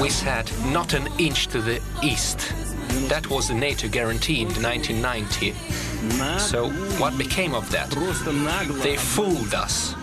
We 0.00 0.10
said 0.10 0.50
not 0.66 0.94
an 0.94 1.08
inch 1.18 1.46
to 1.48 1.60
the 1.60 1.80
east. 2.02 2.52
That 3.08 3.28
was 3.30 3.48
the 3.48 3.54
NATO 3.54 3.88
guarantee 3.88 4.42
in 4.42 4.48
1990. 4.48 5.52
So 6.38 6.70
what 6.98 7.16
became 7.16 7.54
of 7.54 7.70
that? 7.70 7.90
They 8.82 8.96
fooled 8.96 9.54
us. 9.54 9.94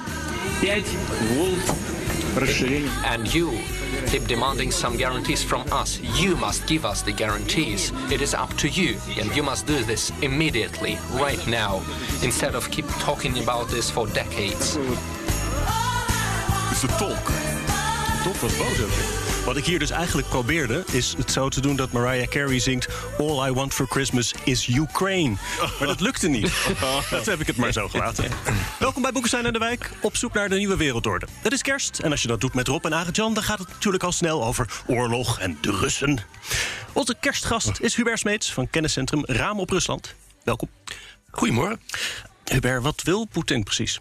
And 3.05 3.33
you 3.33 3.59
keep 4.07 4.25
demanding 4.27 4.71
some 4.71 4.97
guarantees 4.97 5.43
from 5.43 5.63
us. 5.71 5.99
You 6.19 6.35
must 6.35 6.67
give 6.67 6.85
us 6.85 7.01
the 7.01 7.11
guarantees. 7.11 7.91
It 8.11 8.21
is 8.21 8.33
up 8.33 8.53
to 8.57 8.67
you, 8.67 8.97
and 9.19 9.35
you 9.35 9.43
must 9.43 9.65
do 9.67 9.83
this 9.83 10.11
immediately, 10.21 10.97
right 11.13 11.45
now, 11.47 11.83
instead 12.23 12.55
of 12.55 12.69
keep 12.71 12.87
talking 12.99 13.37
about 13.39 13.69
this 13.69 13.89
for 13.89 14.07
decades. 14.07 14.77
is 16.71 16.81
de 16.81 16.87
tolk. 16.99 17.56
Top, 18.23 18.35
wat 18.35 18.57
boos 18.57 18.81
ook. 18.81 18.89
Wat 19.45 19.57
ik 19.57 19.65
hier 19.65 19.79
dus 19.79 19.89
eigenlijk 19.89 20.29
probeerde, 20.29 20.83
is 20.91 21.13
het 21.17 21.31
zo 21.31 21.49
te 21.49 21.61
doen 21.61 21.75
dat 21.75 21.91
Mariah 21.91 22.27
Carey 22.27 22.59
zingt... 22.59 22.87
All 23.17 23.49
I 23.49 23.51
want 23.51 23.73
for 23.73 23.87
Christmas 23.87 24.33
is 24.43 24.67
Ukraine. 24.67 25.35
Maar 25.79 25.87
dat 25.87 25.99
lukte 25.99 26.27
niet. 26.27 26.51
Dat 27.09 27.25
heb 27.25 27.39
ik 27.39 27.47
het 27.47 27.57
maar 27.57 27.71
zo 27.71 27.87
gelaten. 27.87 28.31
Welkom 28.79 29.01
bij 29.01 29.11
Boekenstein 29.11 29.45
en 29.45 29.53
de 29.53 29.59
Wijk, 29.59 29.91
op 30.01 30.15
zoek 30.15 30.33
naar 30.33 30.49
de 30.49 30.55
nieuwe 30.55 30.77
wereldorde. 30.77 31.27
Het 31.41 31.53
is 31.53 31.61
kerst 31.61 31.99
en 31.99 32.11
als 32.11 32.21
je 32.21 32.27
dat 32.27 32.41
doet 32.41 32.53
met 32.53 32.67
Rob 32.67 32.85
en 32.85 32.93
Arend-Jan... 32.93 33.33
dan 33.33 33.43
gaat 33.43 33.59
het 33.59 33.67
natuurlijk 33.67 34.03
al 34.03 34.11
snel 34.11 34.45
over 34.45 34.83
oorlog 34.85 35.39
en 35.39 35.57
de 35.61 35.71
Russen. 35.71 36.19
Onze 36.93 37.15
kerstgast 37.19 37.79
is 37.79 37.95
Hubert 37.95 38.19
Smeets 38.19 38.53
van 38.53 38.69
kenniscentrum 38.69 39.25
Raam 39.25 39.59
op 39.59 39.69
Rusland. 39.69 40.15
Welkom. 40.43 40.69
Goedemorgen. 41.31 41.79
Hubert, 42.43 42.83
wat 42.83 43.01
wil 43.01 43.25
Poetin 43.25 43.63
precies? 43.63 43.99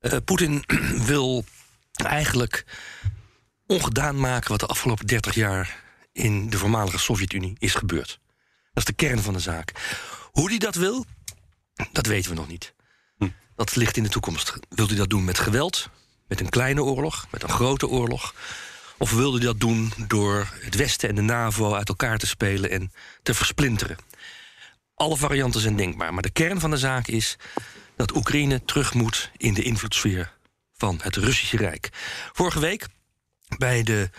Uh, 0.00 0.12
Poetin 0.24 0.64
wil 1.12 1.44
eigenlijk 2.04 2.64
ongedaan 3.66 4.20
maken 4.20 4.50
wat 4.50 4.60
de 4.60 4.66
afgelopen 4.66 5.06
30 5.06 5.34
jaar 5.34 5.82
in 6.12 6.50
de 6.50 6.58
voormalige 6.58 6.98
Sovjet-Unie 6.98 7.56
is 7.58 7.74
gebeurd. 7.74 8.20
Dat 8.72 8.82
is 8.82 8.84
de 8.84 8.92
kern 8.92 9.22
van 9.22 9.32
de 9.32 9.40
zaak. 9.40 9.72
Hoe 10.30 10.48
hij 10.48 10.58
dat 10.58 10.74
wil, 10.74 11.04
dat 11.92 12.06
weten 12.06 12.30
we 12.30 12.36
nog 12.36 12.48
niet. 12.48 12.74
Hm. 13.18 13.28
Dat 13.56 13.76
ligt 13.76 13.96
in 13.96 14.02
de 14.02 14.08
toekomst. 14.08 14.52
Wil 14.68 14.86
hij 14.86 14.96
dat 14.96 15.10
doen 15.10 15.24
met 15.24 15.38
geweld, 15.38 15.88
met 16.28 16.40
een 16.40 16.48
kleine 16.48 16.82
oorlog, 16.82 17.26
met 17.30 17.42
een 17.42 17.48
grote 17.48 17.88
oorlog? 17.88 18.34
Of 18.98 19.12
wilde 19.12 19.36
hij 19.36 19.46
dat 19.46 19.60
doen 19.60 19.92
door 20.06 20.48
het 20.60 20.74
Westen 20.74 21.08
en 21.08 21.14
de 21.14 21.20
NAVO 21.20 21.74
uit 21.74 21.88
elkaar 21.88 22.18
te 22.18 22.26
spelen 22.26 22.70
en 22.70 22.92
te 23.22 23.34
versplinteren? 23.34 23.96
Alle 24.94 25.16
varianten 25.16 25.60
zijn 25.60 25.76
denkbaar, 25.76 26.14
maar 26.14 26.22
de 26.22 26.30
kern 26.30 26.60
van 26.60 26.70
de 26.70 26.76
zaak 26.76 27.06
is 27.06 27.36
dat 27.96 28.16
Oekraïne 28.16 28.64
terug 28.64 28.94
moet 28.94 29.30
in 29.36 29.54
de 29.54 29.62
invloedssfeer 29.62 30.32
van 30.80 30.98
het 31.02 31.16
Russische 31.16 31.56
Rijk. 31.56 31.88
Vorige 32.32 32.60
week, 32.60 32.86
bij 33.58 33.82
de 33.82 34.10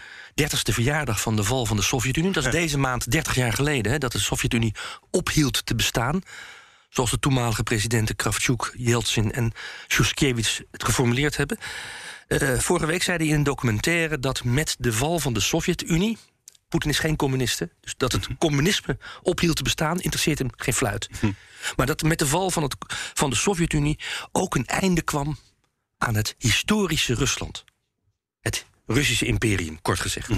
30ste 0.41 0.73
verjaardag 0.73 1.21
van 1.21 1.35
de 1.35 1.43
val 1.43 1.65
van 1.65 1.77
de 1.77 1.83
Sovjet-Unie, 1.83 2.31
dat 2.31 2.45
is 2.45 2.51
deze 2.51 2.77
maand 2.77 3.11
30 3.11 3.35
jaar 3.35 3.53
geleden, 3.53 3.91
hè, 3.91 3.97
dat 3.97 4.11
de 4.11 4.19
Sovjet-Unie 4.19 4.75
ophield 5.11 5.65
te 5.65 5.75
bestaan. 5.75 6.21
Zoals 6.89 7.11
de 7.11 7.19
toenmalige 7.19 7.63
presidenten 7.63 8.15
Kravchuk, 8.15 8.73
Yeltsin 8.77 9.31
en 9.31 9.51
Shushkevich 9.87 10.61
het 10.71 10.83
geformuleerd 10.83 11.37
hebben. 11.37 11.57
Uh, 12.27 12.59
vorige 12.59 12.85
week 12.85 13.03
zei 13.03 13.17
hij 13.17 13.27
in 13.27 13.33
een 13.33 13.43
documentaire 13.43 14.19
dat 14.19 14.43
met 14.43 14.75
de 14.79 14.93
val 14.93 15.19
van 15.19 15.33
de 15.33 15.39
Sovjet-Unie. 15.39 16.17
Poetin 16.69 16.89
is 16.89 16.99
geen 16.99 17.15
communiste. 17.15 17.69
Dus 17.81 17.93
dat 17.97 18.11
het 18.11 18.27
communisme 18.37 18.97
ophield 19.21 19.55
te 19.55 19.63
bestaan, 19.63 19.99
interesseert 19.99 20.39
hem 20.39 20.49
geen 20.55 20.73
fluit. 20.73 21.09
Maar 21.75 21.85
dat 21.85 22.01
met 22.01 22.19
de 22.19 22.27
val 22.27 22.51
van, 22.51 22.63
het, 22.63 22.75
van 23.13 23.29
de 23.29 23.35
Sovjet-Unie 23.35 23.99
ook 24.31 24.55
een 24.55 24.65
einde 24.65 25.01
kwam 25.01 25.37
aan 26.01 26.15
het 26.15 26.35
historische 26.37 27.13
Rusland. 27.13 27.63
Het 28.39 28.65
Russische 28.85 29.25
imperium, 29.25 29.81
kort 29.81 29.99
gezegd. 29.99 30.29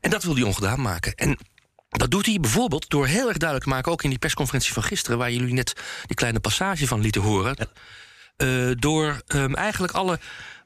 En 0.00 0.10
dat 0.10 0.22
wil 0.22 0.34
hij 0.34 0.42
ongedaan 0.42 0.80
maken. 0.80 1.14
En 1.14 1.38
dat 1.88 2.10
doet 2.10 2.26
hij 2.26 2.40
bijvoorbeeld 2.40 2.88
door 2.90 3.06
heel 3.06 3.28
erg 3.28 3.36
duidelijk 3.36 3.68
te 3.68 3.74
maken, 3.74 3.92
ook 3.92 4.02
in 4.02 4.10
die 4.10 4.18
persconferentie 4.18 4.72
van 4.72 4.82
gisteren, 4.82 5.18
waar 5.18 5.32
jullie 5.32 5.54
net 5.54 5.72
die 6.06 6.16
kleine 6.16 6.40
passage 6.40 6.86
van 6.86 7.00
lieten 7.00 7.20
horen. 7.20 7.56
Uh, 8.36 8.70
door 8.78 9.22
um, 9.26 9.54
eigenlijk 9.54 9.92
alle 9.92 10.18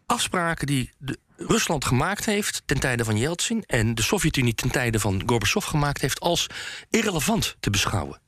afspraken 0.07 0.67
die 0.67 0.93
de, 0.99 1.19
Rusland 1.37 1.85
gemaakt 1.85 2.25
heeft 2.25 2.63
ten 2.67 2.81
tijde 2.81 3.05
van 3.05 3.19
Yeltsin 3.19 3.65
en 3.67 3.95
de 3.95 4.03
Sovjet-Unie 4.03 4.55
ten 4.55 4.71
tijde 4.71 5.01
van 5.01 5.23
Gorbachev 5.27 5.67
gemaakt 5.67 6.01
heeft 6.01 6.21
als 6.21 6.47
irrelevant 6.91 7.57
te 7.61 7.71
beschouwen. 7.71 8.21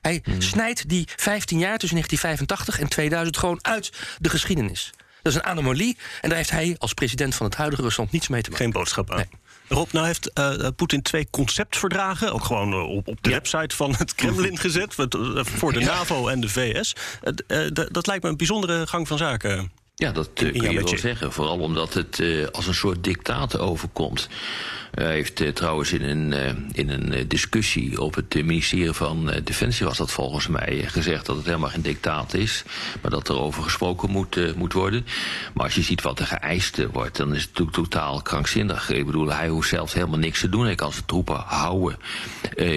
Hij 0.00 0.20
hmm. 0.22 0.40
snijdt 0.40 0.88
die 0.88 1.08
15 1.16 1.58
jaar 1.58 1.78
tussen 1.78 1.96
1985 1.96 2.78
en 2.80 2.88
2000 2.88 3.36
gewoon 3.36 3.58
uit 3.64 3.92
de 4.18 4.28
geschiedenis. 4.28 4.92
Dat 5.22 5.32
is 5.32 5.34
een 5.34 5.44
anomalie 5.44 5.96
en 6.20 6.28
daar 6.28 6.38
heeft 6.38 6.50
hij 6.50 6.76
als 6.78 6.92
president 6.92 7.34
van 7.34 7.46
het 7.46 7.54
huidige 7.54 7.82
Rusland 7.82 8.10
niets 8.10 8.28
mee 8.28 8.42
te 8.42 8.50
maken. 8.50 8.64
Geen 8.64 8.74
boodschap 8.74 9.10
aan. 9.10 9.16
Nee. 9.16 9.26
Rob, 9.68 9.92
nou 9.92 10.06
heeft 10.06 10.30
uh, 10.38 10.66
Poetin 10.76 11.02
twee 11.02 11.28
conceptverdragen, 11.30 12.32
ook 12.32 12.44
gewoon 12.44 12.72
uh, 12.72 12.96
op, 12.96 13.08
op 13.08 13.22
de 13.22 13.28
ja. 13.30 13.34
website 13.34 13.76
van 13.76 13.94
het 13.98 14.14
Kremlin 14.14 14.58
gezet, 14.58 14.94
voor 15.42 15.72
de 15.72 15.80
NAVO 15.80 16.28
en 16.28 16.40
de 16.40 16.48
VS. 16.48 16.94
Uh, 17.46 17.66
dat 17.90 18.06
lijkt 18.06 18.22
me 18.22 18.28
een 18.30 18.36
bijzondere 18.36 18.86
gang 18.86 19.08
van 19.08 19.18
zaken. 19.18 19.72
Ja, 20.00 20.12
dat 20.12 20.30
uh, 20.42 20.52
kun 20.52 20.70
je 20.70 20.84
wel 20.84 20.98
zeggen. 20.98 21.32
Vooral 21.32 21.58
omdat 21.58 21.94
het 21.94 22.18
uh, 22.18 22.46
als 22.46 22.66
een 22.66 22.74
soort 22.74 23.04
dictaat 23.04 23.58
overkomt. 23.58 24.28
Hij 24.90 25.12
heeft 25.12 25.40
uh, 25.40 25.48
trouwens 25.48 25.92
in 25.92 26.02
een, 26.02 26.32
in 26.72 26.90
een 26.90 27.28
discussie 27.28 28.00
op 28.00 28.14
het 28.14 28.34
ministerie 28.34 28.92
van 28.92 29.32
Defensie... 29.44 29.86
was 29.86 29.98
dat 29.98 30.10
volgens 30.10 30.46
mij 30.46 30.84
gezegd 30.86 31.26
dat 31.26 31.36
het 31.36 31.44
helemaal 31.44 31.68
geen 31.68 31.82
dictaat 31.82 32.34
is... 32.34 32.64
maar 33.02 33.10
dat 33.10 33.28
er 33.28 33.38
over 33.38 33.62
gesproken 33.62 34.10
moet, 34.10 34.56
moet 34.56 34.72
worden. 34.72 35.06
Maar 35.54 35.64
als 35.64 35.74
je 35.74 35.82
ziet 35.82 36.02
wat 36.02 36.18
er 36.18 36.26
geëist 36.26 36.86
wordt, 36.92 37.16
dan 37.16 37.34
is 37.34 37.40
het 37.40 37.48
natuurlijk 37.48 37.76
totaal 37.76 38.22
krankzinnig. 38.22 38.90
Ik 38.90 39.06
bedoel, 39.06 39.32
hij 39.32 39.48
hoeft 39.48 39.68
zelf 39.68 39.92
helemaal 39.92 40.18
niks 40.18 40.40
te 40.40 40.48
doen. 40.48 40.64
Hij 40.64 40.74
kan 40.74 40.92
zijn 40.92 41.06
troepen 41.06 41.36
houden 41.36 41.98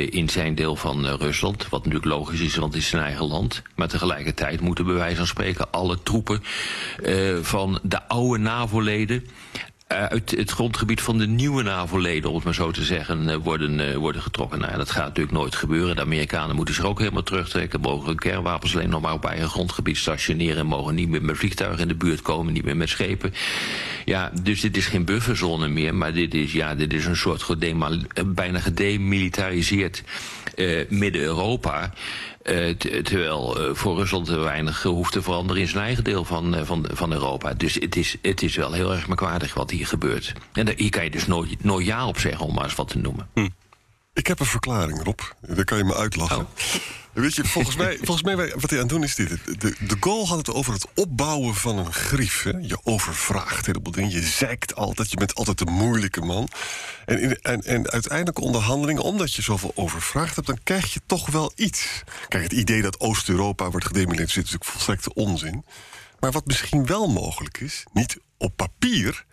in 0.10 0.30
zijn 0.30 0.56
deel 0.56 0.76
van 0.76 1.06
Rusland. 1.06 1.70
Wat 1.70 1.86
natuurlijk 1.86 2.12
logisch 2.12 2.40
is, 2.40 2.56
want 2.56 2.74
het 2.74 2.82
is 2.82 2.90
zijn 2.90 3.04
eigen 3.04 3.26
land. 3.26 3.62
Maar 3.76 3.88
tegelijkertijd 3.88 4.62
moeten 4.62 4.86
bij 4.86 4.96
wijze 4.96 5.16
van 5.18 5.28
spreken 5.28 5.72
alle 5.72 6.04
troepen... 6.04 6.44
Uh, 7.12 7.38
van 7.42 7.80
de 7.84 8.08
oude 8.08 8.44
NAVO-leden 8.44 9.26
uh, 9.92 10.06
uit 10.06 10.32
het 10.32 10.52
grondgebied 10.52 11.02
van 11.02 11.18
de 11.18 11.28
nieuwe 11.28 11.64
NAVO-leden, 11.64 12.30
om 12.30 12.36
het 12.36 12.44
maar 12.44 12.54
zo 12.54 12.72
te 12.72 12.84
zeggen, 12.84 13.30
uh, 13.30 13.36
worden, 13.36 14.00
worden 14.00 14.22
getrokken. 14.22 14.60
Nou, 14.60 14.78
dat 14.78 14.92
gaat 14.92 15.06
natuurlijk 15.06 15.36
nooit 15.36 15.56
gebeuren. 15.56 15.96
De 15.96 16.02
Amerikanen 16.02 16.56
moeten 16.56 16.74
zich 16.74 16.86
ook 16.86 17.00
helemaal 17.00 17.24
terugtrekken, 17.24 17.80
mogen 17.80 18.08
hun 18.08 18.20
kernwapens 18.20 18.76
alleen 18.76 18.90
nog 18.90 19.02
maar 19.02 19.14
op 19.14 19.26
eigen 19.26 19.50
grondgebied 19.50 19.98
stationeren, 19.98 20.58
en 20.58 20.66
mogen 20.66 20.96
niet 20.96 21.10
meer 21.10 21.24
met 21.24 21.38
vliegtuigen 21.38 21.82
in 21.82 21.88
de 21.88 21.96
buurt 21.96 22.22
komen, 22.22 22.54
niet 22.54 22.66
meer 22.66 22.78
met 22.78 22.90
schepen. 22.90 23.34
Ja, 24.06 24.32
dus 24.42 24.62
dit 24.62 24.78
is 24.78 24.86
geen 24.86 25.06
bufferzone 25.06 25.68
meer, 25.68 25.96
maar 25.96 26.14
dit 26.14 26.34
is, 26.34 26.52
ja, 26.52 26.76
dit 26.76 26.94
is 26.94 27.06
een 27.06 27.16
soort 27.16 27.46
bijna 28.26 28.60
gedemilitariseerd 28.60 30.04
Midden-Europa. 30.90 31.94
Uh, 32.44 32.70
terwijl 33.04 33.70
uh, 33.70 33.76
voor 33.76 33.98
Rusland 33.98 34.28
weinig 34.28 34.84
hoeft 34.84 35.12
te 35.12 35.22
veranderen 35.22 35.62
in 35.62 35.68
zijn 35.68 35.84
eigen 35.84 36.04
deel 36.04 36.26
van, 36.26 36.66
van, 36.66 36.86
van 36.94 37.12
Europa. 37.14 37.54
Dus 37.54 37.74
het 37.74 37.96
is, 37.96 38.18
het 38.22 38.42
is 38.42 38.56
wel 38.56 38.72
heel 38.72 38.92
erg 38.92 39.08
merkwaardig 39.08 39.54
wat 39.54 39.72
hier 39.72 39.88
gebeurt. 39.88 40.34
En 40.54 40.66
daar, 40.66 40.76
hier 40.78 40.90
kan 40.90 41.04
je 41.04 41.10
dus 41.10 41.28
nooit, 41.28 41.64
nooit 41.64 41.86
ja 41.86 42.08
op 42.08 42.20
zeggen, 42.20 42.46
om 42.46 42.54
maar 42.54 42.64
eens 42.64 42.76
wat 42.76 42.88
te 42.88 42.98
noemen. 42.98 43.28
Hm. 43.34 43.48
Ik 44.14 44.28
heb 44.28 44.40
een 44.40 44.46
verklaring, 44.46 45.04
Rob. 45.04 45.20
Daar 45.42 45.66
kan 45.66 45.78
je 45.78 45.84
me 45.84 45.96
uitlachen. 45.96 46.38
Oh. 46.38 46.48
Weet 47.14 47.36
je, 47.36 47.46
volgens 47.46 47.76
mij, 47.76 47.98
volgens 48.08 48.24
mij 48.24 48.36
wat 48.36 48.70
hij 48.70 48.80
aan 48.80 48.86
het 48.86 48.90
doen 48.90 49.04
is 49.04 49.16
dit. 49.16 49.30
De, 49.30 49.76
de 49.80 49.98
goal 50.00 50.28
had 50.28 50.38
het 50.38 50.50
over 50.52 50.74
het 50.74 50.88
opbouwen 50.96 51.56
van 51.56 51.78
een 51.78 51.94
grief. 51.94 52.44
Hè? 52.44 52.50
Je 52.50 52.80
overvraagt 52.84 53.58
een 53.58 53.66
heleboel 53.66 53.94
dingen. 53.94 54.12
Je 54.12 54.22
zeikt 54.22 54.76
altijd. 54.76 55.12
Je 55.12 55.18
bent 55.18 55.36
altijd 55.36 55.58
de 55.58 55.66
moeilijke 55.66 56.22
man. 56.22 56.48
En, 57.06 57.22
in, 57.22 57.42
en, 57.42 57.62
en 57.62 57.90
uiteindelijk 57.90 58.40
onderhandelingen, 58.40 59.04
omdat 59.04 59.34
je 59.34 59.42
zoveel 59.42 59.72
overvraagd 59.76 60.36
hebt... 60.36 60.48
dan 60.48 60.60
krijg 60.64 60.94
je 60.94 61.02
toch 61.06 61.30
wel 61.30 61.52
iets. 61.56 62.04
Kijk, 62.28 62.44
het 62.44 62.54
idee 62.54 62.82
dat 62.82 63.00
Oost-Europa 63.00 63.70
wordt 63.70 63.86
gedemilitariseerd... 63.86 64.46
is 64.46 64.52
natuurlijk 64.52 64.72
volstrekte 64.72 65.14
onzin. 65.14 65.66
Maar 66.20 66.32
wat 66.32 66.46
misschien 66.46 66.86
wel 66.86 67.08
mogelijk 67.08 67.60
is, 67.60 67.84
niet 67.94 68.18
op 68.38 68.56
papier 68.56 69.26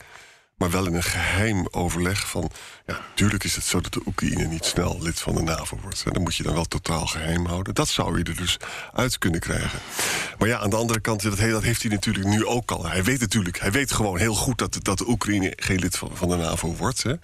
maar 0.58 0.70
wel 0.70 0.86
in 0.86 0.94
een 0.94 1.02
geheim 1.02 1.66
overleg 1.70 2.28
van... 2.28 2.50
ja, 2.86 3.00
natuurlijk 3.08 3.44
is 3.44 3.54
het 3.54 3.64
zo 3.64 3.80
dat 3.80 3.92
de 3.92 4.02
Oekraïne 4.06 4.44
niet 4.44 4.64
snel 4.64 4.98
lid 5.00 5.20
van 5.20 5.34
de 5.34 5.42
NAVO 5.42 5.78
wordt. 5.82 6.02
En 6.04 6.12
dan 6.12 6.22
moet 6.22 6.36
je 6.36 6.42
dan 6.42 6.54
wel 6.54 6.64
totaal 6.64 7.06
geheim 7.06 7.46
houden. 7.46 7.74
Dat 7.74 7.88
zou 7.88 8.18
je 8.18 8.24
er 8.24 8.36
dus 8.36 8.56
uit 8.92 9.18
kunnen 9.18 9.40
krijgen. 9.40 9.78
Maar 10.38 10.48
ja, 10.48 10.58
aan 10.58 10.70
de 10.70 10.76
andere 10.76 11.00
kant, 11.00 11.22
dat, 11.22 11.38
dat 11.38 11.62
heeft 11.62 11.82
hij 11.82 11.90
natuurlijk 11.90 12.26
nu 12.26 12.46
ook 12.46 12.70
al. 12.70 12.86
Hij 12.86 13.04
weet 13.04 13.20
natuurlijk, 13.20 13.60
hij 13.60 13.70
weet 13.70 13.92
gewoon 13.92 14.18
heel 14.18 14.34
goed 14.34 14.58
dat, 14.58 14.78
dat 14.82 14.98
de 14.98 15.08
Oekraïne 15.08 15.52
geen 15.56 15.78
lid 15.78 15.96
van, 15.96 16.10
van 16.14 16.28
de 16.28 16.36
NAVO 16.36 16.74
wordt. 16.74 17.02
Hè. 17.02 17.14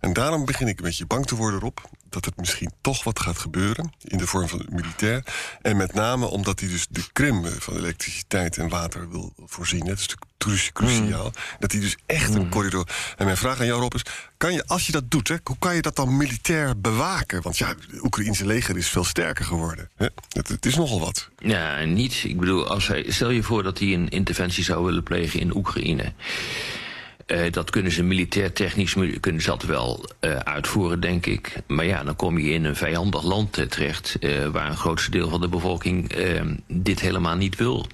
En 0.00 0.12
daarom 0.12 0.44
begin 0.44 0.68
ik 0.68 0.78
een 0.78 0.84
beetje 0.84 1.06
bang 1.06 1.26
te 1.26 1.36
worden 1.36 1.60
erop 1.60 1.90
dat 2.08 2.24
het 2.24 2.36
misschien 2.36 2.72
toch 2.80 3.04
wat 3.04 3.20
gaat 3.20 3.38
gebeuren 3.38 3.92
in 4.02 4.18
de 4.18 4.26
vorm 4.26 4.48
van 4.48 4.66
militair. 4.70 5.24
En 5.62 5.76
met 5.76 5.94
name 5.94 6.26
omdat 6.26 6.60
hij 6.60 6.68
dus 6.68 6.86
de 6.90 7.02
Krim 7.12 7.44
van 7.44 7.76
elektriciteit 7.76 8.56
en 8.56 8.68
water 8.68 9.10
wil 9.10 9.32
voorzien. 9.46 9.84
Dat 9.84 9.98
is 9.98 10.08
natuurlijk 10.08 10.72
cruciaal. 10.72 11.24
Mm. 11.24 11.32
Dat 11.58 11.72
hij 11.72 11.80
dus 11.80 11.96
echt 12.06 12.34
een 12.34 12.42
mm. 12.42 12.50
corridor. 12.50 12.88
En 13.16 13.24
mijn 13.24 13.36
vraag 13.36 13.60
aan 13.60 13.66
jou, 13.66 13.80
Rob, 13.80 13.94
is: 13.94 14.02
kan 14.36 14.52
je, 14.52 14.66
als 14.66 14.86
je 14.86 14.92
dat 14.92 15.10
doet, 15.10 15.28
hè, 15.28 15.36
hoe 15.44 15.58
kan 15.58 15.74
je 15.74 15.82
dat 15.82 15.96
dan 15.96 16.16
militair 16.16 16.80
bewaken? 16.80 17.42
Want 17.42 17.58
ja, 17.58 17.68
het 17.68 18.02
Oekraïnse 18.02 18.46
leger 18.46 18.76
is 18.76 18.88
veel 18.88 19.04
sterker 19.04 19.44
geworden. 19.44 19.90
Hè? 19.96 20.06
Het, 20.28 20.48
het, 20.48 20.66
is 20.66 20.74
nogal 20.74 21.00
wat. 21.00 21.28
Ja, 21.38 21.84
niet. 21.84 22.24
Ik 22.24 22.38
bedoel, 22.38 22.68
als 22.68 22.86
hij, 22.86 23.04
stel 23.08 23.30
je 23.30 23.42
voor 23.42 23.62
dat 23.62 23.78
hij 23.78 23.92
een 23.92 24.08
interventie 24.08 24.64
zou 24.64 24.84
willen 24.84 25.02
plegen 25.02 25.40
in 25.40 25.56
Oekraïne. 25.56 26.12
Uh, 27.26 27.40
dat 27.50 27.70
kunnen 27.70 27.92
ze 27.92 28.02
militair 28.02 28.52
technisch 28.52 28.96
kunnen 29.20 29.42
ze 29.42 29.50
dat 29.50 29.62
wel 29.62 30.04
uh, 30.20 30.36
uitvoeren, 30.36 31.00
denk 31.00 31.26
ik. 31.26 31.56
Maar 31.66 31.84
ja, 31.84 32.04
dan 32.04 32.16
kom 32.16 32.38
je 32.38 32.50
in 32.50 32.64
een 32.64 32.76
vijandig 32.76 33.22
land 33.22 33.58
uh, 33.58 33.64
terecht... 33.64 34.18
waar 34.52 34.68
een 34.68 34.76
grootste 34.76 35.10
deel 35.10 35.28
van 35.28 35.40
de 35.40 35.48
bevolking 35.48 36.12
dit 36.68 37.00
helemaal 37.00 37.36
niet 37.36 37.56
wil. 37.56 37.86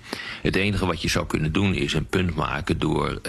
Het 0.42 0.56
enige 0.56 0.86
wat 0.86 1.02
je 1.02 1.08
zou 1.08 1.26
kunnen 1.26 1.52
doen 1.52 1.74
is 1.74 1.94
een 1.94 2.06
punt 2.06 2.34
maken 2.34 2.78
door... 2.78 3.20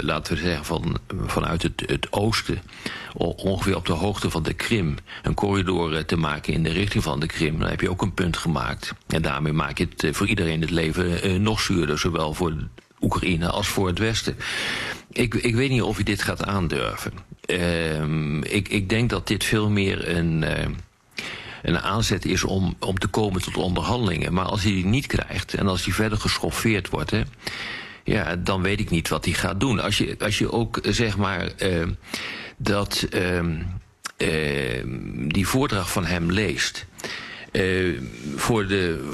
laten 0.00 0.34
we 0.34 0.40
zeggen, 0.40 0.64
van, 0.64 0.98
vanuit 1.26 1.62
het, 1.62 1.82
het 1.86 2.12
oosten... 2.12 2.62
ongeveer 3.14 3.76
op 3.76 3.86
de 3.86 3.92
hoogte 3.92 4.30
van 4.30 4.42
de 4.42 4.54
Krim... 4.54 4.94
een 5.22 5.34
corridor 5.34 6.04
te 6.04 6.16
maken 6.16 6.52
in 6.52 6.62
de 6.62 6.72
richting 6.72 7.02
van 7.02 7.20
de 7.20 7.26
Krim. 7.26 7.58
Dan 7.58 7.68
heb 7.68 7.80
je 7.80 7.90
ook 7.90 8.02
een 8.02 8.14
punt 8.14 8.36
gemaakt. 8.36 8.94
En 9.06 9.22
daarmee 9.22 9.52
maak 9.52 9.78
je 9.78 9.88
het 9.96 10.16
voor 10.16 10.26
iedereen 10.26 10.60
het 10.60 10.70
leven 10.70 11.42
nog 11.42 11.60
zuurder... 11.60 11.98
zowel 11.98 12.34
voor 12.34 12.54
Oekraïne 13.00 13.48
als 13.48 13.68
voor 13.68 13.86
het 13.86 13.98
Westen. 13.98 14.36
Ik, 15.12 15.34
ik 15.34 15.54
weet 15.54 15.70
niet 15.70 15.82
of 15.82 15.98
je 15.98 16.04
dit 16.04 16.22
gaat 16.22 16.44
aandurven. 16.44 17.12
Uh, 17.46 18.02
ik, 18.42 18.68
ik 18.68 18.88
denk 18.88 19.10
dat 19.10 19.26
dit 19.26 19.44
veel 19.44 19.70
meer 19.70 20.16
een, 20.16 20.42
uh, 20.42 20.66
een 21.62 21.78
aanzet 21.78 22.24
is 22.24 22.44
om, 22.44 22.76
om 22.78 22.98
te 22.98 23.06
komen 23.06 23.42
tot 23.42 23.56
onderhandelingen. 23.56 24.32
Maar 24.32 24.44
als 24.44 24.62
hij 24.62 24.72
die 24.72 24.86
niet 24.86 25.06
krijgt 25.06 25.54
en 25.54 25.68
als 25.68 25.84
hij 25.84 25.94
verder 25.94 26.18
geschoffeerd 26.18 26.88
wordt... 26.88 27.10
Hè, 27.10 27.22
ja, 28.04 28.36
dan 28.36 28.62
weet 28.62 28.80
ik 28.80 28.90
niet 28.90 29.08
wat 29.08 29.24
hij 29.24 29.34
gaat 29.34 29.60
doen. 29.60 29.80
Als 29.80 29.98
je, 29.98 30.16
als 30.18 30.38
je 30.38 30.52
ook, 30.52 30.78
zeg 30.82 31.16
maar, 31.16 31.50
uh, 31.62 31.86
dat 32.56 33.06
ehm, 33.10 33.62
die 35.28 35.46
voordracht 35.46 35.90
van 35.90 36.04
hem 36.04 36.30
leest... 36.30 36.86
voor, 38.36 38.66
de, 38.66 39.12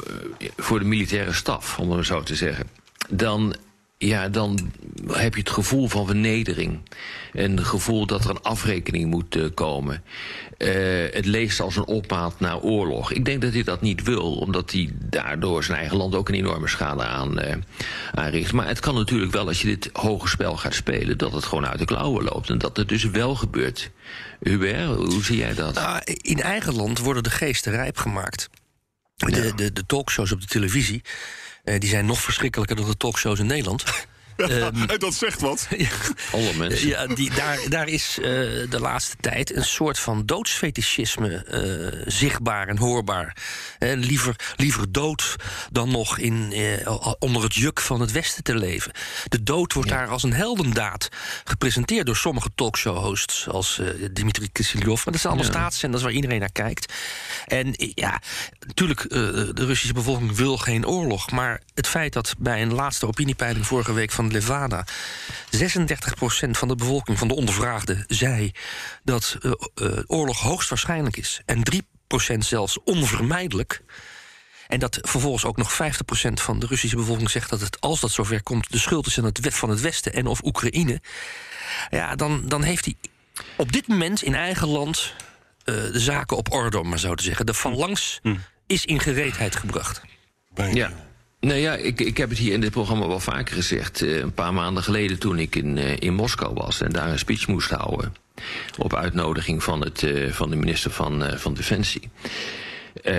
voor 0.57 0.79
de 0.79 0.85
militaire 0.85 1.33
staf, 1.33 1.79
om 1.79 1.91
het 1.91 2.07
zo 2.07 2.23
te 2.23 2.35
zeggen... 2.35 2.69
dan 3.09 3.57
ja, 3.99 4.29
dan 4.29 4.73
heb 5.13 5.35
je 5.35 5.41
het 5.41 5.51
gevoel 5.51 5.89
van 5.89 6.07
vernedering. 6.07 6.81
En 7.33 7.57
het 7.57 7.67
gevoel 7.67 8.07
dat 8.07 8.25
er 8.25 8.31
een 8.31 8.43
afrekening 8.43 9.11
moet 9.11 9.37
uh, 9.37 9.47
komen. 9.55 10.03
Uh, 10.59 10.69
het 11.13 11.27
leest 11.27 11.61
als 11.61 11.77
een 11.77 11.87
opmaat 11.87 12.41
naar 12.41 12.61
oorlog. 12.61 13.13
Ik 13.13 13.25
denk 13.25 13.43
dat 13.43 13.53
hij 13.53 13.63
dat 13.63 13.81
niet 13.81 14.03
wil, 14.03 14.35
omdat 14.35 14.73
hij 14.73 14.91
daardoor 14.95 15.65
zijn 15.65 15.79
eigen 15.79 15.97
land 15.97 16.15
ook 16.15 16.29
een 16.29 16.35
enorme 16.35 16.69
schade 16.69 17.05
aan, 17.05 17.41
uh, 17.41 17.55
aanricht. 18.15 18.53
Maar 18.53 18.67
het 18.67 18.81
kan 18.81 18.95
natuurlijk 18.95 19.33
wel, 19.33 19.47
als 19.47 19.61
je 19.61 19.67
dit 19.67 19.91
hoge 19.93 20.29
spel 20.29 20.57
gaat 20.57 20.75
spelen, 20.75 21.19
dat 21.19 21.33
het 21.33 21.45
gewoon 21.45 21.67
uit 21.67 21.79
de 21.79 21.85
klauwen 21.85 22.25
loopt. 22.25 22.51
En 22.51 22.59
dat 22.59 22.77
het 22.77 22.89
dus 22.89 23.05
wel 23.05 23.35
gebeurt. 23.35 23.91
Hubert, 24.41 24.87
hoe 24.87 25.25
zie 25.25 25.37
jij 25.37 25.55
dat? 25.55 25.75
Nou, 25.75 26.01
in 26.05 26.41
eigen 26.41 26.75
land 26.75 26.99
worden 26.99 27.23
de 27.23 27.31
geesten 27.31 27.73
rijp 27.73 27.97
gemaakt. 27.97 28.51
De, 29.17 29.53
de, 29.55 29.73
de 29.73 29.87
talkshows 29.87 30.33
op 30.33 30.41
de 30.41 30.47
televisie 30.47 31.03
die 31.79 31.89
zijn 31.89 32.07
nog 32.07 32.21
verschrikkelijker 32.21 32.77
dan 32.77 32.87
de 32.87 32.97
talkshows 32.97 33.39
in 33.39 33.47
Nederland. 33.47 33.85
Um, 34.57 34.87
dat 34.99 35.15
zegt 35.15 35.41
wat. 35.41 35.69
Alle 36.33 36.55
mensen. 36.55 36.89
Ja, 36.89 37.07
die, 37.07 37.35
daar, 37.35 37.59
daar 37.69 37.89
is 37.89 38.19
uh, 38.19 38.25
de 38.71 38.81
laatste 38.81 39.17
tijd 39.21 39.55
een 39.57 39.65
soort 39.65 39.99
van 39.99 40.27
doodsfetischisme 40.27 41.47
uh, 41.51 42.03
zichtbaar 42.07 42.69
en 42.69 42.79
hoorbaar. 42.79 43.37
Uh, 43.79 43.93
liever, 43.95 44.37
liever 44.57 44.93
dood 44.93 45.37
dan 45.71 45.91
nog 45.91 46.19
in, 46.19 46.55
onder 47.19 47.43
het 47.43 47.55
juk 47.55 47.81
van 47.81 48.01
het 48.01 48.13
Westen 48.13 48.43
te 48.43 48.55
leven. 48.55 48.93
De 49.29 49.43
dood 49.43 49.73
wordt 49.73 49.89
ja. 49.89 49.97
daar 49.97 50.09
als 50.09 50.23
een 50.23 50.33
heldendaad 50.33 51.09
gepresenteerd 51.45 52.07
door 52.07 52.17
sommige 52.17 52.51
talkshow-hosts, 52.55 53.49
als 53.49 53.81
Dimitri 54.13 54.49
Kiselyov. 54.53 55.05
Maar 55.05 55.13
dat 55.13 55.23
zijn 55.23 55.33
allemaal 55.33 55.53
ja. 55.53 55.59
staatszenders 55.59 56.03
waar 56.03 56.13
iedereen 56.13 56.41
naar 56.41 56.53
kijkt. 56.53 56.93
En 57.47 57.75
ja, 57.77 58.21
natuurlijk, 58.67 59.09
de 59.09 59.65
Russische 59.65 59.95
bevolking 59.95 60.37
wil 60.37 60.57
geen 60.57 60.87
oorlog. 60.87 61.31
Maar 61.31 61.61
het 61.75 61.87
feit 61.87 62.13
dat 62.13 62.35
bij 62.39 62.63
een 62.63 62.75
laatste 62.75 63.07
opiniepeiling 63.07 63.67
vorige 63.67 63.93
week 63.93 64.11
van 64.11 64.26
Levada. 64.33 64.87
36% 65.57 66.51
van 66.51 66.69
de 66.69 66.75
bevolking 66.75 67.19
van 67.19 67.29
de 67.29 67.35
ondervraagden 67.35 68.05
zei 68.07 68.53
dat 69.05 69.37
uh, 69.41 69.53
uh, 69.75 69.99
oorlog 70.07 70.41
hoogstwaarschijnlijk 70.41 71.17
is. 71.17 71.41
En 71.45 71.63
3% 71.75 72.39
zelfs 72.39 72.79
onvermijdelijk. 72.85 73.83
En 74.67 74.79
dat 74.79 74.99
vervolgens 75.03 75.45
ook 75.45 75.57
nog 75.57 75.73
50% 75.73 75.77
van 76.33 76.59
de 76.59 76.67
Russische 76.67 76.97
bevolking 76.97 77.31
zegt 77.31 77.51
dat 77.51 77.61
het, 77.61 77.81
als 77.81 78.01
dat 78.01 78.11
zover 78.11 78.43
komt, 78.43 78.73
de 78.73 78.79
schuld 78.79 79.07
is 79.07 79.19
aan 79.19 79.25
het 79.25 79.41
van 79.55 79.71
het 79.71 79.81
Westen 79.81 80.13
en 80.13 80.27
of 80.27 80.45
Oekraïne. 80.45 81.01
Ja, 81.91 82.17
dan, 82.17 82.43
dan 82.49 82.63
heeft 82.63 82.85
hij 82.85 82.95
op 83.57 83.73
dit 83.73 83.89
moment 83.89 84.23
in 84.23 84.35
eigen 84.35 84.69
land 84.69 85.15
uh, 85.65 85.75
de 85.75 86.01
zaken 86.01 86.37
op 86.37 86.53
orde, 86.53 86.79
om 86.79 86.89
maar 86.89 86.99
zo 86.99 87.15
te 87.15 87.23
zeggen. 87.23 87.47
De 87.47 87.55
phalanx 87.55 88.19
hm. 88.23 88.37
is 88.67 88.85
in 88.85 89.01
gereedheid 89.01 89.57
gebracht. 89.57 90.03
Ja. 90.73 90.93
Nou 91.47 91.59
ja, 91.59 91.75
ik, 91.75 92.01
ik 92.01 92.17
heb 92.17 92.29
het 92.29 92.39
hier 92.39 92.53
in 92.53 92.61
dit 92.61 92.71
programma 92.71 93.07
wel 93.07 93.21
vaker 93.21 93.55
gezegd. 93.55 94.03
Uh, 94.03 94.19
een 94.19 94.35
paar 94.35 94.55
maanden 94.55 94.83
geleden 94.83 95.19
toen 95.19 95.39
ik 95.39 95.57
in, 95.57 95.77
uh, 95.77 95.97
in 95.99 96.15
Moskou 96.15 96.55
was 96.55 96.81
en 96.81 96.93
daar 96.93 97.11
een 97.11 97.19
speech 97.19 97.47
moest 97.47 97.71
houden. 97.71 98.15
Op 98.79 98.95
uitnodiging 98.95 99.63
van, 99.63 99.81
het, 99.81 100.03
uh, 100.03 100.33
van 100.33 100.51
de 100.51 100.57
minister 100.57 100.91
van, 100.91 101.25
van 101.37 101.55
Defensie. 101.55 102.11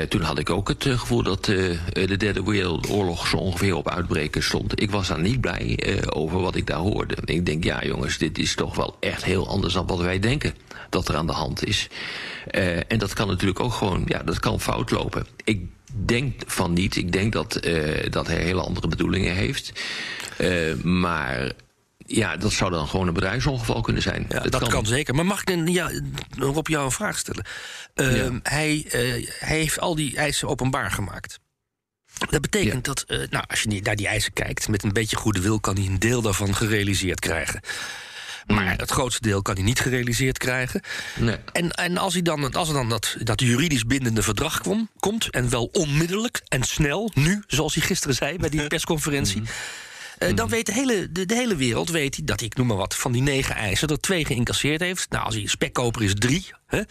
toen 0.09 0.21
had 0.21 0.39
ik 0.39 0.49
ook 0.49 0.67
het 0.67 0.83
gevoel 0.83 1.23
dat 1.23 1.45
de 1.45 2.17
derde 2.17 2.43
wereldoorlog 2.43 3.27
zo 3.27 3.37
ongeveer 3.37 3.75
op 3.75 3.89
uitbreken 3.89 4.43
stond. 4.43 4.81
Ik 4.81 4.91
was 4.91 5.07
daar 5.07 5.21
niet 5.21 5.41
blij 5.41 5.79
over 6.09 6.41
wat 6.41 6.55
ik 6.55 6.67
daar 6.67 6.77
hoorde. 6.77 7.17
Ik 7.25 7.45
denk, 7.45 7.63
ja 7.63 7.83
jongens, 7.83 8.17
dit 8.17 8.37
is 8.37 8.55
toch 8.55 8.75
wel 8.75 8.97
echt 8.99 9.23
heel 9.23 9.47
anders 9.47 9.73
dan 9.73 9.87
wat 9.87 9.99
wij 9.99 10.19
denken 10.19 10.53
dat 10.89 11.07
er 11.07 11.15
aan 11.15 11.27
de 11.27 11.33
hand 11.33 11.65
is. 11.65 11.87
en 12.87 12.97
dat 12.97 13.13
kan 13.13 13.27
natuurlijk 13.27 13.59
ook 13.59 13.73
gewoon, 13.73 14.03
ja, 14.05 14.23
dat 14.23 14.39
kan 14.39 14.59
fout 14.59 14.91
lopen. 14.91 15.25
Ik 15.43 15.61
denk 15.93 16.41
van 16.45 16.73
niet. 16.73 16.95
Ik 16.95 17.11
denk 17.11 17.33
dat, 17.33 17.65
uh, 17.65 18.09
dat 18.09 18.27
hij 18.27 18.41
hele 18.41 18.61
andere 18.61 18.87
bedoelingen 18.87 19.35
heeft. 19.35 19.71
Uh, 20.37 20.73
maar 20.83 21.51
ja, 21.97 22.37
dat 22.37 22.51
zou 22.51 22.71
dan 22.71 22.87
gewoon 22.87 23.07
een 23.07 23.13
bedrijfsongeval 23.13 23.81
kunnen 23.81 24.01
zijn. 24.01 24.25
Ja, 24.29 24.39
dat, 24.39 24.51
dat 24.51 24.61
kan. 24.61 24.69
kan. 24.69 24.85
zeker. 24.85 25.15
Maar 25.15 25.25
mag 25.25 25.43
ik 25.43 25.69
ja, 25.69 25.91
op 26.39 26.67
jou 26.67 26.85
een 26.85 26.91
vraag 26.91 27.17
stellen? 27.17 27.45
Uh, 27.95 28.15
ja. 28.15 28.39
hij, 28.43 28.85
hij 28.89 29.57
heeft 29.57 29.79
al 29.79 29.95
die 29.95 30.15
eisen 30.15 30.47
openbaar 30.47 30.91
gemaakt. 30.91 31.39
Dat 32.29 32.41
betekent 32.41 32.85
ja. 32.85 32.93
dat, 32.93 33.29
nou, 33.29 33.43
als 33.47 33.61
je 33.61 33.81
naar 33.81 33.95
die 33.95 34.07
eisen 34.07 34.33
kijkt, 34.33 34.67
met 34.67 34.83
een 34.83 34.93
beetje 34.93 35.15
goede 35.15 35.41
wil 35.41 35.59
kan 35.59 35.75
hij 35.75 35.85
een 35.85 35.99
deel 35.99 36.21
daarvan 36.21 36.55
gerealiseerd 36.55 37.19
krijgen. 37.19 37.61
Maar 38.47 38.77
het 38.77 38.91
grootste 38.91 39.21
deel 39.21 39.41
kan 39.41 39.55
hij 39.55 39.63
niet 39.63 39.79
gerealiseerd 39.79 40.37
krijgen. 40.37 40.81
Nee. 41.15 41.37
En, 41.51 41.71
en 41.71 41.97
als, 41.97 42.13
hij 42.13 42.21
dan, 42.21 42.53
als 42.53 42.67
er 42.67 42.73
dan 42.73 42.89
dat, 42.89 43.15
dat 43.23 43.41
juridisch 43.41 43.85
bindende 43.85 44.21
verdrag 44.21 44.61
kwam, 44.61 44.89
komt, 44.99 45.29
en 45.29 45.49
wel 45.49 45.69
onmiddellijk 45.71 46.41
en 46.47 46.63
snel, 46.63 47.11
nu, 47.13 47.43
zoals 47.47 47.75
hij 47.75 47.83
gisteren 47.83 48.15
zei 48.15 48.37
bij 48.37 48.49
die 48.49 48.67
persconferentie. 48.77 49.41
Uh, 50.19 50.35
dan 50.35 50.49
weet 50.49 50.65
de 50.65 50.73
hele, 50.73 51.11
de, 51.11 51.25
de, 51.25 51.35
hele 51.35 51.55
wereld 51.55 51.89
weet 51.89 52.27
dat, 52.27 52.41
ik 52.41 52.55
noem 52.55 52.67
maar 52.67 52.77
wat, 52.77 52.95
van 52.95 53.11
die 53.11 53.21
negen 53.21 53.55
eisen 53.55 53.87
er 53.87 53.99
twee 53.99 54.25
geïncasseerd 54.25 54.81
heeft. 54.81 55.09
Nou, 55.09 55.25
als 55.25 55.35
hij 55.35 55.45
spekkoper 55.45 56.03
is, 56.03 56.13
drie. 56.13 56.45
Hè? 56.67 56.81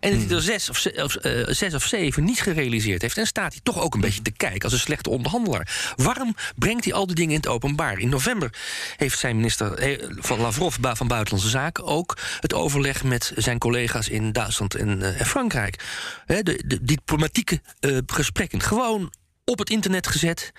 En 0.00 0.10
dat 0.10 0.20
hij 0.20 0.36
er 0.36 0.42
zes 0.42 0.70
of, 0.70 0.86
of, 0.86 1.24
uh, 1.24 1.46
zes 1.46 1.74
of 1.74 1.84
zeven 1.84 2.24
niet 2.24 2.40
gerealiseerd 2.40 3.02
heeft. 3.02 3.18
En 3.18 3.26
staat 3.26 3.52
hij 3.52 3.60
toch 3.62 3.80
ook 3.80 3.94
een 3.94 4.00
beetje 4.00 4.22
te 4.22 4.30
kijken 4.30 4.62
als 4.62 4.72
een 4.72 4.78
slechte 4.78 5.10
onderhandelaar. 5.10 5.92
Waarom 5.96 6.36
brengt 6.56 6.84
hij 6.84 6.92
al 6.92 7.06
die 7.06 7.14
dingen 7.14 7.30
in 7.34 7.40
het 7.40 7.48
openbaar? 7.48 7.98
In 7.98 8.08
november 8.08 8.50
heeft 8.96 9.18
zijn 9.18 9.36
minister 9.36 9.98
van 10.18 10.40
Lavrov 10.40 10.76
van 10.80 11.08
Buitenlandse 11.08 11.50
Zaken 11.50 11.84
ook 11.84 12.18
het 12.40 12.54
overleg 12.54 13.04
met 13.04 13.32
zijn 13.36 13.58
collega's 13.58 14.08
in 14.08 14.32
Duitsland 14.32 14.74
en, 14.74 14.98
uh, 15.00 15.20
en 15.20 15.26
Frankrijk. 15.26 15.84
He, 16.26 16.42
de, 16.42 16.62
de, 16.66 16.84
diplomatieke 16.84 17.60
uh, 17.80 17.98
gesprekken. 18.06 18.60
Gewoon 18.60 19.12
op 19.44 19.58
het 19.58 19.70
internet 19.70 20.06
gezet, 20.06 20.52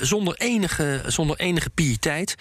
zonder, 0.00 0.34
enige, 0.34 1.02
zonder 1.06 1.38
enige 1.38 1.70
pietijd. 1.70 2.34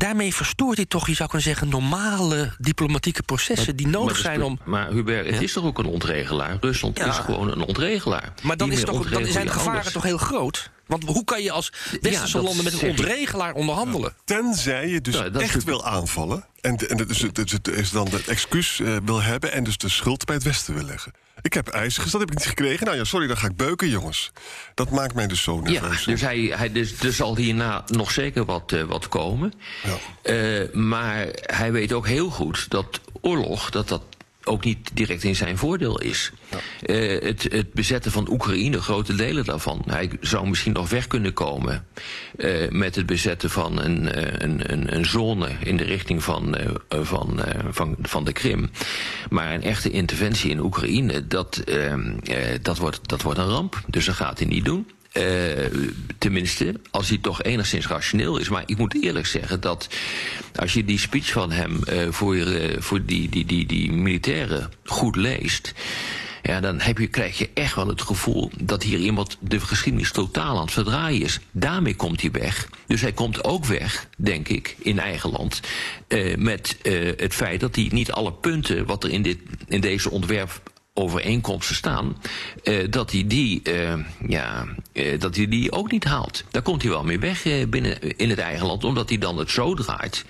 Daarmee 0.00 0.34
verstoort 0.34 0.76
hij 0.76 0.86
toch, 0.86 1.06
je 1.06 1.14
zou 1.14 1.28
kunnen 1.28 1.48
zeggen, 1.48 1.68
normale 1.68 2.52
diplomatieke 2.58 3.22
processen 3.22 3.66
maar, 3.66 3.76
die 3.76 3.86
nodig 3.86 4.16
zijn 4.16 4.42
om. 4.42 4.58
Maar 4.64 4.90
Hubert, 4.90 5.26
het 5.26 5.34
ja? 5.34 5.40
is 5.40 5.52
toch 5.52 5.64
ook 5.64 5.78
een 5.78 5.86
ontregelaar? 5.86 6.56
Rusland 6.60 6.98
ja. 6.98 7.06
is 7.06 7.16
gewoon 7.16 7.50
een 7.50 7.62
ontregelaar. 7.62 8.32
Maar 8.42 8.56
dan, 8.56 8.72
is 8.72 8.84
toch, 8.84 9.10
dan 9.10 9.26
zijn 9.26 9.46
de 9.46 9.52
gevaren 9.52 9.74
anders. 9.74 9.92
toch 9.92 10.02
heel 10.02 10.18
groot? 10.18 10.70
Want 10.90 11.04
hoe 11.04 11.24
kan 11.24 11.42
je 11.42 11.50
als 11.50 11.72
westerse 12.00 12.32
dat 12.32 12.44
landen 12.44 12.64
met 12.64 12.82
een 12.82 12.88
ontregelaar 12.88 13.54
onderhandelen? 13.54 14.14
Tenzij 14.24 14.88
je 14.88 15.00
dus 15.00 15.14
Nou, 15.14 15.30
dat 15.30 15.42
is 15.42 15.48
echt 15.48 15.64
wil 15.64 15.84
aanvallen. 15.84 16.44
En, 16.60 16.76
en 16.76 16.98
het, 16.98 17.08
dus, 17.08 17.22
het, 17.22 17.36
het, 17.36 17.50
het 17.50 17.68
is 17.68 17.90
dan 17.90 18.08
het 18.10 18.28
excuus 18.28 18.80
eh, 18.80 18.96
wil 19.04 19.22
hebben 19.22 19.52
en 19.52 19.64
dus 19.64 19.76
de 19.76 19.88
schuld 19.88 20.24
bij 20.24 20.34
het 20.34 20.44
Westen 20.44 20.74
wil 20.74 20.84
leggen. 20.84 21.12
Ik 21.42 21.52
heb 21.52 21.68
eisen 21.68 22.02
gesteld, 22.02 22.22
heb 22.22 22.32
ik 22.32 22.38
niet 22.38 22.48
gekregen. 22.48 22.86
Nou 22.86 22.98
ja, 22.98 23.04
sorry, 23.04 23.26
dan 23.26 23.36
ga 23.36 23.46
ik 23.46 23.56
beuken, 23.56 23.88
jongens. 23.88 24.32
Dat 24.74 24.90
maakt 24.90 25.14
mij 25.14 25.26
dus 25.26 25.42
zo 25.42 25.60
Ja, 25.64 25.80
nerveus. 25.80 26.04
dus, 26.04 26.20
hij, 26.20 26.38
hij, 26.38 26.72
dus 26.72 27.00
er 27.00 27.12
zal 27.12 27.36
hierna 27.36 27.84
nog 27.86 28.10
zeker 28.10 28.44
wat, 28.44 28.72
eh, 28.72 28.82
wat 28.82 29.08
komen. 29.08 29.52
Ja. 29.82 29.96
Eh, 30.22 30.72
maar 30.72 31.26
hij 31.40 31.72
weet 31.72 31.92
ook 31.92 32.06
heel 32.06 32.30
goed 32.30 32.70
dat 32.70 33.00
oorlog, 33.20 33.70
dat 33.70 33.88
dat 33.88 34.02
ook 34.50 34.64
niet 34.64 34.90
direct 34.92 35.24
in 35.24 35.36
zijn 35.36 35.58
voordeel 35.58 36.00
is. 36.00 36.32
Eh, 36.82 37.22
het, 37.22 37.42
het 37.42 37.72
bezetten 37.72 38.12
van 38.12 38.30
Oekraïne, 38.30 38.80
grote 38.80 39.14
delen 39.14 39.44
daarvan. 39.44 39.82
Hij 39.86 40.10
zou 40.20 40.48
misschien 40.48 40.72
nog 40.72 40.88
weg 40.88 41.06
kunnen 41.06 41.32
komen 41.32 41.86
eh, 42.36 42.68
met 42.70 42.94
het 42.94 43.06
bezetten 43.06 43.50
van 43.50 43.82
een, 43.82 44.12
eh, 44.12 44.32
een, 44.38 44.72
een, 44.72 44.94
een 44.94 45.06
zone 45.06 45.48
in 45.64 45.76
de 45.76 45.84
richting 45.84 46.22
van, 46.22 46.56
van, 46.88 47.40
van, 47.70 47.96
van 48.02 48.24
de 48.24 48.32
Krim. 48.32 48.70
Maar 49.30 49.54
een 49.54 49.62
echte 49.62 49.90
interventie 49.90 50.50
in 50.50 50.60
Oekraïne, 50.60 51.26
dat, 51.26 51.56
eh, 51.56 51.92
eh, 51.92 51.98
dat, 52.62 52.78
wordt, 52.78 53.08
dat 53.08 53.22
wordt 53.22 53.38
een 53.38 53.48
ramp. 53.48 53.82
Dus 53.86 54.04
dat 54.04 54.14
gaat 54.14 54.38
hij 54.38 54.48
niet 54.48 54.64
doen. 54.64 54.86
Eh, 55.10 55.64
tenminste, 56.18 56.80
als 56.90 57.08
hij 57.08 57.18
toch 57.18 57.42
enigszins 57.42 57.86
rationeel 57.86 58.38
is. 58.38 58.48
Maar 58.48 58.62
ik 58.66 58.78
moet 58.78 59.02
eerlijk 59.02 59.26
zeggen 59.26 59.60
dat 59.60 59.88
als 60.54 60.72
je 60.72 60.84
die 60.84 60.98
speech 60.98 61.32
van 61.32 61.50
hem 61.50 61.82
eh, 61.84 62.06
voor, 62.10 62.36
eh, 62.36 62.80
voor 62.80 63.04
die, 63.04 63.28
die, 63.28 63.44
die, 63.44 63.66
die 63.66 63.92
militairen 63.92 64.70
goed 64.84 65.16
leest. 65.16 65.74
Ja, 66.42 66.60
dan 66.60 66.80
heb 66.80 66.98
je, 66.98 67.06
krijg 67.06 67.38
je 67.38 67.50
echt 67.54 67.74
wel 67.74 67.88
het 67.88 68.02
gevoel 68.02 68.50
dat 68.60 68.82
hier 68.82 68.98
iemand 68.98 69.36
de 69.40 69.60
geschiedenis 69.60 70.12
totaal 70.12 70.56
aan 70.56 70.64
het 70.64 70.72
verdraaien 70.72 71.22
is. 71.22 71.40
Daarmee 71.50 71.94
komt 71.94 72.20
hij 72.20 72.30
weg. 72.30 72.68
Dus 72.86 73.00
hij 73.00 73.12
komt 73.12 73.44
ook 73.44 73.64
weg, 73.64 74.08
denk 74.16 74.48
ik, 74.48 74.76
in 74.78 74.98
eigen 74.98 75.30
land. 75.30 75.60
met 76.36 76.76
het 77.16 77.34
feit 77.34 77.60
dat 77.60 77.76
hij 77.76 77.88
niet 77.92 78.12
alle 78.12 78.32
punten 78.32 78.86
wat 78.86 79.04
er 79.04 79.10
in, 79.10 79.22
dit, 79.22 79.38
in 79.68 79.80
deze 79.80 80.10
ontwerp 80.10 80.60
overeenkomsten 80.94 81.76
staan, 81.76 82.16
eh, 82.62 82.90
dat 82.90 83.10
hij 83.10 83.26
die, 83.26 83.62
eh, 83.62 83.94
ja, 84.28 84.66
eh, 84.92 85.20
dat 85.20 85.36
hij 85.36 85.48
die 85.48 85.72
ook 85.72 85.90
niet 85.90 86.04
haalt. 86.04 86.44
Daar 86.50 86.62
komt 86.62 86.82
hij 86.82 86.90
wel 86.90 87.04
mee 87.04 87.18
weg 87.18 87.42
binnen 87.68 88.16
in 88.16 88.30
het 88.30 88.38
eigen 88.38 88.66
land, 88.66 88.84
omdat 88.84 89.08
hij 89.08 89.18
dan 89.18 89.38
het 89.38 89.50
zo 89.50 89.74
draait. 89.74 90.24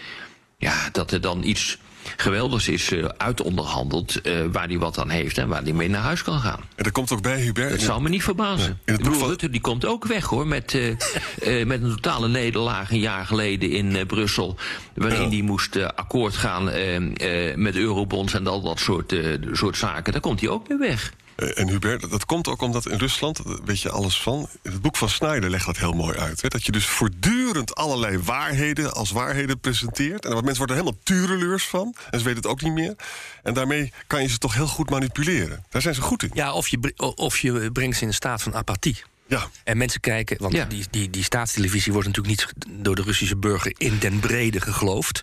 Ja, 0.59 0.89
dat 0.93 1.13
er 1.13 1.21
dan 1.21 1.43
iets 1.43 1.79
geweldigs 2.17 2.69
is 2.69 2.93
eh 2.93 3.05
uitonderhandeld 3.17 4.21
eh, 4.21 4.35
waar 4.53 4.67
hij 4.67 4.79
wat 4.79 4.99
aan 4.99 5.09
heeft 5.11 5.39
en 5.39 5.49
waar 5.49 5.63
hij 5.63 5.73
mee 5.73 5.89
naar 5.89 6.03
huis 6.03 6.23
kan 6.23 6.41
gaan. 6.41 6.61
En 6.75 6.85
er 6.85 6.93
komt 6.93 7.13
ook 7.13 7.23
bij, 7.23 7.41
Hubert... 7.41 7.71
Dat 7.71 7.81
zou 7.81 8.03
me 8.03 8.09
niet 8.09 8.23
verbazen. 8.23 8.79
in 8.85 8.97
bedoel, 8.97 9.11
boek 9.11 9.21
van- 9.21 9.29
Rutte 9.29 9.51
die 9.51 9.61
komt 9.61 9.85
ook 9.85 10.07
weg 10.07 10.25
hoor. 10.25 10.47
Met, 10.47 10.75
eh, 10.75 11.65
met 11.67 11.83
een 11.83 11.91
totale 11.91 12.29
nederlaag 12.29 12.91
een 12.91 12.99
jaar 13.01 13.27
geleden 13.27 13.71
in 13.71 14.07
Brussel. 14.07 14.57
Waarin 14.95 15.23
Ja. 15.23 15.29
die 15.29 15.43
moest 15.43 15.95
akkoord 15.97 16.35
gaan 16.35 16.65
met 17.55 17.77
eurobonds 17.77 18.35
en 18.35 18.47
al 18.47 18.61
dat 18.63 18.79
soort, 18.81 19.15
soort 19.53 19.77
zaken. 19.77 20.13
Daar 20.13 20.21
komt 20.21 20.41
hij 20.41 20.49
ook 20.49 20.69
mee 20.69 20.79
weg. 20.79 21.13
Eh, 21.41 21.59
En 21.59 21.69
Hubert, 21.69 22.11
dat- 22.11 22.25
komt 22.25 22.49
ook 22.49 22.63
omdat 22.63 22.89
in 22.89 22.99
Rusland, 22.99 23.41
weet 23.65 23.81
je 23.81 23.91
alles 23.91 24.21
van. 24.23 24.49
Het 24.63 24.81
boek 24.83 24.97
van 24.97 25.09
Snyder 25.09 25.51
legt 25.51 25.67
dat 25.67 25.77
heel 25.79 25.93
mooi 25.93 26.19
uit. 26.19 26.43
Hè? 26.43 26.49
Dat 26.49 26.65
je 26.67 26.73
dus 26.73 26.87
voortdurend 26.87 27.75
allerlei 27.75 28.19
waarheden 28.19 28.93
als 28.93 29.11
waarheden 29.11 29.61
presenteert. 29.61 30.25
En 30.25 30.33
wat 30.33 30.45
mensen 30.45 30.59
worden 30.67 30.77
er 30.77 30.83
helemaal 30.83 31.03
tureleurs 31.05 31.65
van. 31.67 31.95
En 32.11 32.19
ze 32.19 32.25
weten 32.25 32.43
het 32.43 32.51
ook 32.51 32.63
niet 32.63 32.73
meer. 32.73 32.95
En 33.43 33.55
daarmee 33.55 33.93
kan 34.07 34.23
je 34.23 34.29
ze 34.29 34.39
toch 34.39 34.55
heel 34.55 34.67
goed 34.67 34.91
manipuleren. 34.91 35.65
Daar 35.69 35.83
zijn 35.83 35.95
ze 35.95 36.01
goed 36.01 36.23
in. 36.23 36.31
Ja, 36.35 36.53
of 36.53 36.69
je, 36.69 36.93
of 37.15 37.39
je 37.39 37.71
brengt 37.73 37.97
ze 37.97 38.03
in 38.03 38.09
een 38.09 38.15
staat 38.15 38.43
van 38.43 38.55
apathie. 38.55 39.03
Ja, 39.27 39.49
En 39.65 39.77
mensen 39.77 40.01
kijken, 40.01 40.37
want 40.41 40.55
Ja. 40.55 40.65
die, 40.65 40.85
die, 40.91 41.11
die 41.11 41.25
staatstelevisie 41.25 41.93
wordt 41.93 42.09
natuurlijk 42.09 42.37
niet 42.37 42.53
door 42.85 42.95
de 42.95 43.03
Russische 43.03 43.37
burger 43.37 43.75
in 43.77 43.99
den 43.99 44.21
brede 44.21 44.61
geloofd. 44.61 45.23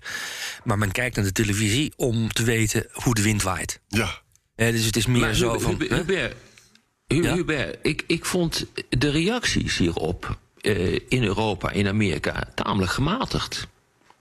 Maar 0.63 0.77
men 0.77 0.91
kijkt 0.91 1.15
naar 1.15 1.25
de 1.25 1.31
televisie 1.31 1.93
om 1.95 2.31
te 2.33 2.43
weten 2.43 2.87
hoe 2.91 3.13
de 3.15 3.21
wind 3.21 3.43
waait. 3.43 3.79
ja. 3.87 4.25
Eh, 4.57 4.71
dus 4.71 4.85
het 4.85 4.95
is 4.95 5.05
meer 5.05 5.21
Maar 5.21 5.33
zo 5.35 5.45
Hubert, 5.45 5.61
van. 5.63 5.71
Hubert? 5.71 5.91
Hubert, 5.91 6.35
Hu- 7.07 7.21
Ja? 7.23 7.33
Hubert, 7.35 7.77
ik, 7.81 8.03
ik 8.07 8.25
vond 8.25 8.65
de 8.89 9.09
reacties 9.09 9.77
hierop 9.77 10.37
eh, 10.61 10.93
in 10.93 11.23
Europa, 11.23 11.71
in 11.71 11.87
Amerika, 11.87 12.43
tamelijk 12.55 12.91
gematigd. 12.91 13.67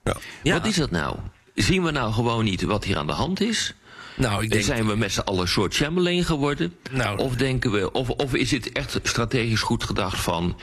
ja. 0.04 0.16
Ja. 0.42 0.52
Wat 0.52 0.66
is 0.66 0.76
dat 0.76 0.90
nou? 0.90 1.16
Zien 1.54 1.82
we 1.84 1.90
nou 1.90 2.12
gewoon 2.12 2.44
niet 2.44 2.62
wat 2.62 2.84
hier 2.84 2.96
aan 2.96 3.06
de 3.06 3.12
hand 3.12 3.40
is? 3.40 3.74
Nou, 4.16 4.42
ik 4.44 4.50
denk. 4.50 4.64
Zijn 4.64 4.86
we 4.86 4.96
met 4.96 5.12
z'n 5.12 5.20
allen 5.20 5.40
een 5.40 5.48
soort 5.48 5.74
Chamberlain 5.74 6.24
geworden? 6.24 6.74
Nou. 6.90 7.18
Of 7.18 7.34
denken 7.36 7.70
we, 7.72 7.92
of, 7.92 8.08
of 8.10 8.34
is 8.34 8.50
het 8.50 8.72
echt 8.72 8.98
strategisch 9.02 9.60
goed 9.60 9.84
gedacht 9.84 10.20
van. 10.20 10.56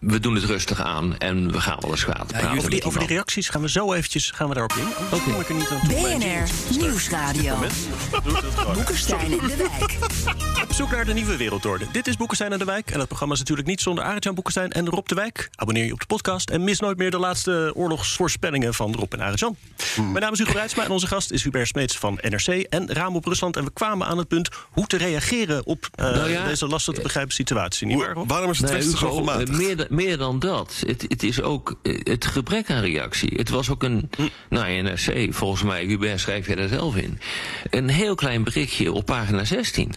We 0.00 0.20
doen 0.20 0.34
het 0.34 0.44
rustig 0.44 0.80
aan 0.80 1.18
en 1.18 1.52
we 1.52 1.60
gaan 1.60 1.76
wel 1.80 1.90
eens 1.90 2.04
kwaad 2.04 2.26
praten. 2.26 2.58
Over 2.58 2.70
die, 2.70 2.82
over 2.82 2.98
die 2.98 3.08
reacties 3.08 3.48
gaan 3.48 3.60
we 3.62 3.70
zo 3.70 3.92
eventjes 3.92 4.30
gaan 4.30 4.48
we 4.48 4.54
daarop 4.54 4.72
in. 4.72 4.86
Oké. 5.12 5.30
Kom 5.30 5.40
ik 5.40 5.48
er 5.48 5.54
niet 5.54 5.68
aan 5.70 5.80
toe. 5.88 6.00
Mijn 6.00 6.18
BNR. 6.18 6.78
Nieuwsradio. 6.78 7.56
Dat. 7.60 8.72
Boekenstein 8.74 9.30
in 9.30 9.38
de 9.38 9.56
wijk. 9.56 9.96
Op 10.62 10.72
zoek 10.78 10.90
naar 10.90 11.04
de 11.04 11.12
nieuwe 11.12 11.36
wereldorde. 11.36 11.84
Dit 11.92 12.06
is 12.06 12.16
Boekenstein 12.16 12.52
en 12.52 12.58
de 12.58 12.64
Wijk. 12.64 12.90
En 12.90 12.98
het 12.98 13.06
programma 13.06 13.34
is 13.34 13.40
natuurlijk 13.40 13.68
niet 13.68 13.80
zonder 13.80 14.04
Arend-Jan 14.04 14.34
Boekenstein 14.34 14.70
en 14.70 14.88
Rob 14.88 15.06
de 15.06 15.14
Wijk. 15.14 15.50
Abonneer 15.54 15.84
je 15.84 15.92
op 15.92 16.00
de 16.00 16.06
podcast 16.06 16.50
en 16.50 16.64
mis 16.64 16.80
nooit 16.80 16.98
meer 16.98 17.10
de 17.10 17.18
laatste 17.18 17.72
oorlogsvoorspellingen 17.74 18.74
van 18.74 18.94
Rob 18.94 19.12
en 19.12 19.22
Arend-Jan. 19.22 19.56
Mijn 19.96 20.12
naam 20.20 20.32
is 20.32 20.38
Hugo 20.38 20.52
Reitsma 20.52 20.84
en 20.84 20.90
onze 20.90 21.06
gast 21.06 21.30
is 21.30 21.42
Hubert 21.42 21.68
Smeets 21.68 21.98
van 21.98 22.18
NRC 22.22 22.46
en 22.46 22.92
Raam 22.92 23.16
op 23.16 23.24
Rusland. 23.24 23.56
En 23.56 23.64
we 23.64 23.70
kwamen 23.72 24.06
aan 24.06 24.18
het 24.18 24.28
punt 24.28 24.48
hoe 24.70 24.86
te 24.86 24.96
reageren 24.96 25.66
op 25.66 25.88
eh, 25.94 26.04
Nou 26.04 26.30
ja, 26.30 26.44
deze 26.44 26.66
lastig 26.66 26.94
te 26.94 27.00
begrijpen 27.02 27.34
situatie. 27.34 27.86
Niet 27.86 27.98
waar, 27.98 28.12
Rob? 28.12 28.28
waarom 28.30 28.50
is 28.50 28.58
het 28.58 28.70
Nee, 28.70 28.76
Westen 28.78 28.98
zo 28.98 29.06
Hugo, 29.06 29.16
gematigd? 29.18 29.58
Meer, 29.66 29.76
dan- 29.76 29.86
meer 29.90 30.16
dan 30.18 30.38
dat. 30.38 30.82
Het, 30.86 31.02
het 31.08 31.22
is 31.22 31.42
ook 31.42 31.78
eh, 31.82 31.98
het 32.02 32.26
gebrek 32.26 32.70
aan 32.70 32.80
reactie. 32.82 33.32
Het 33.36 33.48
was 33.48 33.70
ook 33.70 33.82
een, 33.82 34.10
Hm. 34.16 34.22
nou 34.50 34.82
NRC, 34.82 35.34
volgens 35.34 35.62
mij, 35.62 35.84
Hubert 35.84 36.20
schrijf 36.20 36.46
je 36.46 36.56
daar 36.56 36.68
zelf 36.68 36.96
in. 36.96 37.18
Een 37.70 37.88
heel 37.88 38.14
klein 38.14 38.44
berichtje 38.44 38.92
op 38.92 39.06
pagina 39.06 39.44
16. 39.44 39.92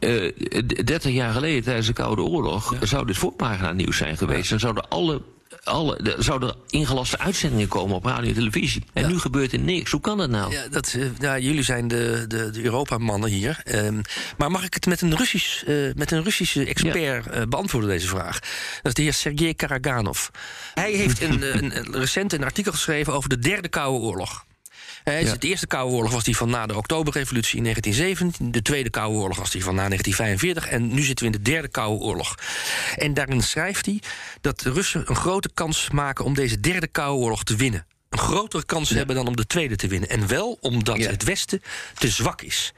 Eh, 0.00 0.26
d- 0.66 0.86
30 0.86 1.12
jaar 1.12 1.32
geleden, 1.32 1.62
tijdens 1.62 1.86
de 1.86 1.92
Koude 1.92 2.22
Oorlog, 2.22 2.74
zou 2.82 3.06
dit 3.06 3.16
voorpagina 3.16 3.72
nieuws 3.72 3.96
zijn 3.96 4.16
geweest. 4.16 4.50
Dan 4.50 4.58
zouden 4.60 4.88
alle. 4.88 5.22
Alle, 5.64 5.96
er 5.96 6.22
zouden 6.24 6.54
ingelaste 6.70 7.18
uitzendingen 7.18 7.68
komen 7.68 7.96
op 7.96 8.04
radio 8.04 8.28
en 8.28 8.34
televisie. 8.34 8.84
En 8.92 9.08
nu 9.08 9.18
gebeurt 9.18 9.52
er 9.52 9.58
niks. 9.58 9.90
Hoe 9.90 10.00
kan 10.00 10.18
dat 10.18 10.30
nou? 10.30 10.52
Ja, 10.52 10.68
dat, 10.68 10.94
eh, 10.98 11.06
ja, 11.18 11.38
jullie 11.38 11.62
zijn 11.62 11.88
de, 11.88 12.24
de, 12.28 12.50
de 12.50 12.62
Europa-mannen 12.62 13.30
hier. 13.30 13.60
Ehm, 13.64 14.00
maar 14.36 14.50
mag 14.50 14.64
ik 14.64 14.74
het 14.74 14.86
met 14.86 15.00
een, 15.00 15.16
Russisch, 15.16 15.62
eh, 15.62 15.74
met 15.94 16.10
een 16.10 16.22
Russische 16.22 16.66
expert 16.66 17.26
eh, 17.26 17.42
beantwoorden, 17.48 17.90
deze 17.90 18.06
vraag? 18.06 18.38
Dat 18.38 18.48
is 18.82 18.94
de 18.94 19.02
heer 19.02 19.14
Sergei 19.14 19.54
Karaganov. 19.54 20.28
Hij 20.74 20.92
heeft 20.92 21.22
een, 21.22 21.42
een, 21.56 21.76
een 21.76 21.96
recent 21.96 22.32
een 22.32 22.44
artikel 22.44 22.72
geschreven 22.72 23.12
over 23.12 23.28
de 23.28 23.38
derde 23.38 23.68
Koude 23.68 23.98
Oorlog. 24.04 24.44
Is 25.18 25.38
De 25.38 25.48
Eerste 25.48 25.66
Koude 25.66 25.94
Oorlog 25.94 26.12
was 26.12 26.24
die 26.24 26.36
van 26.36 26.50
na 26.50 26.66
de 26.66 26.76
Oktoberrevolutie 26.76 27.56
in 27.56 27.62
1917. 27.62 28.52
De 28.52 28.62
Tweede 28.62 28.90
Koude 28.90 29.18
Oorlog 29.18 29.38
was 29.38 29.50
die 29.50 29.64
van 29.64 29.74
na 29.74 29.88
1945. 29.88 30.66
En 30.78 30.94
nu 30.94 31.02
zitten 31.02 31.26
we 31.26 31.32
in 31.32 31.42
de 31.42 31.50
Derde 31.50 31.68
Koude 31.68 32.04
Oorlog. 32.04 32.34
En 32.96 33.14
daarin 33.14 33.42
schrijft 33.42 33.86
hij 33.86 34.00
dat 34.40 34.60
de 34.60 34.72
Russen 34.72 35.02
een 35.06 35.16
grote 35.16 35.50
kans 35.54 35.90
maken 35.90 36.24
om 36.24 36.34
deze 36.34 36.60
Derde 36.60 36.86
Koude 36.86 37.22
Oorlog 37.22 37.44
te 37.44 37.56
winnen. 37.56 37.86
Een 38.08 38.18
grotere 38.18 38.64
kans 38.64 38.90
hebben 38.90 39.16
dan 39.16 39.26
om 39.26 39.36
de 39.36 39.46
Tweede 39.46 39.76
te 39.76 39.86
winnen. 39.86 40.08
En 40.08 40.26
wel 40.26 40.58
omdat 40.60 40.96
Ja. 40.96 41.10
het 41.10 41.22
Westen 41.24 41.62
te 41.98 42.08
zwak 42.08 42.42
is. 42.42 42.72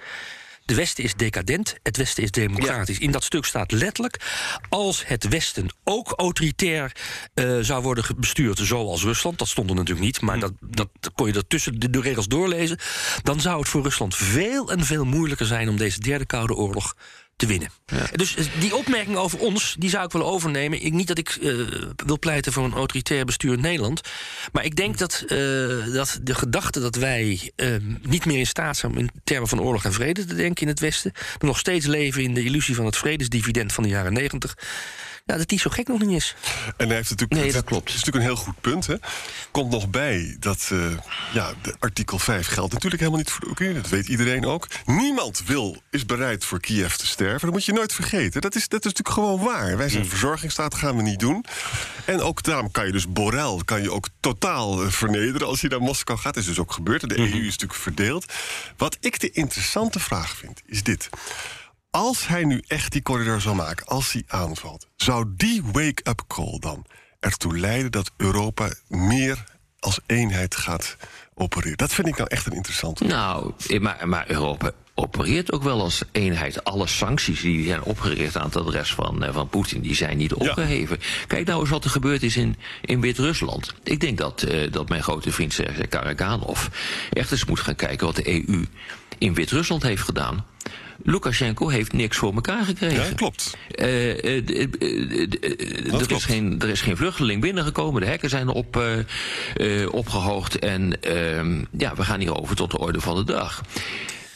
De 0.73 0.79
Westen 0.79 1.05
is 1.05 1.15
decadent, 1.15 1.75
het 1.83 1.97
Westen 1.97 2.23
is 2.23 2.31
democratisch. 2.31 2.99
In 2.99 3.11
dat 3.11 3.25
stuk 3.25 3.45
staat 3.45 3.73
letterlijk... 3.73 4.21
als 4.69 5.07
het 5.07 5.29
Westen 5.29 5.75
ook 5.85 6.13
autoritair 6.17 6.97
eh, 7.35 7.59
zou 7.61 7.83
worden 7.83 8.05
bestuurd... 8.17 8.59
zoals 8.59 9.03
Rusland, 9.03 9.39
dat 9.39 9.49
stond 9.49 9.71
er 9.71 9.77
natuurlijk 9.77 10.07
niet... 10.07 10.21
maar 10.21 10.39
dat, 10.39 10.53
dat 10.61 10.89
kon 11.15 11.27
je 11.27 11.33
er 11.33 11.47
tussen 11.47 11.81
de, 11.81 11.91
de 11.91 12.01
regels 12.01 12.29
doorlezen... 12.29 12.79
dan 13.23 13.41
zou 13.41 13.59
het 13.59 13.69
voor 13.69 13.83
Rusland 13.83 14.17
veel 14.17 14.71
en 14.71 14.85
veel 14.85 15.05
moeilijker 15.05 15.47
zijn... 15.47 15.69
om 15.69 15.77
deze 15.77 16.01
derde 16.01 16.27
Koude 16.27 16.55
Oorlog 16.55 16.95
te 17.43 17.49
winnen. 17.49 17.71
Dus 18.13 18.37
eh, 18.37 18.45
die 18.61 18.77
opmerking 18.77 19.17
over 19.17 19.39
ons, 19.39 19.77
die 19.79 19.91
zou 19.91 20.05
ik 20.05 20.13
wel 20.13 20.27
overnemen. 20.27 20.85
Ik, 20.85 20.93
niet 20.93 21.07
dat 21.07 21.19
ik 21.19 21.29
eh, 21.29 21.55
wil 22.07 22.19
pleiten 22.19 22.53
voor 22.53 22.65
een 22.65 22.73
autoritair 22.73 23.25
bestuur 23.25 23.53
in 23.53 23.61
Nederland. 23.61 24.01
Maar 24.53 24.65
ik 24.65 24.77
denk 24.77 24.99
dat, 24.99 25.25
eh, 25.27 25.39
dat 25.93 26.19
de 26.23 26.35
gedachte 26.35 26.81
dat 26.81 26.95
wij 26.95 27.53
eh, 27.57 27.69
niet 28.03 28.25
meer 28.25 28.39
in 28.39 28.47
staat 28.47 28.77
zijn... 28.77 28.93
om 28.93 28.99
in 28.99 29.11
termen 29.25 29.49
van 29.49 29.61
oorlog 29.61 29.85
en 29.85 29.93
vrede 29.93 30.25
te 30.25 30.35
denken 30.35 30.63
in 30.63 30.69
het 30.69 30.81
Westen... 30.81 31.13
nog 31.39 31.59
steeds 31.59 31.87
leven 31.87 32.23
in 32.23 32.35
de 32.35 32.45
illusie 32.45 32.75
van 32.75 32.87
het 32.87 32.97
vredesdividend 32.97 33.73
van 33.73 33.83
de 33.83 33.91
jaren 33.91 34.13
negentig... 34.13 34.57
Ja, 35.25 35.37
dat 35.37 35.49
die 35.49 35.59
zo 35.59 35.71
gek 35.71 35.89
nog 35.89 36.01
niet 36.01 36.11
is. 36.17 36.35
En 36.77 36.87
hij 36.87 36.97
heeft 36.97 37.11
natuurlijk, 37.11 37.33
Nee, 37.33 37.45
het- 37.45 37.55
dat 37.55 37.65
klopt. 37.65 37.89
Het 37.89 37.99
is 37.99 38.05
natuurlijk 38.05 38.25
een 38.25 38.35
heel 38.37 38.45
goed 38.45 38.61
punt. 38.61 38.87
Hè? 38.87 38.95
Komt 39.51 39.71
nog 39.71 39.89
bij 39.91 40.37
dat 40.41 40.69
eh, 40.73 40.79
ja, 41.33 41.53
de 41.63 41.75
artikel 41.79 42.19
5 42.19 42.47
geldt 42.47 42.73
natuurlijk 42.73 43.01
helemaal 43.03 43.21
niet 43.21 43.31
voor 43.31 43.41
de 43.41 43.49
Oekraïne. 43.49 43.81
Dat 43.81 43.89
weet 43.91 44.09
iedereen 44.09 44.45
ook. 44.47 44.67
Niemand 44.87 45.43
wil, 45.47 45.83
is 45.91 46.07
bereid 46.07 46.45
voor 46.45 46.61
Kiev 46.61 46.95
te 46.95 47.07
sterven. 47.07 47.41
Dat 47.41 47.51
moet 47.51 47.65
je 47.65 47.73
nooit 47.73 47.93
vergeten. 47.93 48.41
Dat 48.41 48.55
is, 48.55 48.69
dat 48.69 48.85
is 48.85 48.93
natuurlijk 48.93 49.15
gewoon 49.17 49.41
waar. 49.41 49.77
Wij 49.77 49.89
zijn 49.89 50.07
verzorgingsstaat, 50.07 50.75
gaan 50.75 50.97
we 50.97 51.03
niet 51.03 51.19
doen. 51.21 51.45
En 52.05 52.21
ook 52.21 52.43
daarom 52.43 52.71
kan 52.71 52.87
je 52.87 52.93
dus 52.93 53.09
Borrell 53.13 53.61
kan 53.65 53.83
je 53.83 53.93
ook 53.93 54.07
totaal 54.21 54.83
eh, 54.83 54.89
vernederen 54.91 55.47
als 55.47 55.61
je 55.61 55.69
naar 55.69 55.81
Moskou 55.83 56.19
gaat. 56.19 56.35
Dat 56.35 56.43
is 56.43 56.49
dus 56.49 56.59
ook 56.59 56.73
gebeurd. 56.73 57.09
De 57.09 57.19
EU 57.19 57.25
is 57.47 57.51
natuurlijk 57.51 57.81
verdeeld. 57.81 58.33
Wat 58.77 58.97
ik 59.01 59.21
de 59.21 59.31
interessante 59.31 60.01
vraag 60.01 60.37
vind, 60.37 60.63
is 60.67 60.83
dit. 60.83 61.09
Als 61.93 62.27
hij 62.27 62.45
nu 62.45 62.63
echt 62.67 62.93
die 62.93 63.03
corridor 63.03 63.41
zou 63.41 63.57
maken, 63.57 63.87
als 63.87 64.13
hij 64.13 64.25
aanvalt, 64.27 64.87
zou 64.97 65.27
die 65.37 65.63
wake-up 65.73 66.23
call 66.27 66.59
dan 66.59 66.87
ertoe 67.21 67.59
leiden 67.59 67.91
dat 67.91 68.11
Europa 68.17 68.73
meer 68.89 69.45
als 69.79 70.01
eenheid 70.07 70.57
gaat 70.57 70.97
opereren? 71.35 71.77
Dat 71.77 71.93
vind 71.93 72.09
ik 72.09 72.17
nou 72.17 72.29
echt 72.29 72.47
een 72.47 72.53
interessante. 72.53 73.05
Nou, 73.05 73.53
eh, 73.69 73.81
maar, 73.81 74.09
maar 74.09 74.31
Europa 74.31 74.71
opereert 74.95 75.53
ook 75.53 75.63
wel 75.63 75.81
als 75.81 76.03
eenheid. 76.13 76.65
Alle 76.65 76.87
sancties 76.87 77.41
die 77.41 77.67
zijn 77.67 77.83
opgericht 77.83 78.37
aan 78.37 78.45
het 78.45 78.57
adres 78.57 78.95
van, 78.95 79.25
eh, 79.25 79.35
van 79.35 79.49
Poetin, 79.49 79.81
die 79.81 79.95
zijn 79.95 80.17
niet 80.17 80.35
opgeheven. 80.35 80.99
Kijk 81.27 81.47
nou 81.47 81.61
eens 81.61 81.71
wat 81.71 81.85
er 81.85 81.91
gebeurd 81.91 82.23
is 82.23 82.37
in, 82.37 82.57
in 82.81 83.01
Wit-Rusland. 83.01 83.75
Ik 83.83 84.01
denk 84.01 84.19
dat, 84.19 84.45
uh, 84.49 84.73
dat 84.73 84.89
mijn 84.89 85.03
grote 85.03 85.33
vriend 85.33 85.53
Sergej 85.53 85.87
Karaganov 85.87 86.67
echt 87.11 87.33
eens 87.33 87.45
moet 87.45 87.61
gaan 87.61 87.77
kijken 87.77 88.07
wat 88.07 88.17
de 88.17 88.29
EU 88.29 88.65
in 89.19 89.35
Wit-Rusland 89.35 89.83
heeft 89.83 90.03
gedaan. 90.03 90.45
Lukashenko 91.05 91.69
heeft 91.69 91.93
niks 91.93 92.17
voor 92.17 92.35
elkaar 92.35 92.65
gekregen. 92.65 93.05
Ja, 93.05 93.15
klopt. 93.15 93.57
Uh, 93.75 94.09
uh, 94.09 94.47
uh, 94.47 94.63
er, 95.93 96.11
is 96.11 96.25
geen, 96.25 96.61
er 96.61 96.69
is 96.69 96.81
geen 96.81 96.97
vluchteling 96.97 97.41
binnengekomen. 97.41 98.01
De 98.01 98.07
hekken 98.07 98.29
zijn 98.29 98.49
op, 98.49 98.83
opgehoogd. 99.91 100.59
En 100.59 101.03
ehm, 101.03 101.65
ja, 101.79 101.95
we 101.95 102.05
gaan 102.05 102.21
hier 102.21 102.41
over 102.41 102.57
tot 102.57 102.71
de 102.71 102.79
orde 102.79 103.01
van 103.01 103.17
de 103.17 103.25
dag. 103.25 103.63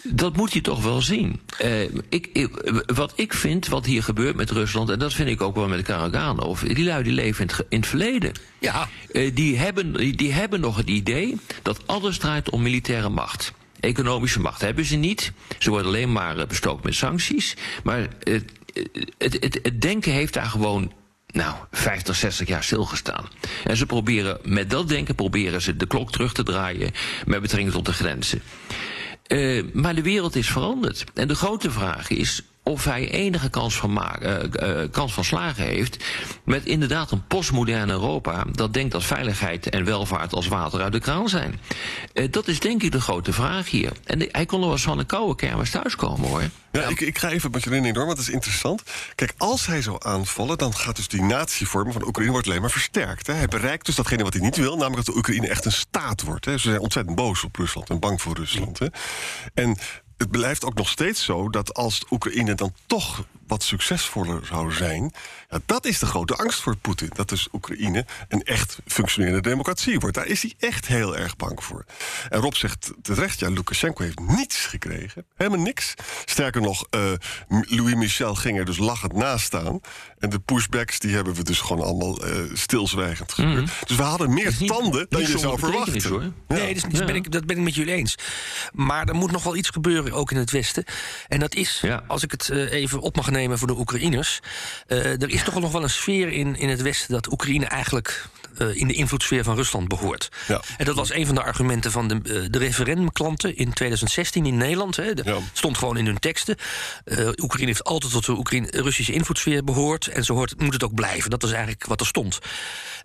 Dat 0.08 0.37
moet 0.37 0.52
je 0.52 0.61
toch 0.61 0.82
wel 0.82 1.00
zien. 1.00 1.40
Uh, 1.64 1.82
ik, 2.08 2.28
ik, 2.32 2.82
wat 2.87 3.12
ik 3.16 3.32
vind, 3.32 3.68
wat 3.68 3.87
hier 3.87 4.02
gebeurt 4.02 4.37
met 4.37 4.50
Rusland... 4.50 4.90
en 4.90 4.99
dat 4.99 5.14
vind 5.14 5.28
ik 5.28 5.40
ook 5.40 5.54
wel 5.54 5.68
met 5.68 5.82
Karaganov... 5.82 6.62
die 6.62 6.85
lui 6.85 7.02
die 7.02 7.12
leven 7.12 7.40
in 7.40 7.54
het, 7.56 7.66
in 7.68 7.78
het 7.78 7.88
verleden. 7.88 8.32
Ja. 8.58 8.88
Uh, 9.12 9.35
die, 9.35 9.56
hebben, 9.56 9.92
die 10.16 10.32
hebben 10.32 10.61
nog 10.61 10.76
het 10.76 10.88
idee 10.88 11.37
dat 11.62 11.87
alles 11.87 12.18
draait 12.18 12.50
om 12.50 12.62
militaire 12.62 13.08
macht. 13.08 13.52
Economische 13.87 14.40
macht 14.40 14.61
hebben 14.61 14.85
ze 14.85 14.97
niet. 14.97 15.33
Ze 15.59 15.71
worden 15.71 15.87
alleen 15.87 16.12
maar 16.12 16.47
bestookt 16.47 16.85
met 16.85 16.95
sancties. 16.95 17.57
Maar 17.85 18.09
het, 18.23 18.45
het, 19.19 19.33
het, 19.40 19.59
het 19.62 19.81
denken 19.81 20.12
heeft 20.12 20.33
daar 20.33 20.47
gewoon 20.47 20.93
nou, 21.26 21.55
50, 21.71 22.16
60 22.16 22.49
jaar 22.49 22.64
stilgestaan. 22.64 23.28
En 23.64 23.76
ze 23.76 23.87
proberen, 23.87 24.38
met 24.45 24.71
dat 24.71 24.88
denken 24.88 25.14
proberen 25.14 25.62
ze 25.62 25.76
de 25.76 25.87
klok 25.87 26.12
terug 26.12 26.33
te 26.33 26.43
draaien 26.43 26.93
met 27.26 27.40
betrekking 27.40 27.73
tot 27.73 27.87
de 27.87 27.93
grenzen. 27.93 28.43
Maar 29.73 29.95
de 29.95 30.02
wereld 30.02 30.37
is 30.37 30.50
veranderd. 30.50 31.05
En 31.14 31.28
de 31.28 31.35
grote 31.35 31.71
vraag 31.71 32.11
is 32.11 32.43
of 32.68 32.85
hij 32.85 33.11
enige 33.11 33.49
kans 33.49 33.76
van, 33.76 34.02
uh, 34.23 34.38
uh, 34.52 34.90
kans 34.90 35.12
van 35.12 35.25
slagen 35.25 35.64
heeft 35.64 36.04
met 36.44 36.64
inderdaad 36.64 37.11
een 37.11 37.26
postmodern 37.26 37.90
Europa 37.90 38.44
dat 38.52 38.75
denkt 38.75 38.92
dat 38.92 39.04
veiligheid 39.04 39.68
en 39.68 39.85
welvaart 39.85 40.32
als 40.32 40.49
water 40.49 40.82
uit 40.82 40.92
de 40.92 41.00
kraan 41.00 41.28
zijn. 41.28 41.61
Uh, 42.14 42.26
dat 42.30 42.49
is 42.49 42.61
denk 42.61 42.82
ik 42.82 42.92
de 42.92 43.00
grote 43.00 43.32
vraag 43.32 43.70
hier. 43.70 43.92
En 44.04 44.28
hij 44.30 44.46
kon 44.46 44.61
wel 44.61 44.70
eens 44.70 44.82
van 44.82 44.99
een 44.99 45.06
koude 45.06 45.35
kermis 45.35 45.70
thuiskomen 45.70 46.28
hoor. 46.28 46.42
Ja, 46.73 46.82
Ik, 46.82 47.00
ik, 47.00 47.18
ga 47.18 47.30
even 47.30 47.50
met 47.50 47.64
je 47.64 47.92
door, 47.92 48.04
want 48.04 48.16
dat 48.16 48.26
is 48.26 48.32
interessant. 48.32 48.82
Kijk, 49.14 49.35
als 49.37 49.66
hij 49.66 49.82
zou 49.82 49.96
aanvallen, 49.99 50.58
dan 50.58 50.75
gaat 50.75 50.96
dus 50.96 51.08
die 51.08 51.23
natievorming 51.23 51.92
van 51.92 52.06
Oekraïne 52.06 52.32
wordt 52.32 52.46
alleen 52.49 52.61
maar 52.61 52.70
versterkt. 52.70 53.26
Hè. 53.26 53.32
Hij 53.32 53.46
bereikt 53.49 53.87
dus 53.87 53.94
datgene 53.94 54.23
wat 54.23 54.32
hij 54.32 54.42
niet 54.42 54.56
wil, 54.56 54.76
namelijk 54.76 54.96
dat 54.96 55.06
de 55.06 55.16
Oekraïne 55.16 55.49
echt 55.49 55.64
een 55.64 55.73
staat 55.73 56.23
wordt. 56.23 56.44
Hè. 56.44 56.52
Ze 56.58 56.68
zijn 56.68 56.80
ontzettend 56.80 57.16
boos 57.16 57.44
op 57.44 57.56
Rusland 57.56 57.90
en 57.90 57.99
bang 57.99 58.23
voor 58.23 58.37
Rusland. 58.37 58.78
Hè. 58.78 58.87
En 59.54 59.76
het 60.16 60.30
blijft 60.30 60.64
ook 60.64 60.75
nog 60.75 60.88
steeds 60.88 61.25
zo 61.25 61.49
dat 61.49 61.75
als 61.75 62.04
Oekraïne 62.11 62.54
dan 62.54 62.73
toch 62.87 63.25
wat 63.47 63.62
succesvoller 63.62 64.47
zou 64.47 64.73
zijn. 64.73 65.12
Ja, 65.50 65.59
dat 65.67 65.87
is 65.87 65.99
de 65.99 66.07
grote 66.07 66.35
angst 66.37 66.61
voor 66.61 66.76
Poetin. 66.76 67.11
Dat 67.15 67.29
dus 67.29 67.49
Oekraïne 67.53 68.07
een 68.29 68.43
echt 68.43 68.79
functionerende 68.87 69.49
democratie 69.49 69.99
wordt. 69.99 70.17
Daar 70.17 70.26
is 70.26 70.43
hij 70.43 70.55
echt 70.59 70.87
heel 70.87 71.17
erg 71.17 71.37
bang 71.37 71.65
voor. 71.65 71.85
En 72.29 72.41
Rob 72.41 72.55
zegt 72.55 72.93
terecht, 73.03 73.38
ja, 73.38 73.49
Lukashenko 73.49 74.03
heeft 74.03 74.19
niets 74.19 74.67
gekregen. 74.67 75.26
Helemaal 75.35 75.61
niks. 75.61 75.95
Sterker 76.25 76.61
nog, 76.61 76.87
uh, 76.91 77.12
Louis 77.49 77.95
Michel 77.95 78.35
ging 78.35 78.59
er 78.59 78.65
dus 78.65 78.79
lachend 78.79 79.12
naast 79.12 79.45
staan. 79.47 79.81
En 80.19 80.31
de 80.31 80.38
pushbacks, 80.38 80.99
die 80.99 81.15
hebben 81.15 81.35
we 81.35 81.43
dus 81.43 81.61
gewoon 81.61 81.85
allemaal 81.85 82.26
uh, 82.26 82.35
stilzwijgend 82.53 83.33
gebeurd. 83.33 83.61
Mm. 83.61 83.69
Dus 83.87 83.97
we 83.97 84.03
hadden 84.03 84.35
meer 84.35 84.55
niet, 84.59 84.69
tanden 84.69 85.07
dan 85.09 85.21
je 85.21 85.38
zou 85.38 85.59
verwachten. 85.59 86.11
Hoor. 86.11 86.23
Ja. 86.23 86.33
Nee, 86.49 86.75
dat, 86.75 86.93
is, 86.93 86.99
ben 86.99 87.15
ik, 87.15 87.33
dat 87.33 87.47
ben 87.47 87.57
ik 87.57 87.62
met 87.62 87.75
jullie 87.75 87.95
eens. 87.95 88.15
Maar 88.73 89.09
er 89.09 89.15
moet 89.15 89.31
nog 89.31 89.43
wel 89.43 89.57
iets 89.57 89.69
gebeuren, 89.69 90.12
ook 90.12 90.31
in 90.31 90.37
het 90.37 90.50
Westen. 90.50 90.85
En 91.29 91.38
dat 91.38 91.55
is, 91.55 91.79
ja. 91.83 92.05
als 92.07 92.23
ik 92.23 92.31
het 92.31 92.49
uh, 92.49 92.73
even 92.73 93.00
op 93.00 93.17
mag 93.17 93.31
nemen 93.37 93.59
voor 93.59 93.66
de 93.66 93.78
Oekraïners. 93.78 94.40
Uh, 94.88 95.23
er 95.23 95.31
is 95.31 95.43
toch 95.43 95.61
nog 95.61 95.73
wel 95.73 95.83
een 95.83 95.90
sfeer 95.90 96.28
in, 96.28 96.57
in 96.57 96.69
het 96.69 96.83
Westen 96.83 97.12
dat 97.12 97.33
Oekraïne 97.33 97.66
eigenlijk 97.66 98.28
uh, 98.59 98.75
in 98.75 98.87
de 98.87 98.95
invloedssfeer 98.95 99.45
van 99.45 99.57
Rusland 99.57 99.88
behoort. 99.88 100.28
Ja. 100.49 100.61
En 100.76 100.85
dat 100.85 100.95
was 100.95 101.12
een 101.12 101.26
van 101.26 101.35
de 101.35 101.43
argumenten 101.43 101.90
van 101.90 102.09
de, 102.09 102.21
uh, 102.23 102.47
de 102.50 102.59
referendumklanten 102.59 103.57
in 103.57 103.73
2016 103.73 104.47
in 104.47 104.57
Nederland. 104.57 104.96
Hè. 104.96 105.11
Ja. 105.22 105.38
stond 105.53 105.79
gewoon 105.79 105.96
in 105.96 106.07
hun 106.07 106.18
teksten. 106.18 106.57
Oekraïne 107.37 107.66
heeft 107.66 107.85
altijd 107.85 108.12
tot 108.12 108.27
de 108.27 108.33
Oekraïne, 108.33 108.68
Russische 108.70 109.12
invloedssfeer 109.12 109.64
behoord. 109.64 110.07
En 110.07 110.25
zo 110.25 110.35
hoort, 110.35 110.61
moet 110.61 110.72
het 110.72 110.85
ook 110.85 110.94
blijven. 110.94 111.31
Dat 111.31 111.42
is 111.42 111.51
eigenlijk 111.51 111.87
wat 111.87 112.01
er 112.01 112.07
stond. 112.07 112.38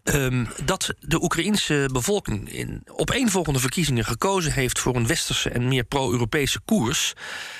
Um, 0.03 0.47
dat 0.63 0.93
de 0.99 1.23
Oekraïnse 1.23 1.89
bevolking 1.93 2.51
in 2.51 2.83
opeenvolgende 2.85 3.59
verkiezingen 3.59 4.05
gekozen 4.05 4.51
heeft 4.51 4.79
voor 4.79 4.95
een 4.95 5.07
westerse 5.07 5.49
en 5.49 5.67
meer 5.67 5.83
pro-Europese 5.83 6.59
koers. 6.65 7.13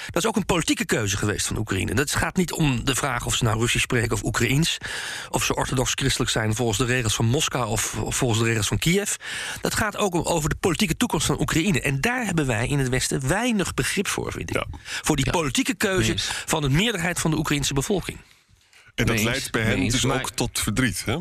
Dat 0.10 0.24
is 0.24 0.30
ook 0.30 0.36
een 0.36 0.46
politieke 0.46 0.86
keuze 0.86 1.18
geweest 1.18 1.48
van 1.48 1.58
Oekraïne. 1.58 1.94
Dat 1.94 2.16
gaat 2.16 2.36
niet 2.36 2.52
om 2.52 2.86
de 2.86 2.96
vraag 2.96 3.26
of 3.26 3.36
ze 3.36 3.44
nou 3.44 3.60
Russisch 3.60 3.84
spreken 3.84 4.12
of 4.12 4.24
Oekraïens. 4.24 4.78
Of 5.30 5.44
ze 5.44 5.56
orthodox-christelijk 5.56 6.32
zijn 6.32 6.56
volgens 6.56 6.78
de 6.78 6.86
regels 6.86 7.16
van 7.16 7.26
Moskou 7.26 7.70
of 7.70 7.96
volgens 8.08 8.40
de 8.40 8.46
regels 8.46 8.68
van 8.68 8.78
Kiev. 8.78 9.16
Dat 9.62 9.76
gaat 9.76 9.98
ook 9.98 10.30
over 10.30 10.50
de 10.50 10.56
politieke 10.56 10.98
toekomst 10.98 11.26
van 11.26 11.40
Oekraïne. 11.40 11.82
En 11.82 12.02
daar 12.02 12.26
hebben 12.26 12.46
wij 12.46 12.68
in 12.68 12.80
het 12.80 12.90
Westen 12.90 13.28
weinig 13.28 13.74
begrip 13.74 14.08
voor, 14.08 14.32
vind 14.32 14.50
ik. 14.50 14.56
Ja. 14.56 14.66
Voor 14.82 15.16
die 15.16 15.26
ja. 15.26 15.32
politieke 15.32 15.74
keuze 15.74 16.14
van 16.46 16.62
de 16.62 16.70
meerderheid 16.70 17.20
van 17.20 17.32
de 17.32 17.38
Oekraïnse 17.38 17.74
bevolking. 17.74 18.18
En 18.96 19.06
dat 19.06 19.24
leidt 19.24 19.52
bij 19.52 19.62
hen 19.62 19.88
dus 19.88 20.06
ook 20.06 20.30
tot 20.30 20.60
verdriet, 20.60 21.06
hè? 21.06 21.18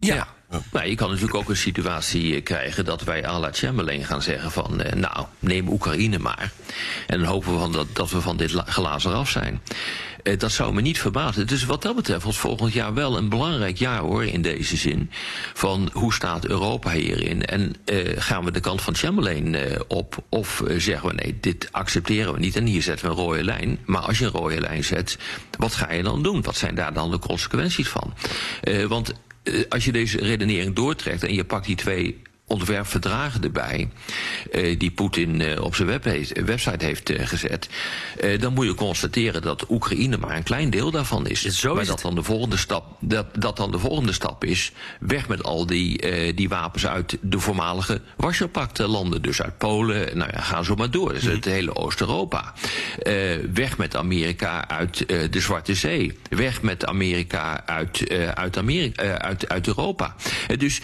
Ja. 0.00 0.14
ja. 0.14 0.28
Nou, 0.72 0.86
je 0.86 0.94
kan 0.94 1.08
natuurlijk 1.08 1.36
ook 1.36 1.48
een 1.48 1.56
situatie 1.56 2.40
krijgen 2.40 2.84
dat 2.84 3.02
wij 3.02 3.26
à 3.26 3.38
la 3.38 3.52
Chamberlain 3.52 4.04
gaan 4.04 4.22
zeggen 4.22 4.50
van... 4.50 4.80
Eh, 4.82 4.92
nou, 4.92 5.26
neem 5.38 5.68
Oekraïne 5.68 6.18
maar. 6.18 6.52
En 7.06 7.18
dan 7.18 7.28
hopen 7.28 7.52
we 7.52 7.58
van 7.58 7.72
dat, 7.72 7.86
dat 7.92 8.10
we 8.10 8.20
van 8.20 8.36
dit 8.36 8.50
glazen 8.50 9.14
af 9.14 9.30
zijn. 9.30 9.60
Eh, 10.22 10.38
dat 10.38 10.52
zou 10.52 10.74
me 10.74 10.80
niet 10.80 11.00
verbazen. 11.00 11.46
Dus 11.46 11.64
wat 11.64 11.82
dat 11.82 11.96
betreft 11.96 12.24
was 12.24 12.38
volgend 12.38 12.72
jaar 12.72 12.94
wel 12.94 13.16
een 13.16 13.28
belangrijk 13.28 13.78
jaar 13.78 13.98
hoor, 13.98 14.24
in 14.24 14.42
deze 14.42 14.76
zin. 14.76 15.10
Van 15.54 15.90
hoe 15.92 16.14
staat 16.14 16.46
Europa 16.46 16.90
hierin? 16.90 17.44
En 17.44 17.74
uh, 17.84 18.04
gaan 18.16 18.44
we 18.44 18.50
de 18.50 18.60
kant 18.60 18.82
van 18.82 18.94
Chamberlain 18.94 19.54
uh, 19.54 19.62
op? 19.88 20.24
Of 20.28 20.62
zeggen 20.76 21.08
we 21.08 21.14
nee, 21.14 21.38
dit 21.40 21.68
accepteren 21.70 22.32
we 22.32 22.38
niet 22.38 22.56
en 22.56 22.66
hier 22.66 22.82
zetten 22.82 23.06
we 23.06 23.12
een 23.12 23.18
rode 23.18 23.44
lijn. 23.44 23.78
Maar 23.84 24.02
als 24.02 24.18
je 24.18 24.24
een 24.24 24.30
rode 24.30 24.60
lijn 24.60 24.84
zet, 24.84 25.18
wat 25.58 25.74
ga 25.74 25.92
je 25.92 26.02
dan 26.02 26.22
doen? 26.22 26.42
Wat 26.42 26.56
zijn 26.56 26.74
daar 26.74 26.92
dan 26.92 27.10
de 27.10 27.18
consequenties 27.18 27.88
van? 27.88 28.14
want 28.88 29.12
als 29.68 29.84
je 29.84 29.92
deze 29.92 30.18
redenering 30.18 30.74
doortrekt 30.74 31.24
en 31.24 31.34
je 31.34 31.44
pakt 31.44 31.66
die 31.66 31.76
twee 31.76 32.22
ontwerpverdragen 32.48 33.42
erbij, 33.42 33.88
uh, 34.52 34.78
die 34.78 34.90
Poetin 34.90 35.40
uh, 35.40 35.62
op 35.62 35.74
zijn 35.74 35.88
web 35.88 36.04
website 36.44 36.84
heeft 36.84 37.10
uh, 37.10 37.26
gezet, 37.26 37.68
dan 38.40 38.52
moet 38.52 38.66
je 38.66 38.74
constateren 38.74 39.42
dat 39.42 39.64
Oekraïne 39.70 40.16
maar 40.16 40.36
een 40.36 40.42
klein 40.42 40.70
deel 40.70 40.90
daarvan 40.90 41.26
is. 41.26 41.42
Zo 41.42 41.72
maar 41.72 41.82
is 41.82 41.88
dat 41.88 42.00
dan 42.00 42.14
de 42.14 42.22
volgende 42.22 42.56
stap, 42.56 42.84
dat, 43.00 43.26
dat 43.38 43.56
dan 43.56 43.70
de 43.70 43.78
volgende 43.78 44.12
stap 44.12 44.44
is, 44.44 44.72
weg 45.00 45.28
met 45.28 45.42
al 45.42 45.66
die, 45.66 46.34
die 46.34 46.48
wapens 46.48 46.86
uit 46.86 47.18
de 47.20 47.38
voormalige 47.38 48.00
Warschau-pact-landen, 48.16 49.22
dus 49.22 49.42
uit 49.42 49.58
Polen, 49.58 50.18
nou 50.18 50.30
ja, 50.32 50.40
ga 50.40 50.62
zo 50.62 50.74
maar 50.74 50.90
door, 50.90 51.12
dus 51.12 51.22
mm. 51.22 51.30
het 51.30 51.44
hele 51.44 51.74
Oost-Europa. 51.74 52.54
weg 53.52 53.78
met 53.78 53.96
Amerika 53.96 54.68
uit 54.68 55.08
de 55.08 55.40
Zwarte 55.40 55.74
Zee, 55.74 56.18
weg 56.30 56.62
met 56.62 56.86
Amerika 56.86 57.66
uit, 57.66 58.10
uit, 58.34 58.56
Amerika, 58.56 59.18
uit, 59.18 59.48
uit 59.48 59.66
Europa. 59.66 60.14
dus 60.58 60.80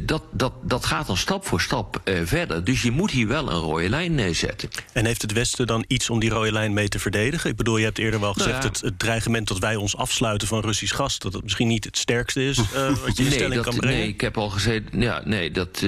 dat, 0.00 0.22
dat, 0.30 0.52
dat 0.62 0.75
dat 0.80 0.86
gaat 0.86 1.06
dan 1.06 1.16
stap 1.16 1.46
voor 1.46 1.60
stap 1.60 2.00
uh, 2.04 2.20
verder. 2.24 2.64
Dus 2.64 2.82
je 2.82 2.90
moet 2.90 3.10
hier 3.10 3.26
wel 3.26 3.50
een 3.50 3.58
rode 3.58 3.88
lijn 3.88 4.14
neerzetten. 4.14 4.68
En 4.92 5.04
heeft 5.04 5.22
het 5.22 5.32
Westen 5.32 5.66
dan 5.66 5.84
iets 5.88 6.10
om 6.10 6.18
die 6.18 6.30
rode 6.30 6.52
lijn 6.52 6.72
mee 6.72 6.88
te 6.88 6.98
verdedigen? 6.98 7.50
Ik 7.50 7.56
bedoel, 7.56 7.76
je 7.76 7.84
hebt 7.84 7.98
eerder 7.98 8.20
wel 8.20 8.32
gezegd... 8.32 8.50
Nou 8.50 8.62
ja. 8.62 8.68
het, 8.68 8.80
het, 8.80 8.98
dreigement 8.98 9.48
dat 9.48 9.58
wij 9.58 9.76
ons 9.76 9.96
afsluiten 9.96 10.48
van 10.48 10.60
Russisch 10.60 10.94
gas... 10.94 11.18
dat 11.18 11.32
het 11.32 11.42
misschien 11.42 11.68
niet 11.68 11.84
het 11.84 11.98
sterkste 11.98 12.44
is 12.44 12.58
uh, 12.58 12.64
wat 12.64 13.16
je 13.16 13.22
in 13.22 13.24
nee, 13.28 13.32
stelling 13.32 13.54
dat, 13.54 13.64
kan 13.64 13.76
brengen. 13.76 13.98
Nee, 13.98 14.08
ik 14.08 14.20
heb 14.20 14.38
al 14.38 14.48
gezegd... 14.48 14.82
Ja, 14.92 15.22
nee, 15.24 15.50
dat, 15.50 15.82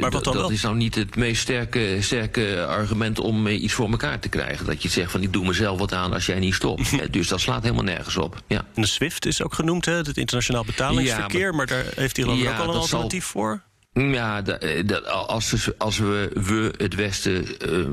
maar 0.00 0.10
wat 0.10 0.24
dan 0.24 0.34
dat 0.36 0.50
is 0.50 0.62
nou 0.62 0.76
niet 0.76 0.94
het 0.94 1.16
meest 1.16 1.42
sterke, 1.42 1.96
sterke 2.00 2.64
argument... 2.68 3.18
om 3.18 3.46
iets 3.46 3.72
voor 3.72 3.90
elkaar 3.90 4.20
te 4.20 4.28
krijgen. 4.28 4.66
Dat 4.66 4.82
je 4.82 4.88
zegt 4.88 5.10
van 5.10 5.22
ik 5.22 5.32
doe 5.32 5.46
mezelf 5.46 5.78
wat 5.78 5.92
aan 5.92 6.12
als 6.12 6.26
jij 6.26 6.38
niet 6.38 6.54
stopt. 6.54 6.90
dus 7.12 7.28
dat 7.28 7.40
slaat 7.40 7.62
helemaal 7.62 7.84
nergens 7.84 8.16
op. 8.16 8.42
Ja. 8.46 8.64
En 8.74 8.82
de 8.82 8.88
SWIFT 8.88 9.26
is 9.26 9.42
ook 9.42 9.54
genoemd, 9.54 9.84
hè? 9.84 9.92
het 9.92 10.16
internationaal 10.16 10.64
betalingsverkeer... 10.64 11.40
Ja, 11.40 11.46
maar, 11.46 11.54
maar, 11.56 11.66
daar 11.66 11.84
heeft 11.94 12.16
ja, 12.16 12.24
ook 12.24 12.58
al 12.58 12.68
een 12.68 12.80
alternatief 12.80 13.24
zal... 13.24 13.32
voor? 13.32 13.62
Ja, 13.94 14.42
als, 15.06 15.70
als 15.78 15.98
we, 15.98 16.30
we 16.34 16.74
het 16.76 16.94
Westen 16.94 17.44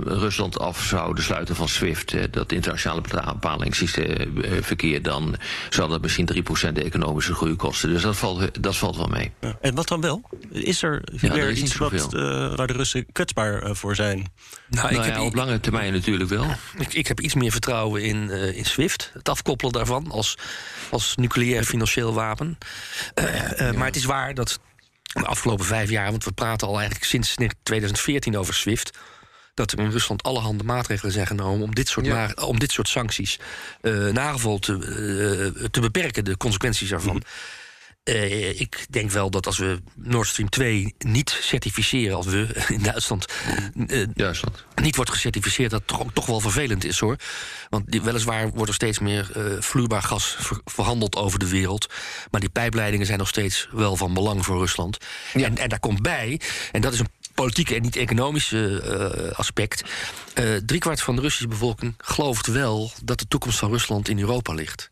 Rusland 0.03 0.59
af 0.59 0.83
zouden 0.83 1.23
sluiten 1.23 1.55
van 1.55 1.67
SWIFT, 1.67 2.33
dat 2.33 2.51
internationale 2.51 3.01
bepalingssysteemverkeer, 3.01 5.01
dan 5.01 5.35
zou 5.69 5.89
dat 5.89 6.01
misschien 6.01 6.29
3% 6.69 6.73
de 6.73 6.83
economische 6.83 7.33
groei 7.33 7.55
kosten. 7.55 7.89
Dus 7.89 8.01
dat 8.01 8.17
valt, 8.17 8.63
dat 8.63 8.77
valt 8.77 8.95
wel 8.95 9.07
mee. 9.07 9.31
Ja. 9.39 9.57
En 9.61 9.75
wat 9.75 9.87
dan 9.87 10.01
wel? 10.01 10.21
Is 10.49 10.83
er, 10.83 11.03
ja, 11.21 11.35
er 11.35 11.49
is 11.49 11.61
iets 11.61 11.77
wat, 11.77 12.11
waar 12.55 12.67
de 12.67 12.73
Russen 12.73 13.05
kwetsbaar 13.11 13.75
voor 13.75 13.95
zijn? 13.95 14.31
Nou, 14.69 14.87
ik 14.87 14.97
nou 14.97 15.09
heb 15.09 15.19
op 15.19 15.35
lange 15.35 15.59
termijn 15.59 15.93
natuurlijk 15.93 16.29
wel. 16.29 16.45
Ik, 16.77 16.93
ik 16.93 17.07
heb 17.07 17.19
iets 17.19 17.33
meer 17.33 17.51
vertrouwen 17.51 18.03
in, 18.03 18.29
in 18.29 18.65
SWIFT, 18.65 19.11
het 19.13 19.29
afkoppelen 19.29 19.73
daarvan 19.73 20.11
als, 20.11 20.37
als 20.89 21.15
nucleair 21.15 21.63
financieel 21.63 22.13
wapen. 22.13 22.57
Maar 23.75 23.85
het 23.85 23.95
is 23.95 24.05
waar 24.05 24.33
dat 24.33 24.59
de 25.13 25.25
afgelopen 25.25 25.65
vijf 25.65 25.89
jaar, 25.89 26.11
want 26.11 26.23
we 26.23 26.31
praten 26.31 26.67
al 26.67 26.75
eigenlijk 26.79 27.05
sinds 27.05 27.35
2014 27.63 28.37
over 28.37 28.53
SWIFT 28.53 28.97
dat 29.53 29.71
er 29.71 29.79
in 29.79 29.91
Rusland 29.91 30.23
allerhande 30.23 30.63
maatregelen 30.63 31.13
zijn 31.13 31.27
genomen 31.27 31.63
om 31.63 31.75
dit 31.75 31.87
soort, 31.87 32.43
om 32.43 32.59
dit 32.59 32.71
soort 32.71 32.87
sancties 32.87 33.39
uh, 33.81 34.33
te, 34.59 35.53
uh, 35.57 35.65
te 35.71 35.79
beperken, 35.79 36.25
de 36.25 36.37
consequenties 36.37 36.89
daarvan. 36.89 37.15
Mhm. 37.15 37.25
Uh, 38.03 38.59
ik 38.59 38.85
denk 38.89 39.11
wel 39.11 39.29
dat 39.29 39.45
als 39.45 39.57
we 39.57 39.81
Nord 39.95 40.27
Stream 40.27 40.49
2 40.49 40.93
niet 40.97 41.39
certificeren, 41.41 42.15
als 42.15 42.25
we 42.25 42.47
in 42.67 42.81
Duitsland, 42.81 43.25
uh, 43.75 44.07
Duitsland. 44.13 44.65
niet 44.75 44.95
wordt 44.95 45.11
gecertificeerd, 45.11 45.71
dat 45.71 45.81
toch, 45.85 46.05
toch 46.13 46.25
wel 46.25 46.39
vervelend 46.39 46.83
is 46.83 46.99
hoor. 46.99 47.15
Want 47.69 47.91
die, 47.91 48.01
weliswaar 48.01 48.49
wordt 48.49 48.67
er 48.67 48.73
steeds 48.73 48.99
meer 48.99 49.31
uh, 49.37 49.61
vloeibaar 49.61 50.03
gas 50.03 50.35
ver, 50.39 50.61
verhandeld 50.65 51.15
over 51.15 51.39
de 51.39 51.49
wereld. 51.49 51.87
Maar 52.31 52.39
die 52.39 52.49
pijpleidingen 52.49 53.05
zijn 53.05 53.19
nog 53.19 53.27
steeds 53.27 53.67
wel 53.71 53.95
van 53.95 54.13
belang 54.13 54.45
voor 54.45 54.57
Rusland. 54.57 54.97
Ja. 55.33 55.45
En, 55.45 55.57
en 55.57 55.69
daar 55.69 55.79
komt 55.79 56.01
bij, 56.01 56.39
en 56.71 56.81
dat 56.81 56.93
is 56.93 56.99
een 56.99 57.11
politieke 57.33 57.75
en 57.75 57.81
niet 57.81 57.95
economische 57.95 58.81
uh, 58.85 59.31
aspect. 59.31 59.83
Uh, 60.39 60.55
driekwart 60.55 61.01
van 61.01 61.15
de 61.15 61.21
Russische 61.21 61.47
bevolking 61.47 61.93
gelooft 61.97 62.47
wel 62.47 62.91
dat 63.03 63.19
de 63.19 63.27
toekomst 63.27 63.59
van 63.59 63.71
Rusland 63.71 64.09
in 64.09 64.19
Europa 64.19 64.53
ligt. 64.53 64.90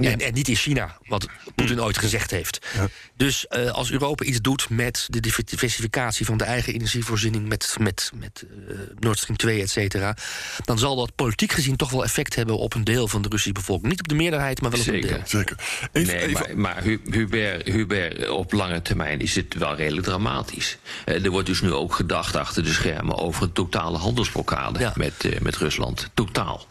En, 0.00 0.20
en, 0.20 0.34
niet 0.34 0.48
in 0.48 0.54
China, 0.54 0.98
wat 1.06 1.26
Poetin 1.54 1.82
ooit 1.82 1.98
gezegd 1.98 2.30
heeft. 2.30 2.66
Ja. 2.74 2.88
Dus 3.16 3.46
uh, 3.50 3.70
als 3.70 3.90
Europa 3.90 4.24
iets 4.24 4.40
doet 4.40 4.70
met 4.70 5.06
de 5.10 5.20
diversificatie 5.20 6.26
van 6.26 6.36
de 6.36 6.44
eigen 6.44 6.72
energievoorziening, 6.74 7.48
met, 7.48 7.76
met, 7.80 8.12
met 8.14 8.44
uh, 8.68 8.78
Nord 8.98 9.18
Stream 9.18 9.36
2, 9.36 9.62
et 9.62 9.70
cetera, 9.70 10.16
dan 10.64 10.78
zal 10.78 10.96
dat 10.96 11.14
politiek 11.14 11.52
gezien 11.52 11.76
toch 11.76 11.90
wel 11.90 12.04
effect 12.04 12.34
hebben 12.34 12.58
op 12.58 12.74
een 12.74 12.84
deel 12.84 13.08
van 13.08 13.22
de 13.22 13.28
Russische 13.28 13.52
bevolking. 13.52 13.90
Niet 13.90 14.00
op 14.00 14.08
de 14.08 14.14
meerderheid, 14.14 14.60
maar 14.60 14.70
wel 14.70 14.80
op 14.80 14.86
een 14.86 15.00
deel. 15.00 15.20
Zeker. 15.24 15.56
Even, 15.92 16.14
nee, 16.14 16.26
even. 16.26 16.60
Maar, 16.60 16.74
maar 16.74 16.82
Hubert, 17.10 17.68
Hubert, 17.68 18.28
op 18.28 18.52
lange 18.52 18.82
termijn 18.82 19.20
is 19.20 19.34
het 19.34 19.54
wel 19.54 19.74
redelijk 19.74 20.06
dramatisch. 20.06 20.78
Uh, 21.06 21.24
er 21.24 21.30
wordt 21.30 21.46
dus 21.46 21.60
nu 21.60 21.72
ook 21.72 21.94
gedacht 21.94 22.36
achter 22.36 22.64
de 22.64 22.72
schermen 22.72 23.18
over 23.18 23.42
een 23.42 23.52
totale 23.52 23.98
handelsblokkade 23.98 24.78
ja. 24.78 24.92
met, 24.94 25.40
met 25.42 25.56
Rusland. 25.56 26.10
Totaal. 26.14 26.66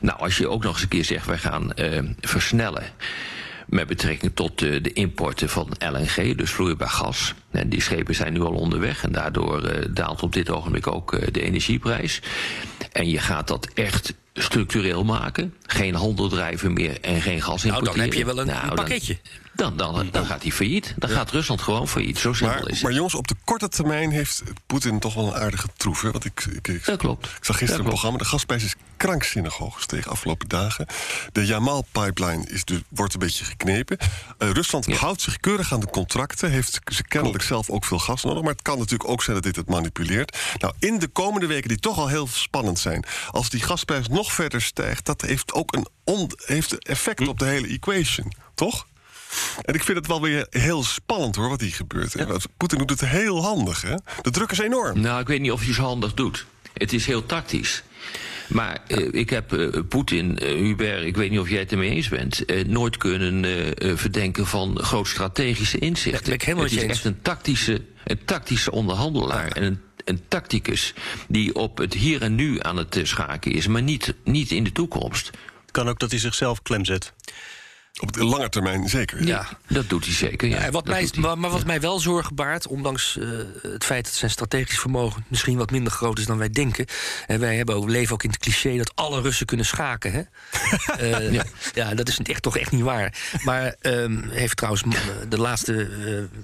Nou, 0.00 0.18
als 0.18 0.36
je 0.36 0.48
ook 0.48 0.62
nog 0.62 0.72
eens 0.72 0.82
een 0.82 0.88
keer 0.88 1.04
zegt, 1.04 1.26
wij 1.26 1.38
gaan 1.38 1.72
versnellen 2.46 2.84
met 3.66 3.86
betrekking 3.86 4.32
tot 4.34 4.58
de, 4.58 4.80
de, 4.80 4.92
importen 4.92 5.48
van 5.48 5.76
LNG, 5.78 6.36
dus 6.36 6.50
vloeibaar 6.50 6.88
gas. 6.88 7.34
En 7.50 7.68
die 7.68 7.80
schepen 7.80 8.14
zijn 8.14 8.32
nu 8.32 8.40
al 8.40 8.52
onderweg 8.52 9.02
en 9.02 9.12
daardoor 9.12 9.64
uh, 9.64 9.84
daalt 9.90 10.22
op 10.22 10.32
dit 10.32 10.50
ogenblik 10.50 10.86
ook 10.86 11.12
uh, 11.12 11.20
de 11.32 11.42
energieprijs. 11.42 12.20
En 12.92 13.10
je 13.10 13.18
gaat 13.18 13.48
dat 13.48 13.68
echt 13.74 14.14
structureel 14.34 15.04
maken. 15.04 15.54
Geen 15.62 15.94
handel 15.94 16.28
drijven 16.28 16.72
meer 16.72 17.00
en 17.00 17.22
geen 17.22 17.42
gas 17.42 17.64
importeren. 17.64 17.84
Nou, 17.84 17.96
dan 17.96 18.04
heb 18.04 18.12
je 18.12 18.24
wel 18.24 18.38
een, 18.38 18.46
nou, 18.46 18.68
een 18.68 18.74
pakketje. 18.74 19.18
Dan, 19.22 19.32
dan, 19.56 19.76
dan, 20.10 20.26
gaat 20.26 20.42
hij 20.42 20.52
failliet. 20.52 20.94
Dan 20.96 21.10
gaat 21.10 21.30
Rusland 21.30 21.60
gewoon 21.60 21.88
failliet. 21.88 22.18
Zo 22.18 22.32
simpel 22.32 22.58
maar, 22.58 22.68
is 22.68 22.74
het. 22.74 22.82
Maar 22.82 22.92
jongens, 22.92 23.14
op 23.14 23.28
de 23.28 23.34
korte 23.44 23.68
termijn 23.68 24.10
heeft 24.10 24.42
Poetin 24.66 24.98
toch 24.98 25.14
wel 25.14 25.26
een 25.26 25.40
aardige 25.40 25.68
troef. 25.76 26.00
Hè? 26.02 26.10
Want 26.10 26.24
ik, 26.24 26.44
ik, 26.44 26.68
ik, 26.68 26.84
dat 26.84 26.98
klopt. 26.98 27.26
Ik 27.26 27.44
zag 27.44 27.58
gisteren 27.58 27.84
een 27.84 27.90
programma. 27.90 28.18
De 28.18 28.24
gasprijs 28.24 28.64
is 28.64 28.74
krankzinnig 28.96 29.54
hoog 29.54 29.74
gestegen 29.74 30.10
afgelopen 30.10 30.48
dagen. 30.48 30.86
De 31.32 31.46
Jamal-pipeline 31.46 32.60
dus, 32.64 32.80
wordt 32.88 33.14
een 33.14 33.18
beetje 33.18 33.44
geknepen. 33.44 33.98
Uh, 34.38 34.50
Rusland 34.50 34.86
ja. 34.86 34.96
houdt 34.96 35.20
zich 35.20 35.36
keurig 35.36 35.72
aan 35.72 35.80
de 35.80 35.90
contracten. 35.90 36.50
Heeft 36.50 36.80
ze 36.86 37.02
kennelijk 37.02 37.42
zelf 37.42 37.70
ook 37.70 37.84
veel 37.84 37.98
gas 37.98 38.24
nodig. 38.24 38.42
Maar 38.42 38.52
het 38.52 38.62
kan 38.62 38.78
natuurlijk 38.78 39.10
ook 39.10 39.22
zijn 39.22 39.36
dat 39.36 39.44
dit 39.44 39.56
het 39.56 39.68
manipuleert. 39.68 40.38
Nou, 40.58 40.74
in 40.78 40.98
de 40.98 41.08
komende 41.08 41.46
weken, 41.46 41.68
die 41.68 41.78
toch 41.78 41.98
al 41.98 42.08
heel 42.08 42.26
spannend 42.26 42.78
zijn. 42.78 43.04
Als 43.30 43.50
die 43.50 43.62
gasprijs 43.62 44.08
nog 44.08 44.32
verder 44.32 44.62
stijgt, 44.62 45.04
dat 45.04 45.20
heeft 45.20 45.52
ook 45.52 45.74
een 45.74 45.86
on, 46.04 46.30
heeft 46.36 46.84
effect 46.84 47.18
hm. 47.18 47.28
op 47.28 47.38
de 47.38 47.44
hele 47.44 47.68
equation. 47.68 48.32
Toch? 48.54 48.86
En 49.62 49.74
ik 49.74 49.82
vind 49.82 49.98
het 49.98 50.06
wel 50.06 50.22
weer 50.22 50.46
heel 50.50 50.84
spannend 50.84 51.36
hoor, 51.36 51.48
wat 51.48 51.60
hier 51.60 51.72
gebeurt. 51.72 52.12
Ja. 52.12 52.26
Poetin 52.56 52.78
doet 52.78 52.90
het 52.90 53.00
heel 53.00 53.42
handig, 53.42 53.82
hè? 53.82 53.94
De 54.22 54.30
druk 54.30 54.50
is 54.50 54.58
enorm. 54.58 55.00
Nou, 55.00 55.20
ik 55.20 55.26
weet 55.26 55.40
niet 55.40 55.52
of 55.52 55.64
hij 55.64 55.74
zo 55.74 55.82
handig 55.82 56.14
doet. 56.14 56.46
Het 56.72 56.92
is 56.92 57.06
heel 57.06 57.26
tactisch. 57.26 57.82
Maar 58.48 58.78
uh, 58.88 59.08
ik 59.12 59.30
heb 59.30 59.52
uh, 59.52 59.82
Poetin, 59.88 60.38
uh, 60.42 60.48
Hubert, 60.48 61.04
ik 61.04 61.16
weet 61.16 61.30
niet 61.30 61.40
of 61.40 61.48
jij 61.48 61.58
het 61.58 61.72
ermee 61.72 61.90
eens 61.90 62.08
bent, 62.08 62.66
nooit 62.66 62.96
kunnen 62.96 63.44
verdenken 63.98 64.46
van 64.46 64.78
groot 64.80 65.08
strategische 65.08 65.78
inzichten. 65.78 66.38
Ja, 66.38 66.62
het 66.62 66.72
is 66.72 66.76
eens. 66.76 66.92
echt 66.92 67.04
een 67.04 67.22
tactische, 67.22 67.82
een 68.04 68.24
tactische 68.24 68.70
onderhandelaar. 68.70 69.48
En 69.48 69.62
een, 69.62 69.80
een 70.04 70.20
tacticus 70.28 70.94
die 71.28 71.54
op 71.54 71.78
het 71.78 71.94
hier 71.94 72.22
en 72.22 72.34
nu 72.34 72.58
aan 72.62 72.76
het 72.76 73.00
schaken 73.02 73.52
is, 73.52 73.66
maar 73.66 73.82
niet, 73.82 74.14
niet 74.24 74.50
in 74.50 74.64
de 74.64 74.72
toekomst. 74.72 75.30
Kan 75.70 75.88
ook 75.88 75.98
dat 75.98 76.10
hij 76.10 76.20
zichzelf 76.20 76.62
klem 76.62 76.84
zet. 76.84 77.12
Op 78.00 78.12
de 78.12 78.24
lange 78.24 78.48
termijn 78.48 78.88
zeker. 78.88 79.26
Ja, 79.26 79.48
dat 79.68 79.88
doet 79.88 80.04
hij 80.04 80.14
zeker. 80.14 80.48
Ja. 80.48 80.64
ja 80.64 80.70
wat 80.70 80.86
mij, 80.86 81.08
maar, 81.18 81.38
maar, 81.38 81.50
wat 81.50 81.66
mij 81.66 81.80
wel 81.80 82.00
zorgen 82.00 82.34
baart, 82.34 82.66
ondanks 82.66 83.16
uh, 83.16 83.38
het 83.62 83.84
feit 83.84 84.04
dat 84.04 84.14
zijn 84.14 84.30
strategisch 84.30 84.78
vermogen 84.78 85.24
misschien 85.28 85.56
wat 85.56 85.70
minder 85.70 85.92
groot 85.92 86.18
is 86.18 86.26
dan 86.26 86.38
wij 86.38 86.50
denken. 86.50 86.86
En 87.26 87.40
wij 87.40 87.56
hebben 87.56 87.74
ook, 87.74 87.88
leven 87.88 88.14
ook 88.14 88.22
in 88.22 88.30
het 88.30 88.38
cliché 88.38 88.76
dat 88.76 88.92
alle 88.94 89.20
Russen 89.20 89.46
kunnen 89.46 89.66
schaken. 89.66 90.12
Hè? 90.12 90.22
uh, 91.00 91.32
ja. 91.36 91.44
ja. 91.74 91.94
dat 91.94 92.08
is 92.08 92.18
echt, 92.18 92.42
toch 92.42 92.56
echt 92.56 92.72
niet 92.72 92.82
waar. 92.82 93.14
Maar 93.44 93.74
um, 93.80 94.28
heeft 94.28 94.56
trouwens 94.56 94.82
de 95.28 95.38
laatste 95.38 95.88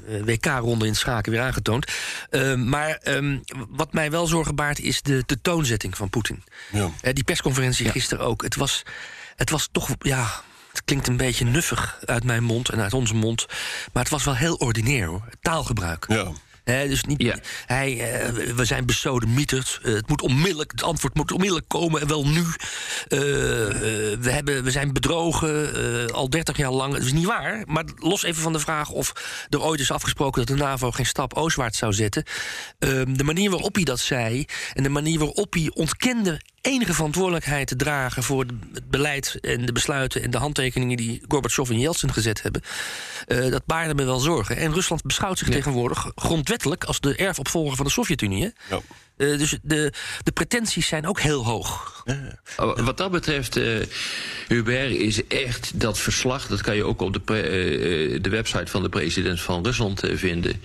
uh, 0.08 0.22
WK-ronde 0.24 0.86
in 0.86 0.96
schaken 0.96 1.32
weer 1.32 1.40
aangetoond. 1.40 1.92
Ehm, 2.30 2.68
maar 2.68 3.00
um, 3.04 3.42
wat 3.68 3.92
mij 3.92 4.10
wel 4.10 4.26
zorgen 4.26 4.54
baart 4.54 4.78
is 4.78 5.02
de, 5.02 5.22
de 5.26 5.40
toonzetting 5.40 5.96
van 5.96 6.10
Poetin. 6.10 6.42
Ja. 6.70 6.90
die 7.12 7.24
persconferentie 7.24 7.88
gisteren 7.88 8.24
ook. 8.24 8.42
Het 8.42 8.56
was, 8.56 8.82
het 9.36 9.50
was 9.50 9.68
toch, 9.72 9.88
ja 9.98 10.42
het 10.72 10.84
klinkt 10.84 11.08
een 11.08 11.16
beetje 11.16 11.44
nuffig 11.44 11.98
uit 12.04 12.24
mijn 12.24 12.44
mond 12.44 12.68
en 12.68 12.80
uit 12.80 12.94
onze 12.94 13.14
mond. 13.14 13.46
Maar 13.92 14.02
het 14.02 14.12
was 14.12 14.24
wel 14.24 14.36
heel 14.36 14.54
ordinair 14.54 15.06
hoor. 15.06 15.28
Taalgebruik. 15.40 16.04
Ja. 16.08 16.32
He, 16.64 16.88
dus 16.88 17.04
niet, 17.04 17.22
ja. 17.22 17.38
hij, 17.66 17.92
uh, 17.92 18.54
we 18.54 18.64
zijn 18.64 18.86
besodemieterd. 18.86 19.80
Uh, 19.82 19.94
het, 19.94 20.08
moet 20.08 20.22
onmiddellijk, 20.22 20.70
het 20.70 20.82
antwoord 20.82 21.14
moet 21.14 21.32
onmiddellijk 21.32 21.68
komen 21.68 22.00
en 22.00 22.06
wel 22.06 22.26
nu. 22.26 22.40
Uh, 22.40 22.48
we, 23.08 24.30
hebben, 24.30 24.64
we 24.64 24.70
zijn 24.70 24.92
bedrogen 24.92 26.12
al 26.12 26.30
30 26.30 26.56
jaar 26.56 26.70
lang. 26.70 26.92
Dat 26.92 27.02
is 27.02 27.12
niet 27.12 27.26
waar. 27.26 27.62
Maar 27.66 27.84
los 27.96 28.22
even 28.22 28.42
van 28.42 28.52
de 28.52 28.58
vraag 28.58 28.90
of 28.90 29.12
er 29.48 29.62
ooit 29.62 29.80
is 29.80 29.90
afgesproken 29.90 30.46
dat 30.46 30.56
de 30.56 30.62
NAVO 30.62 30.90
geen 30.90 31.06
stap 31.06 31.34
oostwaarts 31.34 31.78
zou 31.78 31.92
zetten. 31.92 32.24
Ehm, 32.78 33.14
de 33.14 33.24
manier 33.24 33.50
waarop 33.50 33.74
hij 33.74 33.84
dat 33.84 34.00
zei 34.00 34.44
en 34.72 34.82
de 34.82 34.88
manier 34.88 35.18
waarop 35.18 35.52
hij 35.52 35.70
ontkende 35.74 36.40
enige 36.62 36.94
verantwoordelijkheid 36.94 37.66
te 37.66 37.76
dragen 37.76 38.22
voor 38.22 38.44
het 38.72 38.90
beleid 38.90 39.38
en 39.40 39.66
de 39.66 39.72
besluiten 39.72 40.22
en 40.22 40.30
de 40.30 40.38
handtekeningen 40.38 40.96
die 40.96 41.22
Gorbachev 41.28 41.70
en 41.70 41.78
Yeltsin 41.78 42.12
gezet 42.12 42.42
hebben, 42.42 42.62
uh, 43.28 43.50
dat 43.50 43.66
baarde 43.66 43.94
me 43.94 44.04
wel 44.04 44.18
zorgen. 44.18 44.56
En 44.56 44.72
Rusland 44.72 45.02
beschouwt 45.02 45.38
zich 45.38 45.48
ja. 45.48 45.54
tegenwoordig 45.54 46.12
grondwettelijk 46.14 46.84
als 46.84 47.00
de 47.00 47.16
erfopvolger 47.16 47.76
van 47.76 47.84
de 47.84 47.90
Sovjet-Unie. 47.90 48.52
Ja. 48.70 48.80
Uh, 49.16 49.38
dus 49.38 49.58
de, 49.62 49.92
de 50.22 50.32
pretenties 50.32 50.86
zijn 50.86 51.06
ook 51.06 51.20
heel 51.20 51.44
hoog. 51.44 52.02
Ja. 52.04 52.38
Oh, 52.56 52.78
wat 52.78 52.96
dat 52.96 53.10
betreft, 53.10 53.56
uh, 53.56 53.76
Hubert, 54.48 54.90
is 54.90 55.26
echt 55.26 55.80
dat 55.80 55.98
verslag... 55.98 56.46
dat 56.46 56.60
kan 56.60 56.76
je 56.76 56.84
ook 56.84 57.00
op 57.00 57.12
de, 57.12 57.20
pre, 57.20 57.42
uh, 57.42 58.22
de 58.22 58.30
website 58.30 58.70
van 58.70 58.82
de 58.82 58.88
president 58.88 59.40
van 59.40 59.64
Rusland 59.64 60.02
vinden... 60.14 60.62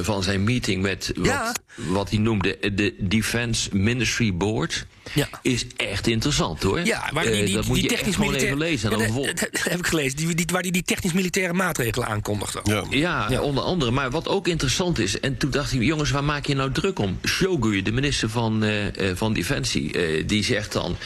van 0.00 0.22
zijn 0.22 0.44
meeting 0.44 0.82
met 0.82 1.12
wat, 1.14 1.26
ja. 1.26 1.54
wat 1.74 2.10
hij 2.10 2.18
noemde 2.18 2.58
de 2.74 2.94
Defense 2.98 3.68
Ministry 3.76 4.34
Board... 4.34 4.86
Ja. 5.12 5.28
is 5.42 5.66
echt 5.76 6.06
interessant 6.06 6.62
hoor. 6.62 6.80
Ja, 6.80 7.10
waar 7.12 7.24
die, 7.24 7.44
die, 7.44 7.54
dat 7.54 7.66
moet 7.66 7.74
die 7.74 7.82
je 7.82 7.96
technisch 7.96 8.14
gewoon 8.14 8.34
even 8.34 8.58
lezen. 8.58 8.92
En 8.92 8.98
dan 8.98 9.14
dat, 9.14 9.38
dat, 9.38 9.62
heb 9.62 9.78
ik 9.78 9.86
gelezen, 9.86 10.16
die, 10.16 10.34
die, 10.34 10.46
waar 10.52 10.62
hij 10.62 10.70
die 10.70 10.82
technisch-militaire 10.82 11.52
maatregelen 11.52 12.08
aankondigde. 12.08 12.60
Ja. 12.64 12.84
Ja, 12.90 13.26
ja, 13.30 13.40
onder 13.40 13.62
andere. 13.62 13.90
Maar 13.90 14.10
wat 14.10 14.28
ook 14.28 14.48
interessant 14.48 14.98
is, 14.98 15.20
en 15.20 15.36
toen 15.36 15.50
dacht 15.50 15.72
ik, 15.72 15.82
jongens, 15.82 16.10
waar 16.10 16.24
maak 16.24 16.46
je 16.46 16.54
nou 16.54 16.72
druk 16.72 16.98
om? 16.98 17.18
De 17.60 17.92
minister 17.92 18.28
van, 18.28 18.64
uh, 18.64 18.84
van 19.14 19.32
Defensie, 19.32 20.18
uh, 20.18 20.26
die 20.26 20.44
zegt 20.44 20.72
dan... 20.72 20.96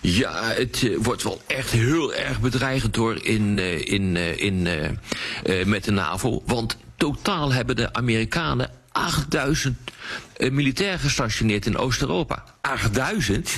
Ja, 0.00 0.42
het 0.44 0.88
wordt 0.98 1.22
wel 1.22 1.40
echt 1.46 1.70
heel 1.70 2.14
erg 2.14 2.40
bedreigend 2.40 2.96
hoor 2.96 3.24
in, 3.24 3.58
in, 3.88 4.16
in, 4.38 4.68
met 5.64 5.84
de 5.84 5.90
NAVO. 5.90 6.42
Want 6.46 6.76
totaal 6.96 7.52
hebben 7.52 7.76
de 7.76 7.92
Amerikanen 7.92 8.70
8000 8.96 9.76
uh, 10.38 10.50
militair 10.50 10.98
gestationeerd 10.98 11.66
in 11.66 11.76
Oost-Europa. 11.76 12.44
8000? 12.60 13.50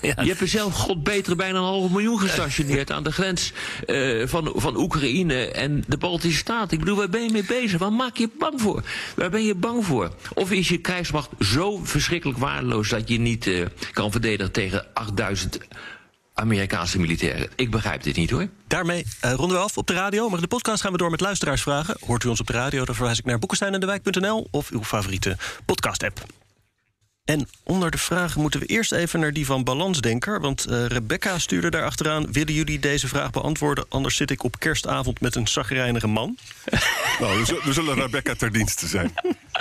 Ja. 0.00 0.22
Je 0.22 0.28
hebt 0.28 0.40
er 0.40 0.48
zelf, 0.48 0.74
god 0.74 1.02
beter, 1.02 1.36
bijna 1.36 1.58
een 1.58 1.64
half 1.64 1.90
miljoen 1.90 2.20
gestationeerd 2.20 2.90
aan 2.92 3.02
de 3.02 3.12
grens 3.12 3.52
uh, 3.86 4.26
van, 4.26 4.52
van 4.54 4.76
Oekraïne 4.76 5.50
en 5.50 5.84
de 5.86 5.96
Baltische 5.96 6.38
Staten. 6.38 6.72
Ik 6.72 6.78
bedoel, 6.78 6.96
waar 6.96 7.08
ben 7.08 7.22
je 7.22 7.30
mee 7.30 7.44
bezig? 7.44 7.78
Waar 7.78 7.92
maak 7.92 8.16
je 8.16 8.30
bang 8.38 8.60
voor? 8.60 8.82
Waar 9.16 9.30
ben 9.30 9.44
je 9.44 9.54
bang 9.54 9.84
voor? 9.84 10.14
Of 10.34 10.50
is 10.50 10.68
je 10.68 10.78
krijgsmacht 10.78 11.30
zo 11.40 11.80
verschrikkelijk 11.82 12.38
waardeloos 12.38 12.88
dat 12.88 13.08
je 13.08 13.18
niet 13.18 13.46
uh, 13.46 13.66
kan 13.92 14.10
verdedigen 14.10 14.52
tegen 14.52 14.86
8000 14.94 15.58
Amerikaanse 16.36 16.98
militairen. 16.98 17.48
Ik 17.54 17.70
begrijp 17.70 18.02
dit 18.02 18.16
niet 18.16 18.30
hoor. 18.30 18.48
Daarmee 18.66 19.04
uh, 19.24 19.32
ronden 19.32 19.56
we 19.56 19.62
af 19.62 19.76
op 19.76 19.86
de 19.86 19.92
radio. 19.92 20.28
Maar 20.28 20.40
de 20.40 20.46
podcast 20.46 20.80
gaan 20.82 20.92
we 20.92 20.98
door 20.98 21.10
met 21.10 21.20
luisteraarsvragen. 21.20 21.96
Hoort 22.06 22.24
u 22.24 22.28
ons 22.28 22.40
op 22.40 22.46
de 22.46 22.52
radio, 22.52 22.84
dan 22.84 22.94
verwijs 22.94 23.18
ik 23.18 23.24
naar 23.24 23.38
boekensteinendewijk.nl 23.38 24.48
of 24.50 24.70
uw 24.70 24.84
favoriete 24.84 25.36
podcast-app. 25.64 26.24
En 27.24 27.48
onder 27.64 27.90
de 27.90 27.98
vragen 27.98 28.40
moeten 28.40 28.60
we 28.60 28.66
eerst 28.66 28.92
even 28.92 29.20
naar 29.20 29.32
die 29.32 29.46
van 29.46 29.64
Balansdenker. 29.64 30.40
Want 30.40 30.66
uh, 30.68 30.86
Rebecca 30.86 31.38
stuurde 31.38 31.70
daar 31.70 31.84
achteraan... 31.84 32.32
willen 32.32 32.54
jullie 32.54 32.78
deze 32.78 33.08
vraag 33.08 33.30
beantwoorden? 33.30 33.86
Anders 33.88 34.16
zit 34.16 34.30
ik 34.30 34.42
op 34.42 34.58
kerstavond 34.58 35.20
met 35.20 35.34
een 35.34 35.48
zagrijnige 35.48 36.06
man. 36.06 36.38
nou, 37.20 37.44
we, 37.44 37.60
we 37.64 37.72
zullen 37.72 37.94
Rebecca 37.94 38.34
ter 38.34 38.52
dienste 38.52 38.86
zijn. 38.86 39.14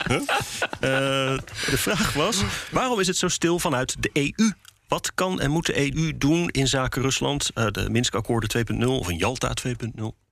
huh? 0.08 0.16
uh, 0.22 1.38
de 1.70 1.78
vraag 1.78 2.14
was... 2.14 2.42
waarom 2.72 3.00
is 3.00 3.08
het 3.08 3.18
zo 3.18 3.28
stil 3.28 3.60
vanuit 3.60 3.96
de 4.00 4.10
EU? 4.14 4.52
Wat 4.88 5.14
kan 5.14 5.40
en 5.40 5.52
moet 5.52 5.66
de 5.66 5.96
EU 5.96 6.18
doen 6.18 6.50
in 6.50 6.68
zaken 6.68 7.02
Rusland? 7.02 7.52
Uh, 7.56 7.68
de 7.68 7.90
Minsk-akkoorden 7.90 8.66
2.0 8.84 8.88
of 8.88 9.08
een 9.08 9.18
Jalta 9.18 9.52
2.0? 9.68 10.25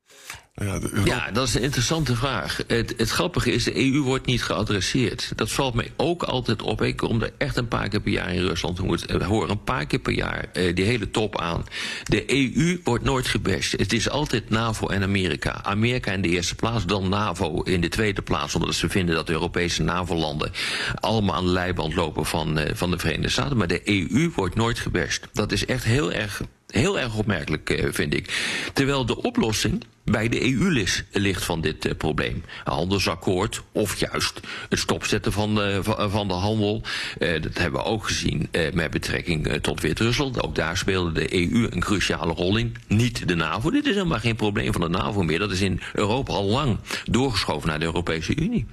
Ja, 1.03 1.31
dat 1.31 1.47
is 1.47 1.53
een 1.53 1.61
interessante 1.61 2.15
vraag. 2.15 2.59
Het, 2.67 2.93
het, 2.97 3.09
grappige 3.09 3.51
is, 3.51 3.63
de 3.63 3.75
EU 3.75 4.01
wordt 4.01 4.25
niet 4.25 4.43
geadresseerd. 4.43 5.31
Dat 5.35 5.51
valt 5.51 5.73
mij 5.73 5.91
ook 5.97 6.23
altijd 6.23 6.61
op. 6.61 6.81
Ik 6.81 6.97
kom 6.97 7.21
er 7.21 7.33
echt 7.37 7.57
een 7.57 7.67
paar 7.67 7.89
keer 7.89 8.01
per 8.01 8.11
jaar 8.11 8.33
in 8.33 8.45
Rusland. 8.45 8.77
We 8.77 9.23
horen 9.23 9.49
een 9.49 9.63
paar 9.63 9.85
keer 9.85 9.99
per 9.99 10.13
jaar 10.13 10.45
uh, 10.53 10.75
die 10.75 10.85
hele 10.85 11.11
top 11.11 11.39
aan. 11.39 11.63
De 12.03 12.23
EU 12.27 12.79
wordt 12.83 13.03
nooit 13.03 13.27
gebashed. 13.27 13.79
Het 13.79 13.93
is 13.93 14.09
altijd 14.09 14.49
NAVO 14.49 14.87
en 14.87 15.03
Amerika. 15.03 15.63
Amerika 15.63 16.11
in 16.11 16.21
de 16.21 16.29
eerste 16.29 16.55
plaats, 16.55 16.85
dan 16.85 17.09
NAVO 17.09 17.61
in 17.61 17.81
de 17.81 17.89
tweede 17.89 18.21
plaats. 18.21 18.55
Omdat 18.55 18.75
ze 18.75 18.89
vinden 18.89 19.15
dat 19.15 19.27
de 19.27 19.33
Europese 19.33 19.83
NAVO-landen 19.83 20.51
allemaal 20.99 21.35
aan 21.35 21.45
de 21.45 21.51
leiband 21.51 21.95
lopen 21.95 22.25
van, 22.25 22.59
uh, 22.59 22.65
van 22.73 22.91
de 22.91 22.97
Verenigde 22.97 23.29
Staten. 23.29 23.57
Maar 23.57 23.67
de 23.67 23.81
EU 23.83 24.31
wordt 24.35 24.55
nooit 24.55 24.79
gebashed. 24.79 25.27
Dat 25.31 25.51
is 25.51 25.65
echt 25.65 25.83
heel 25.83 26.11
erg 26.11 26.41
heel 26.73 26.99
erg 26.99 27.15
opmerkelijk, 27.15 27.69
uh, 27.69 27.87
vind 27.91 28.13
ik. 28.13 28.51
Terwijl 28.73 29.05
de 29.05 29.21
oplossing 29.21 29.83
bij 30.03 30.29
de 30.29 30.53
EU 30.53 30.85
ligt 31.11 31.43
van 31.43 31.61
dit 31.61 31.85
uh, 31.85 31.91
probleem. 31.97 32.43
Handelsakkoord 32.63 33.63
of 33.71 33.99
juist 33.99 34.39
het 34.69 34.79
stopzetten 34.79 35.31
van 35.31 35.55
de, 35.55 35.79
van 36.09 36.27
de 36.27 36.33
handel. 36.33 36.81
Dat 37.17 37.57
hebben 37.57 37.81
we 37.81 37.85
ook 37.85 38.05
gezien 38.05 38.49
met 38.73 38.91
betrekking 38.91 39.59
tot 39.61 39.81
Wit-Rusland. 39.81 40.43
Ook 40.43 40.55
daar 40.55 40.77
speelde 40.77 41.11
de 41.11 41.33
EU 41.33 41.67
een 41.69 41.79
cruciale 41.79 42.33
rol 42.33 42.57
in. 42.57 42.75
Niet 42.87 43.27
de 43.27 43.35
NAVO. 43.35 43.71
Dit 43.71 43.85
is 43.85 43.93
helemaal 43.93 44.19
geen 44.19 44.35
probleem 44.35 44.71
van 44.71 44.81
de 44.81 44.89
NAVO 44.89 45.23
meer. 45.23 45.39
Dat 45.39 45.51
is 45.51 45.61
in 45.61 45.81
Europa 45.93 46.33
al 46.33 46.45
lang 46.45 46.77
doorgeschoven 47.05 47.69
naar 47.69 47.79
de 47.79 47.85
Europese 47.85 48.35
Unie. 48.35 48.65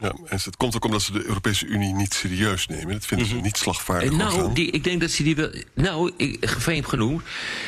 Ja, 0.00 0.12
en 0.24 0.38
het 0.44 0.56
komt 0.56 0.76
ook 0.76 0.84
omdat 0.84 1.02
ze 1.02 1.12
de 1.12 1.26
Europese 1.26 1.66
Unie 1.66 1.94
niet 1.94 2.14
serieus 2.14 2.66
nemen. 2.66 2.92
Dat 2.92 3.06
vinden 3.06 3.26
ze 3.26 3.34
-hmm. 3.34 3.42
niet 3.42 3.56
slagvaardig. 3.56 4.12
Nou, 4.12 4.52
die, 4.52 4.70
ik 4.70 4.84
denk 4.84 5.00
dat 5.00 5.10
ze 5.10 5.22
die 5.22 5.36
wel. 5.36 5.50
Nou, 5.74 6.12
vreemd 6.40 6.86
genoeg 6.86 7.22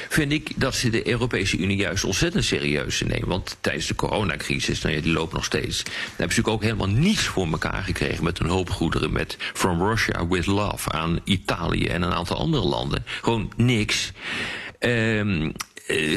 vind 0.08 0.32
ik 0.32 0.50
dat 0.56 0.74
ze 0.74 0.90
de 0.90 1.08
Europese 1.08 1.56
Unie 1.56 1.76
juist 1.76 2.04
ontzettend 2.04 2.44
serieus 2.44 3.00
nemen. 3.00 3.28
Want 3.28 3.56
tijdens 3.60 3.86
de 3.86 3.94
coronacrisis, 3.94 4.80
nou 4.82 4.94
ja, 4.94 5.00
die 5.00 5.12
loopt 5.12 5.32
nog 5.32 5.44
steeds. 5.44 5.82
Dan 5.84 5.92
hebben 5.92 6.16
ze 6.16 6.22
natuurlijk 6.22 6.48
ook 6.48 6.62
helemaal 6.62 6.88
niets 6.88 7.22
voor 7.22 7.46
elkaar 7.46 7.82
gekregen 7.82 8.24
met 8.24 8.38
hun 8.38 8.48
hulpgoederen. 8.48 9.12
Met 9.12 9.36
From 9.54 9.82
Russia 9.82 10.26
with 10.26 10.46
Love 10.46 10.90
aan 10.92 11.20
Italië 11.24 11.86
en 11.86 12.02
een 12.02 12.12
aantal 12.12 12.36
andere 12.36 12.64
landen. 12.64 13.04
Gewoon 13.20 13.52
niks. 13.56 14.12
Um, 14.78 15.52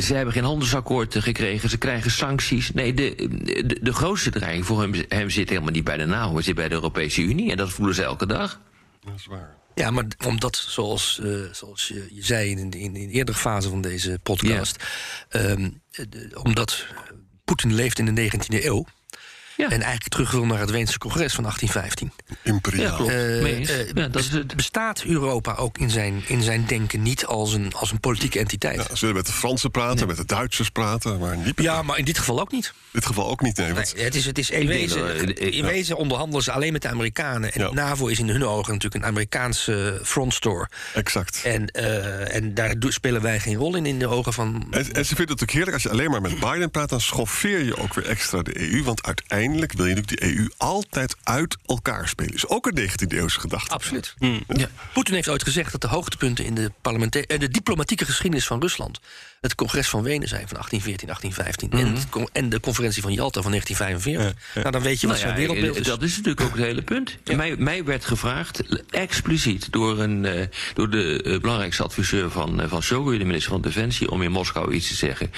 ze 0.02 0.14
hebben 0.14 0.34
geen 0.34 0.44
handelsakkoord 0.44 1.16
gekregen, 1.20 1.70
ze 1.70 1.78
krijgen 1.78 2.12
sancties. 2.12 2.72
Nee, 2.72 2.94
de, 2.94 3.16
de, 3.44 3.80
de 3.82 3.94
grootste 3.94 4.30
dreiging 4.30 4.66
voor 4.66 4.82
hem, 4.82 4.94
hem, 5.08 5.30
zit 5.30 5.50
helemaal 5.50 5.72
niet 5.72 5.84
bij 5.84 5.98
de 5.98 6.06
NAVO, 6.06 6.42
zit 6.42 6.56
bij 6.56 6.68
de 6.68 6.74
Europese 6.74 7.22
Unie. 7.22 7.52
En 7.52 7.58
dat 7.58 7.70
voelen 7.70 7.96
ze 7.96 8.04
elke 8.04 8.26
dag. 8.26 8.60
Dat 9.04 9.14
is 9.16 9.26
waar. 9.26 9.56
Ja, 9.76 9.92
maar 9.92 10.06
omdat, 10.26 10.66
zoals, 10.68 11.20
uh, 11.24 11.52
zoals 11.52 11.88
je, 11.88 12.08
je, 12.12 12.24
zei 12.24 12.50
in, 12.50 12.58
in, 12.58 12.96
in 12.96 13.08
de 13.08 13.14
eerdere 13.14 13.38
fase 13.38 13.70
van 13.70 13.82
deze 13.82 14.20
podcast... 14.24 14.84
Ja. 15.30 15.40
Um, 15.50 15.82
de, 15.90 16.30
omdat 16.44 16.86
Poetin 17.44 17.74
leeft 17.74 18.00
in 18.00 18.16
de 18.16 18.32
19e 18.32 18.64
eeuw... 18.64 18.86
Ja. 19.58 19.66
En 19.66 19.82
eigenlijk 19.82 20.10
terug 20.10 20.32
wil 20.32 20.46
naar 20.46 20.60
het 20.60 20.70
Weense 20.70 20.98
congres 20.98 21.34
van 21.34 21.44
1815. 21.44 22.12
Imperiaal. 22.42 22.86
Ja, 22.86 22.96
klopt. 22.96 23.12
Uh, 23.12 23.86
ja, 23.94 24.08
dat 24.08 24.16
is 24.16 24.30
het. 24.30 24.56
Bestaat 24.56 25.04
Europa 25.04 25.56
ook 25.56 25.78
in 25.78 25.90
zijn, 25.90 26.24
in 26.28 26.42
zijn 26.42 26.66
denken 26.66 27.02
niet 27.02 27.26
als 27.26 27.54
een, 27.54 27.74
als 27.74 27.92
een 27.92 28.00
politieke 28.00 28.40
entiteit? 28.40 28.76
Ja, 28.76 28.96
ze 28.96 29.00
willen 29.00 29.16
met 29.16 29.26
de 29.26 29.32
Fransen 29.32 29.72
praten, 29.72 29.98
nee. 29.98 30.06
met 30.06 30.18
de 30.18 30.26
Duitsers 30.26 30.70
praten, 30.70 31.20
maar 31.20 31.38
niet 31.38 31.62
Ja, 31.62 31.82
maar 31.82 31.98
in 31.98 32.06
dit 32.06 32.18
geval 32.18 32.40
ook 32.40 32.52
niet. 32.52 32.66
In 32.66 32.90
dit 32.92 33.06
geval 33.06 33.30
ook 33.30 33.42
niet, 33.42 33.58
nee. 33.58 33.74
Want... 33.74 33.96
nee 33.96 34.04
het 34.04 34.16
is, 34.16 34.26
het 34.26 34.38
is 34.38 34.50
in, 34.50 34.68
wezen, 34.68 35.36
in 35.36 35.66
wezen 35.66 35.98
onderhandelen 35.98 36.44
ze 36.44 36.52
alleen 36.52 36.72
met 36.72 36.82
de 36.82 36.90
Amerikanen. 36.90 37.54
En 37.54 37.76
NAVO 37.76 38.08
is 38.08 38.20
in 38.20 38.30
hun 38.30 38.46
ogen 38.46 38.74
natuurlijk 38.74 39.04
een 39.04 39.10
Amerikaanse 39.10 40.00
frontstore. 40.04 40.70
Exact. 40.94 41.42
En, 41.44 41.70
uh, 41.74 42.36
en 42.36 42.54
daar 42.54 42.76
spelen 42.80 43.22
wij 43.22 43.40
geen 43.40 43.56
rol 43.56 43.76
in 43.76 43.86
in 43.86 44.00
de 44.00 44.08
ogen 44.08 44.34
van... 44.34 44.68
En, 44.72 44.80
en 44.80 44.86
ze 44.86 44.92
vinden 44.92 45.06
het 45.06 45.18
natuurlijk 45.18 45.52
heerlijk 45.52 45.74
als 45.74 45.84
je 45.84 45.90
alleen 45.90 46.10
maar 46.10 46.22
met 46.22 46.40
Biden 46.40 46.72
praat... 46.72 46.90
dan 46.90 47.02
schoffeer 47.02 47.64
je 47.64 47.78
ook 47.78 47.94
weer 47.94 48.06
extra 48.06 48.42
de 48.42 48.72
EU, 48.72 48.84
want 48.84 49.06
uiteindelijk 49.06 49.43
uiteindelijk 49.44 49.74
wil 49.74 49.86
je 49.86 49.96
natuurlijk 49.96 50.38
de 50.38 50.38
EU 50.38 50.50
altijd 50.58 51.16
uit 51.24 51.58
elkaar 51.66 52.08
spelen. 52.08 52.34
Is 52.34 52.48
ook 52.48 52.66
een 52.66 52.90
19e 52.90 53.08
eeuwse 53.08 53.40
gedachte. 53.40 53.74
Absoluut. 53.74 54.16
Mm. 54.20 54.44
Ja. 54.48 54.68
Poetin 54.94 55.14
heeft 55.14 55.30
ooit 55.30 55.44
gezegd 55.44 55.72
dat 55.72 55.82
de 55.82 55.88
hoogtepunten 55.88 56.46
in 56.46 56.56
de, 56.56 56.72
parlementaire, 56.82 57.38
de 57.38 57.50
diplomatieke 57.50 58.06
geschiedenis 58.06 58.48
van 58.48 58.60
Rusland 58.60 59.00
het 59.42 59.56
congres 59.56 59.90
van 59.90 60.04
Wenen 60.04 60.28
zijn 60.28 60.48
van 60.48 60.58
1814, 60.58 61.08
1815 61.08 61.70
mm 61.70 62.12
-hmm. 62.12 62.22
en, 62.22 62.44
en, 62.44 62.50
de 62.50 62.60
conferentie 62.60 63.02
van 63.02 63.14
Jalta 63.14 63.42
van 63.42 63.52
1945. 63.52 64.44
Ja, 64.44 64.52
ja. 64.54 64.60
Nou, 64.62 64.72
dan 64.72 64.82
weet 64.82 65.02
je 65.02 65.08
wat 65.08 65.16
nou 65.16 65.28
zijn 65.28 65.40
wereldbeeld 65.40 65.80
is. 65.80 65.86
Dat 65.86 66.02
is 66.02 66.18
natuurlijk 66.18 66.42
ook 66.42 66.56
het 66.56 66.66
hele 66.66 66.82
punt. 66.82 67.18
Mij, 67.36 67.56
mij, 67.56 67.84
werd 67.84 68.06
gevraagd, 68.06 68.64
expliciet 68.90 69.72
door, 69.72 70.00
een, 70.00 70.24
uh, 70.24 70.46
door 70.74 70.90
de 70.90 71.24
uh, 71.24 71.40
belangrijkste 71.40 71.84
adviseur 71.84 72.32
van, 72.32 72.62
uh, 72.62 72.68
van 72.70 72.82
Shogun, 72.82 73.20
de 73.20 73.26
minister 73.26 73.52
van 73.52 73.62
Defensie, 73.62 74.12
om 74.12 74.22
in 74.22 74.32
Moskou 74.32 74.74
iets 74.74 74.88
te 74.88 74.96
zeggen 74.96 75.32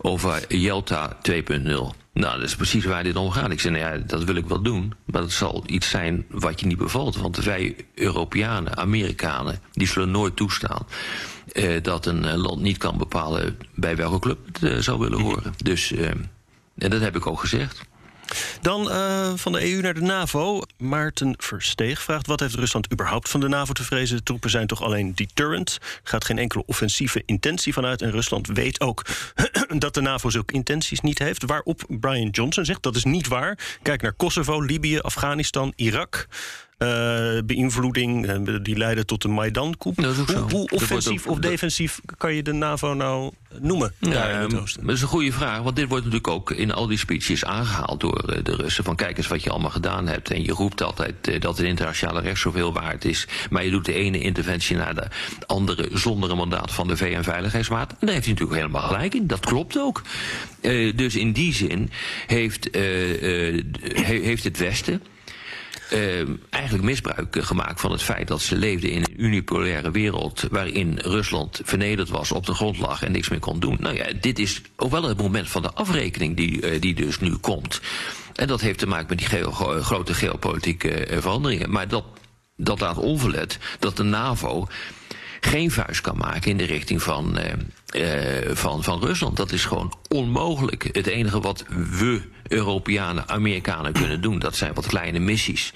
over 0.00 0.56
Jalta 0.56 1.18
2.0. 1.30 1.99
Nou, 2.12 2.34
dat 2.34 2.48
is 2.48 2.56
precies 2.56 2.84
waar 2.84 3.02
dit 3.02 3.16
om 3.16 3.30
gaat. 3.30 3.50
Ik 3.50 3.60
zei, 3.60 3.78
nou 3.78 3.94
ja, 3.94 4.02
dat 4.06 4.24
wil 4.24 4.34
ik 4.34 4.46
wel 4.46 4.62
doen. 4.62 4.94
Maar 5.04 5.20
dat 5.20 5.32
zal 5.32 5.62
iets 5.66 5.88
zijn 5.88 6.26
wat 6.30 6.60
je 6.60 6.66
niet 6.66 6.78
bevalt. 6.78 7.16
Want 7.16 7.36
wij 7.36 7.76
Europeanen, 7.94 8.76
Amerikanen, 8.76 9.60
die 9.72 9.86
zullen 9.86 10.10
nooit 10.10 10.36
toestaan... 10.36 10.86
Uh, 11.52 11.82
dat 11.82 12.06
een 12.06 12.24
uh, 12.24 12.34
land 12.34 12.60
niet 12.60 12.76
kan 12.76 12.98
bepalen 12.98 13.58
bij 13.74 13.96
welke 13.96 14.18
club 14.18 14.38
het 14.46 14.62
uh, 14.62 14.78
zou 14.78 14.98
willen 14.98 15.20
horen. 15.20 15.54
Dus, 15.56 15.92
en 15.92 16.90
dat 16.90 17.00
heb 17.00 17.16
ik 17.16 17.26
ook 17.26 17.40
gezegd. 17.40 17.88
Dan 18.60 18.88
uh, 18.90 19.32
van 19.34 19.52
de 19.52 19.72
EU 19.72 19.80
naar 19.80 19.94
de 19.94 20.00
NAVO. 20.00 20.62
Maarten 20.78 21.34
Versteeg 21.38 22.02
vraagt: 22.02 22.26
wat 22.26 22.40
heeft 22.40 22.54
Rusland 22.54 22.92
überhaupt 22.92 23.28
van 23.28 23.40
de 23.40 23.48
NAVO 23.48 23.72
te 23.72 23.84
vrezen? 23.84 24.16
De 24.16 24.22
troepen 24.22 24.50
zijn 24.50 24.66
toch 24.66 24.82
alleen 24.82 25.14
deterrent? 25.14 25.78
Er 25.82 26.00
gaat 26.02 26.24
geen 26.24 26.38
enkele 26.38 26.62
offensieve 26.66 27.22
intentie 27.26 27.72
vanuit. 27.72 28.02
En 28.02 28.10
Rusland 28.10 28.46
weet 28.46 28.80
ook 28.80 29.06
dat 29.78 29.94
de 29.94 30.00
NAVO 30.00 30.30
zulke 30.30 30.54
intenties 30.54 31.00
niet 31.00 31.18
heeft. 31.18 31.44
Waarop 31.44 31.84
Brian 31.88 32.28
Johnson 32.28 32.64
zegt: 32.64 32.82
dat 32.82 32.96
is 32.96 33.04
niet 33.04 33.28
waar. 33.28 33.58
Kijk 33.82 34.02
naar 34.02 34.12
Kosovo, 34.12 34.60
Libië, 34.60 34.98
Afghanistan, 34.98 35.72
Irak. 35.76 36.28
Uh, 36.82 37.38
beïnvloeding 37.44 38.26
uh, 38.48 38.56
die 38.62 38.76
leiden 38.76 39.06
tot 39.06 39.22
de 39.22 39.28
Maidan-coup. 39.28 39.96
Hoe, 39.96 40.50
hoe 40.50 40.68
offensief 40.70 41.26
of 41.26 41.38
defensief 41.38 42.00
kan 42.16 42.34
je 42.34 42.42
de 42.42 42.52
NAVO 42.52 42.94
nou 42.94 43.32
noemen? 43.58 43.92
Ja, 43.98 44.46
dat 44.46 44.78
is 44.86 45.02
een 45.02 45.08
goede 45.08 45.32
vraag, 45.32 45.62
want 45.62 45.76
dit 45.76 45.88
wordt 45.88 46.04
natuurlijk 46.04 46.32
ook 46.32 46.50
in 46.50 46.72
al 46.72 46.86
die 46.86 46.98
speeches 46.98 47.44
aangehaald 47.44 48.00
door 48.00 48.42
de 48.42 48.54
Russen. 48.56 48.84
Van 48.84 48.96
kijk 48.96 49.16
eens 49.16 49.26
wat 49.26 49.42
je 49.42 49.50
allemaal 49.50 49.70
gedaan 49.70 50.06
hebt. 50.06 50.30
En 50.30 50.44
je 50.44 50.52
roept 50.52 50.82
altijd 50.82 51.42
dat 51.42 51.56
het 51.56 51.66
internationale 51.66 52.20
recht 52.20 52.40
zoveel 52.40 52.72
waard 52.72 53.04
is. 53.04 53.26
Maar 53.50 53.64
je 53.64 53.70
doet 53.70 53.84
de 53.84 53.94
ene 53.94 54.18
interventie 54.18 54.76
naar 54.76 54.94
de 54.94 55.06
andere 55.46 55.88
zonder 55.92 56.30
een 56.30 56.36
mandaat 56.36 56.72
van 56.72 56.88
de 56.88 56.96
VN-veiligheidsraad. 56.96 57.90
En 57.90 57.96
daar 58.00 58.14
heeft 58.14 58.24
hij 58.24 58.34
natuurlijk 58.34 58.60
helemaal 58.60 58.88
gelijk 58.88 59.14
in. 59.14 59.26
Dat 59.26 59.40
klopt 59.40 59.78
ook. 59.78 60.02
dus 60.94 61.16
in 61.16 61.32
die 61.32 61.54
zin 61.54 61.90
heeft, 62.26 62.68
heeft 63.92 64.44
het 64.44 64.58
Westen 64.58 65.02
uh, 65.92 66.28
eigenlijk 66.50 66.84
misbruik 66.84 67.36
gemaakt 67.40 67.80
van 67.80 67.92
het 67.92 68.02
feit 68.02 68.28
dat 68.28 68.40
ze 68.40 68.56
leefden 68.56 68.90
in 68.90 69.02
een 69.02 69.24
unipolaire 69.24 69.90
wereld 69.90 70.44
waarin 70.50 70.98
Rusland 70.98 71.60
vernederd 71.64 72.08
was, 72.08 72.32
op 72.32 72.46
de 72.46 72.54
grond 72.54 72.78
lag 72.78 73.02
en 73.02 73.12
niks 73.12 73.28
meer 73.28 73.38
kon 73.38 73.60
doen. 73.60 73.76
Nou 73.80 73.94
ja, 73.94 74.06
dit 74.20 74.38
is 74.38 74.62
ook 74.76 74.90
wel 74.90 75.02
het 75.02 75.18
moment 75.18 75.48
van 75.50 75.62
de 75.62 75.72
afrekening 75.72 76.36
die, 76.36 76.72
uh, 76.72 76.80
die 76.80 76.94
dus 76.94 77.20
nu 77.20 77.36
komt. 77.36 77.80
En 78.34 78.46
dat 78.46 78.60
heeft 78.60 78.78
te 78.78 78.86
maken 78.86 79.06
met 79.08 79.18
die 79.18 79.28
grote 79.82 80.14
geopolitieke 80.14 81.10
uh, 81.10 81.18
veranderingen. 81.18 81.70
Maar 81.70 81.88
dat, 81.88 82.04
dat 82.56 82.80
laat 82.80 82.98
onverlet 82.98 83.58
dat 83.78 83.96
de 83.96 84.02
NAVO 84.02 84.68
geen 85.40 85.70
vuist 85.70 86.00
kan 86.00 86.16
maken 86.16 86.50
in 86.50 86.56
de 86.56 86.64
richting 86.64 87.02
van, 87.02 87.38
van, 88.52 88.84
van 88.84 89.00
Rusland. 89.00 89.36
Dat 89.36 89.52
is 89.52 89.64
gewoon 89.64 89.94
onmogelijk. 90.08 90.88
Het 90.92 91.06
enige 91.06 91.40
wat 91.40 91.64
we 91.98 92.22
Europeanen, 92.48 93.28
Amerikanen 93.28 93.92
kunnen 93.92 94.20
doen, 94.20 94.38
dat 94.38 94.56
zijn 94.56 94.74
wat 94.74 94.86
kleine 94.86 95.18
missies. 95.18 95.72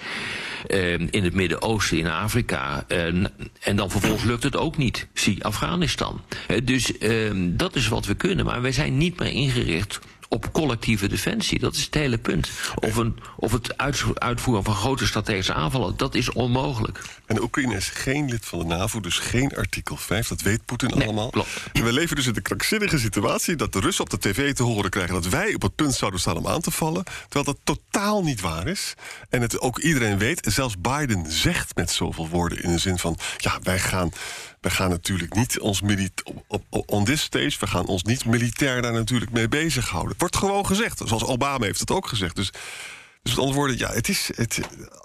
in 1.10 1.24
het 1.24 1.34
Midden-Oosten, 1.34 1.98
in 1.98 2.08
Afrika. 2.08 2.84
en 3.60 3.76
dan 3.76 3.90
vervolgens 3.90 4.24
lukt 4.24 4.42
het 4.42 4.56
ook 4.56 4.76
niet. 4.76 5.06
Zie 5.14 5.44
Afghanistan. 5.44 6.20
dus 6.64 6.92
dat 7.36 7.76
is 7.76 7.88
wat 7.88 8.06
we 8.06 8.14
kunnen. 8.14 8.44
Maar 8.44 8.62
wij 8.62 8.72
zijn 8.72 8.98
niet 8.98 9.18
meer 9.18 9.32
ingericht 9.32 10.00
op 10.34 10.52
collectieve 10.52 11.08
defensie. 11.08 11.58
Dat 11.58 11.74
is 11.74 11.84
het 11.84 11.94
hele 11.94 12.18
punt. 12.18 12.50
Of, 12.74 12.96
een, 12.96 13.16
of 13.36 13.52
het 13.52 13.78
uitvoeren 14.18 14.64
van 14.64 14.74
grote 14.74 15.06
strategische 15.06 15.54
aanvallen, 15.54 15.96
dat 15.96 16.14
is 16.14 16.32
onmogelijk. 16.32 17.00
En 17.34 17.42
Oekraïne 17.42 17.76
is 17.76 17.88
geen 17.88 18.28
lid 18.28 18.46
van 18.46 18.58
de 18.58 18.64
NAVO, 18.64 19.00
dus 19.00 19.18
geen 19.18 19.56
artikel 19.56 19.96
5. 19.96 20.28
Dat 20.28 20.40
weet 20.40 20.64
Poetin 20.64 20.92
allemaal. 20.92 21.30
Klopt. 21.30 21.48
we 21.72 21.92
leven 21.92 22.16
dus 22.16 22.26
in 22.26 22.32
de 22.32 22.40
krankzinnige 22.40 22.98
situatie 22.98 23.56
dat 23.56 23.72
de 23.72 23.80
Russen 23.80 24.04
op 24.04 24.10
de 24.10 24.18
tv 24.18 24.54
te 24.54 24.62
horen 24.62 24.90
krijgen 24.90 25.14
dat 25.14 25.28
wij 25.28 25.54
op 25.54 25.62
het 25.62 25.74
punt 25.74 25.94
zouden 25.94 26.20
staan 26.20 26.36
om 26.36 26.48
aan 26.48 26.60
te 26.60 26.70
vallen. 26.70 27.04
Terwijl 27.04 27.44
dat 27.44 27.58
totaal 27.64 28.22
niet 28.22 28.40
waar 28.40 28.66
is. 28.66 28.94
En 29.28 29.40
het 29.40 29.60
ook 29.60 29.78
iedereen 29.78 30.18
weet, 30.18 30.46
zelfs 30.52 30.74
Biden 30.78 31.32
zegt 31.32 31.76
met 31.76 31.90
zoveel 31.90 32.28
woorden 32.28 32.62
in 32.62 32.70
de 32.70 32.78
zin 32.78 32.98
van: 32.98 33.18
ja, 33.36 33.58
wij 33.62 33.78
gaan 33.78 34.12
we 34.64 34.70
gaan 34.70 34.90
natuurlijk 34.90 35.34
niet 35.34 35.60
ons 35.60 35.82
op, 36.46 36.64
on 36.86 37.04
this 37.04 37.22
stage, 37.22 37.56
we 37.60 37.66
gaan 37.66 37.86
ons 37.86 38.02
niet 38.02 38.24
militair 38.24 38.82
daar 38.82 38.92
natuurlijk 38.92 39.30
mee 39.30 39.48
bezighouden. 39.48 40.14
Wordt 40.18 40.36
gewoon 40.36 40.66
gezegd, 40.66 41.00
zoals 41.04 41.24
Obama 41.24 41.64
heeft 41.64 41.80
het 41.80 41.90
ook 41.90 42.06
gezegd. 42.06 42.36
Dus 42.36 42.50
dus 43.24 43.32
met 43.32 43.42
andere 43.42 43.58
woorden, 43.58 43.78
ja, 43.78 43.92
het 43.92 44.08
is. 44.08 44.30
Het, 44.34 44.60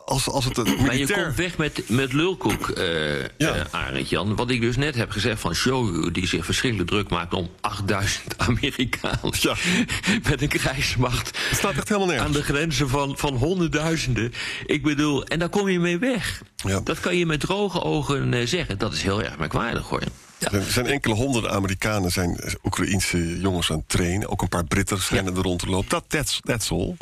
als, 0.06 0.30
als 0.30 0.46
het 0.46 0.58
een 0.58 0.64
militair... 0.64 0.88
Maar 0.88 0.98
je 0.98 1.14
komt 1.14 1.36
weg 1.36 1.58
met, 1.58 1.90
met 1.90 2.14
lulkoek, 2.14 2.68
uh, 2.68 3.22
ja. 3.22 3.28
uh, 3.38 3.62
Arend 3.72 4.10
Jan. 4.10 4.36
Wat 4.36 4.50
ik 4.50 4.62
dus 4.62 4.78
net 4.78 4.96
heb 4.96 5.12
gezegd 5.12 5.40
van 5.40 5.54
Shogu, 5.54 6.12
die 6.12 6.28
zich 6.28 6.46
verschrikkelijk 6.46 6.90
druk 6.90 7.10
maakt 7.10 7.34
om 7.34 7.50
8000 7.62 8.38
Amerikanen. 8.48 9.34
Ja. 9.40 9.56
met 10.30 10.42
een 10.42 10.48
krijgsmacht. 10.48 11.38
Het 11.50 11.58
staat 11.58 11.76
echt 11.76 11.88
helemaal 11.88 12.08
nergens. 12.08 12.28
Aan 12.28 12.42
de 12.42 12.44
grenzen 12.44 12.90
van, 12.90 13.18
van 13.18 13.36
honderdduizenden. 13.36 14.34
Ik 14.66 14.84
bedoel, 14.84 15.24
en 15.26 15.40
daar 15.40 15.50
kom 15.50 15.70
je 15.70 15.80
mee 15.80 15.98
weg. 15.98 16.42
Ja. 16.56 16.80
Dat 16.80 17.00
kan 17.00 17.18
je 17.18 17.26
met 17.26 17.40
droge 17.40 17.82
ogen 17.82 18.34
uh, 18.34 18.48
zeggen. 18.48 18.78
Dat 18.78 18.94
is 18.94 19.02
heel 19.02 19.24
erg 19.24 19.38
merkwaardig 19.38 19.88
hoor. 19.88 20.04
Ja. 20.38 20.52
Er 20.52 20.64
zijn 20.64 20.86
enkele 20.86 21.14
honderden 21.14 21.52
Amerikanen, 21.52 22.12
zijn 22.12 22.40
Oekraïense 22.64 23.40
jongens 23.40 23.72
aan 23.72 23.78
het 23.78 23.90
trainen. 23.90 24.30
Ook 24.30 24.42
een 24.42 24.50
paar 24.50 24.66
Britten 24.66 25.02
schijnen 25.02 25.36
er 25.36 25.42
rond 25.42 25.60
te 25.60 25.68
lopen. 25.68 25.90
Dat, 25.90 26.04
that's, 26.08 26.40
that's 26.44 26.72
all. 26.72 26.96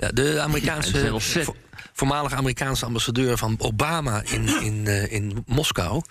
Ja, 0.00 0.08
de 0.08 0.40
Amerikaanse, 0.40 1.12
voormalige 1.92 2.34
Amerikaanse 2.34 2.84
ambassadeur 2.84 3.38
van 3.38 3.54
Obama 3.58 4.22
in, 4.24 4.62
in, 4.62 4.84
uh, 4.86 5.12
in 5.12 5.44
Moskou, 5.46 6.02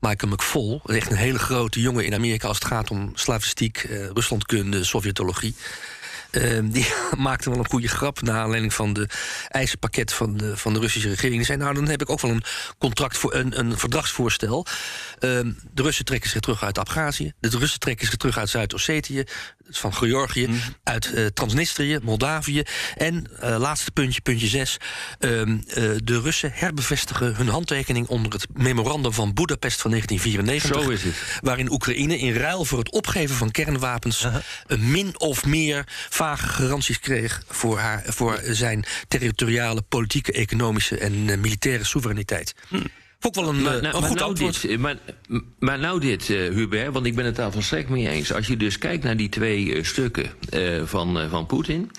Michael 0.00 0.32
McFall, 0.32 0.80
echt 0.84 1.10
een 1.10 1.16
hele 1.16 1.38
grote 1.38 1.80
jongen 1.80 2.04
in 2.04 2.14
Amerika 2.14 2.48
als 2.48 2.58
het 2.58 2.66
gaat 2.66 2.90
om 2.90 3.10
slavistiek, 3.14 3.86
uh, 3.90 4.06
Ruslandkunde, 4.06 4.84
Sovjetologie. 4.84 5.54
Ehm, 6.34 6.68
die 6.68 6.86
maakte 7.16 7.50
wel 7.50 7.58
een 7.58 7.68
goede 7.68 7.88
grap 7.88 8.22
naar 8.22 8.40
aanleiding 8.40 8.74
van 8.74 8.92
de 8.92 9.08
eisenpakket 9.48 10.12
van 10.12 10.36
de, 10.36 10.56
van 10.56 10.74
de 10.74 10.80
Russische 10.80 11.08
regering. 11.08 11.36
Die 11.36 11.44
zei: 11.44 11.58
Nou, 11.58 11.74
dan 11.74 11.88
heb 11.88 12.02
ik 12.02 12.10
ook 12.10 12.20
wel 12.20 12.30
een 12.30 12.44
contract 12.78 13.16
voor 13.16 13.34
een, 13.34 13.58
een 13.58 13.78
verdragsvoorstel. 13.78 14.66
Ehm, 15.18 15.52
de 15.72 15.82
Russen 15.82 16.04
trekken 16.04 16.30
zich 16.30 16.40
terug 16.40 16.62
uit 16.62 16.78
Abhazie. 16.78 17.34
De 17.40 17.48
Russen 17.48 17.80
trekken 17.80 18.06
zich 18.06 18.16
terug 18.16 18.38
uit 18.38 18.48
Zuid-Ossetië, 18.48 19.24
van 19.70 19.94
Georgië, 19.94 20.46
mhm. 20.46 20.58
uit 20.82 21.12
uh, 21.14 21.26
Transnistrië, 21.26 21.98
Moldavië. 22.02 22.62
En 22.96 23.30
uh, 23.42 23.56
laatste 23.58 23.90
puntje, 23.90 24.20
puntje 24.20 24.46
6. 24.46 24.76
Ehm, 25.18 25.50
uh, 25.50 25.60
de 26.04 26.20
Russen 26.20 26.50
herbevestigen 26.54 27.36
hun 27.36 27.48
handtekening 27.48 28.06
onder 28.06 28.32
het 28.32 28.46
memorandum 28.52 29.12
van 29.12 29.34
Budapest 29.34 29.80
van 29.80 29.90
1994. 29.90 30.82
Zo 30.82 30.90
is 30.90 31.02
het. 31.02 31.40
Waarin 31.40 31.70
Oekraïne 31.70 32.18
in 32.18 32.34
ruil 32.34 32.64
voor 32.64 32.78
het 32.78 32.90
opgeven 32.90 33.36
van 33.36 33.50
kernwapens 33.50 34.26
een 34.66 34.90
min 34.90 35.20
of 35.20 35.44
meer 35.44 35.88
vage 36.24 36.46
garanties 36.46 37.00
kreeg 37.00 37.42
voor, 37.48 37.78
haar, 37.78 38.02
voor 38.06 38.40
zijn 38.42 38.84
territoriale, 39.08 39.82
politieke, 39.82 40.32
economische 40.32 40.98
en 40.98 41.40
militaire 41.40 41.84
soevereiniteit. 41.84 42.54
Hm. 42.68 42.76
Ook 43.20 43.34
wel 43.34 43.48
een, 43.48 43.62
maar, 43.62 43.82
nou, 43.82 43.96
een 43.96 44.02
goed 44.02 44.18
nou 44.18 44.34
Dit, 44.34 44.78
maar, 44.78 44.96
maar 45.58 45.78
nou 45.78 46.00
dit, 46.00 46.28
uh, 46.28 46.54
Hubert, 46.54 46.92
want 46.92 47.06
ik 47.06 47.14
ben 47.14 47.24
het 47.24 47.36
daar 47.36 47.52
volstrekt 47.52 47.88
mee 47.88 48.08
eens. 48.08 48.32
Als 48.32 48.46
je 48.46 48.56
dus 48.56 48.78
kijkt 48.78 49.04
naar 49.04 49.16
die 49.16 49.28
twee 49.28 49.64
uh, 49.64 49.84
stukken 49.84 50.30
uh, 50.50 50.82
van, 50.84 51.28
van 51.30 51.46
Poetin... 51.46 51.90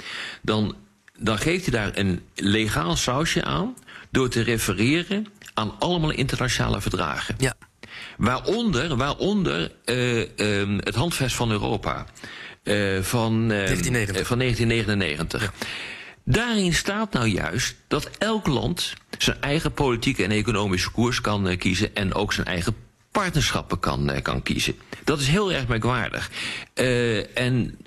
Dan, 0.41 0.75
dan 1.17 1.37
geeft 1.37 1.65
hij 1.65 1.79
daar 1.79 1.97
een 1.97 2.21
legaal 2.35 2.95
sausje 2.95 3.43
aan... 3.43 3.75
door 4.11 4.29
te 4.29 4.41
refereren 4.41 5.27
aan 5.53 5.79
allemaal 5.79 6.11
internationale 6.11 6.81
verdragen. 6.81 7.35
Ja. 7.37 7.53
Waaronder, 8.17 8.95
waaronder 8.95 9.71
um, 9.85 10.77
het 10.77 10.95
handvest 10.95 11.35
van 11.35 11.51
Europa... 11.51 12.05
van, 13.01 13.47
1999. 13.47 14.27
van 14.27 14.37
1999. 14.37 15.41
Ja. 15.41 15.51
Daarin 16.27 16.73
staat 16.73 17.13
nou 17.13 17.27
juist 17.27 17.75
dat 17.87 18.09
elk 18.17 18.47
land 18.47 18.93
zijn 19.17 19.41
eigen 19.41 19.73
politieke 19.73 20.23
en 20.23 20.31
economische 20.31 20.91
koers 20.91 21.21
kan 21.21 21.57
kiezen 21.57 21.95
en 21.95 22.13
ook 22.13 22.33
zijn 22.33 22.47
eigen 22.47 22.75
partnerschappen 23.11 23.79
kan, 23.79 24.11
kan 24.21 24.43
kiezen. 24.43 24.75
Dat 25.03 25.19
is 25.19 25.27
heel 25.27 25.51
erg 25.51 25.67
merkwaardig. 25.67 26.31
En 27.33 27.77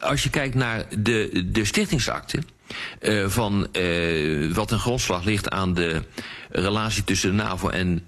als 0.00 0.22
je 0.22 0.30
kijkt 0.30 0.54
naar 0.54 0.84
de, 0.98 1.44
de 1.52 1.64
stichtingsakte. 1.64 2.38
van 3.26 3.68
wat 4.52 4.70
een 4.70 4.78
grondslag 4.78 5.24
ligt 5.24 5.50
aan 5.50 5.74
de 5.74 6.02
relatie 6.50 7.04
tussen 7.04 7.30
de 7.30 7.42
NAVO 7.42 7.68
en, 7.68 8.04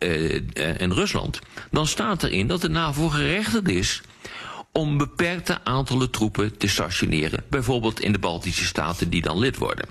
en 0.78 0.94
Rusland. 0.94 1.38
Dan 1.70 1.86
staat 1.86 2.22
erin 2.22 2.46
dat 2.46 2.60
de 2.60 2.68
NAVO 2.68 3.08
gerechtigd 3.08 3.68
is 3.68 4.02
om 4.76 4.96
beperkte 4.96 5.64
aantallen 5.64 6.10
troepen 6.10 6.56
te 6.56 6.68
stationeren. 6.68 7.44
Bijvoorbeeld 7.48 8.00
in 8.00 8.12
de 8.12 8.18
Baltische 8.18 8.64
Staten 8.64 9.10
die 9.10 9.22
dan 9.22 9.38
lid 9.38 9.56
worden. 9.56 9.88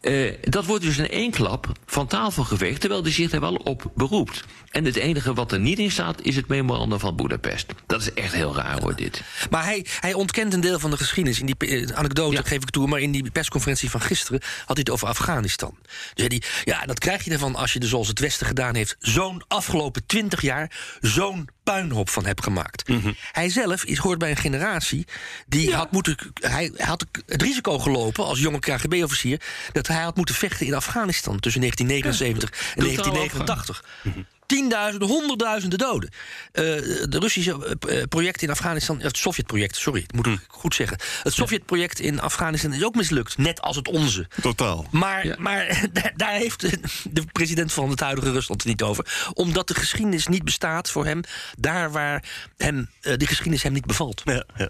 Uh, 0.00 0.32
dat 0.40 0.66
wordt 0.66 0.84
dus 0.84 0.98
in 0.98 1.10
één 1.10 1.30
klap 1.30 1.72
van 1.86 2.06
tafel 2.06 2.44
geveegd, 2.44 2.80
terwijl 2.80 3.02
hij 3.02 3.12
zich 3.12 3.32
er 3.32 3.40
wel 3.40 3.54
op 3.54 3.90
beroept. 3.94 4.44
En 4.70 4.84
het 4.84 4.96
enige 4.96 5.34
wat 5.34 5.52
er 5.52 5.60
niet 5.60 5.78
in 5.78 5.90
staat, 5.90 6.22
is 6.22 6.36
het 6.36 6.48
memorandum 6.48 6.98
van 6.98 7.16
Budapest. 7.16 7.66
Dat 7.86 8.00
is 8.00 8.12
echt 8.12 8.32
heel 8.32 8.54
raar 8.54 8.80
hoor, 8.80 8.96
dit. 8.96 9.22
Maar 9.50 9.64
hij, 9.64 9.86
hij 10.00 10.14
ontkent 10.14 10.54
een 10.54 10.60
deel 10.60 10.78
van 10.78 10.90
de 10.90 10.96
geschiedenis. 10.96 11.40
In 11.40 11.46
die 11.46 11.68
uh, 11.68 11.96
anekdote 11.96 12.44
geef 12.44 12.62
ik 12.62 12.70
toe, 12.70 12.86
maar 12.86 13.00
in 13.00 13.10
die 13.10 13.30
persconferentie 13.30 13.90
van 13.90 14.00
gisteren 14.00 14.40
had 14.40 14.76
hij 14.76 14.78
het 14.78 14.90
over 14.90 15.08
Afghanistan. 15.08 15.78
Dus 16.14 16.26
hij, 16.28 16.42
ja, 16.64 16.84
dat 16.86 16.98
krijg 16.98 17.24
je 17.24 17.30
ervan 17.30 17.54
als 17.54 17.72
je 17.72 17.80
er 17.80 17.88
zoals 17.88 18.08
het 18.08 18.18
Westen 18.18 18.46
gedaan 18.46 18.74
heeft, 18.74 18.96
zo'n 18.98 19.42
afgelopen 19.48 20.06
twintig 20.06 20.42
jaar 20.42 20.96
zo'n 21.00 21.48
puinhoop 21.72 22.10
van 22.10 22.26
hebt 22.26 22.42
gemaakt. 22.42 22.88
Mm 22.88 23.00
-hmm. 23.00 23.16
Hij 23.32 23.48
zelf 23.48 23.84
is, 23.84 23.98
hoort 23.98 24.18
bij 24.18 24.30
een 24.30 24.36
generatie 24.36 25.06
die 25.46 25.74
had 25.74 25.92
moeten. 25.92 26.16
Hij 26.40 26.72
had 26.76 27.06
het 27.26 27.42
risico 27.42 27.78
gelopen 27.78 28.24
als 28.24 28.38
jonge 28.38 28.58
KGB-officier 28.58 29.40
dat 29.72 29.86
hij 29.86 30.02
had 30.02 30.16
moeten 30.16 30.34
vechten 30.34 30.66
in 30.66 30.74
Afghanistan 30.74 31.40
tussen 31.40 31.60
1979 31.60 32.74
en 32.76 32.84
1989 32.84 33.84
tienduizenden, 34.48 35.08
honderdduizenden 35.08 35.78
doden. 35.78 36.10
Uh, 36.10 36.64
de 37.08 37.18
Russische 37.18 37.78
uh, 37.88 38.02
project 38.08 38.42
in 38.42 38.50
Afghanistan, 38.50 39.00
het 39.00 39.16
Sovjetproject, 39.16 39.76
sorry, 39.76 40.06
moet 40.14 40.26
ik 40.26 40.32
hm. 40.32 40.38
goed 40.48 40.74
zeggen. 40.74 40.98
Het 41.22 41.32
Sovjetproject 41.32 42.00
in 42.00 42.20
Afghanistan 42.20 42.72
is 42.72 42.84
ook 42.84 42.94
mislukt, 42.94 43.38
net 43.38 43.60
als 43.60 43.76
het 43.76 43.88
onze. 43.88 44.28
Totaal. 44.40 44.86
Maar, 44.90 45.26
ja. 45.26 45.34
maar 45.38 45.84
daar 46.16 46.34
heeft 46.34 46.60
de 47.14 47.24
president 47.32 47.72
van 47.72 47.90
het 47.90 48.00
huidige 48.00 48.32
Rusland 48.32 48.62
het 48.62 48.70
niet 48.70 48.82
over. 48.82 49.30
Omdat 49.34 49.68
de 49.68 49.74
geschiedenis 49.74 50.26
niet 50.26 50.44
bestaat 50.44 50.90
voor 50.90 51.04
hem 51.04 51.20
daar 51.58 51.90
waar 51.90 52.24
hem, 52.56 52.88
uh, 53.02 53.16
de 53.16 53.26
geschiedenis 53.26 53.62
hem 53.62 53.72
niet 53.72 53.86
bevalt. 53.86 54.22
Ja, 54.24 54.44
ja. 54.56 54.68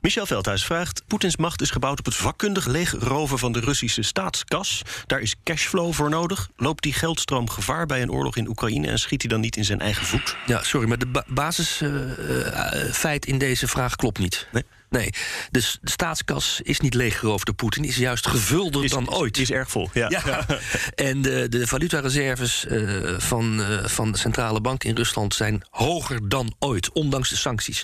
Michel 0.00 0.26
Veldhuis 0.26 0.64
vraagt: 0.64 1.02
Poetins 1.06 1.36
macht 1.36 1.60
is 1.60 1.70
gebouwd 1.70 1.98
op 1.98 2.04
het 2.04 2.14
vakkundig 2.14 2.66
leegroven 2.66 3.38
van 3.38 3.52
de 3.52 3.60
Russische 3.60 4.02
staatskas. 4.02 4.82
Daar 5.06 5.20
is 5.20 5.34
cashflow 5.44 5.92
voor 5.92 6.10
nodig. 6.10 6.48
Loopt 6.56 6.82
die 6.82 6.92
geldstroom 6.92 7.50
gevaar 7.50 7.86
bij 7.86 8.02
een 8.02 8.10
oorlog 8.10 8.36
in 8.36 8.48
Oekraïne 8.48 8.88
en 8.88 8.98
schiet 8.98 9.22
hij 9.22 9.30
dan 9.30 9.40
niet 9.40 9.56
in 9.56 9.64
zijn 9.64 9.80
eigen 9.80 10.06
voet? 10.06 10.36
Ja, 10.46 10.62
sorry, 10.62 10.88
maar 10.88 10.98
de 10.98 11.06
ba 11.06 11.24
basisfeit 11.26 13.26
uh, 13.26 13.32
in 13.32 13.38
deze 13.38 13.68
vraag 13.68 13.96
klopt 13.96 14.18
niet. 14.18 14.46
Nee? 14.52 14.64
Nee, 14.90 15.10
dus 15.50 15.78
de 15.80 15.90
staatskas 15.90 16.60
is 16.62 16.80
niet 16.80 16.94
leeggeroofd 16.94 17.46
door 17.46 17.54
Poetin, 17.54 17.84
is 17.84 17.96
juist 17.96 18.26
gevulder 18.26 18.84
is, 18.84 18.90
dan 18.90 19.10
ooit. 19.10 19.38
Is 19.38 19.50
erg 19.50 19.70
vol, 19.70 19.90
ja. 19.92 20.10
ja. 20.10 20.46
en 21.08 21.22
de, 21.22 21.48
de 21.48 21.66
valutareserves 21.66 22.64
uh, 22.64 23.18
van, 23.18 23.60
uh, 23.60 23.84
van 23.84 24.12
de 24.12 24.18
centrale 24.18 24.60
bank 24.60 24.84
in 24.84 24.94
Rusland 24.94 25.34
zijn 25.34 25.62
hoger 25.70 26.28
dan 26.28 26.54
ooit, 26.58 26.92
ondanks 26.92 27.28
de 27.28 27.36
sancties. 27.36 27.82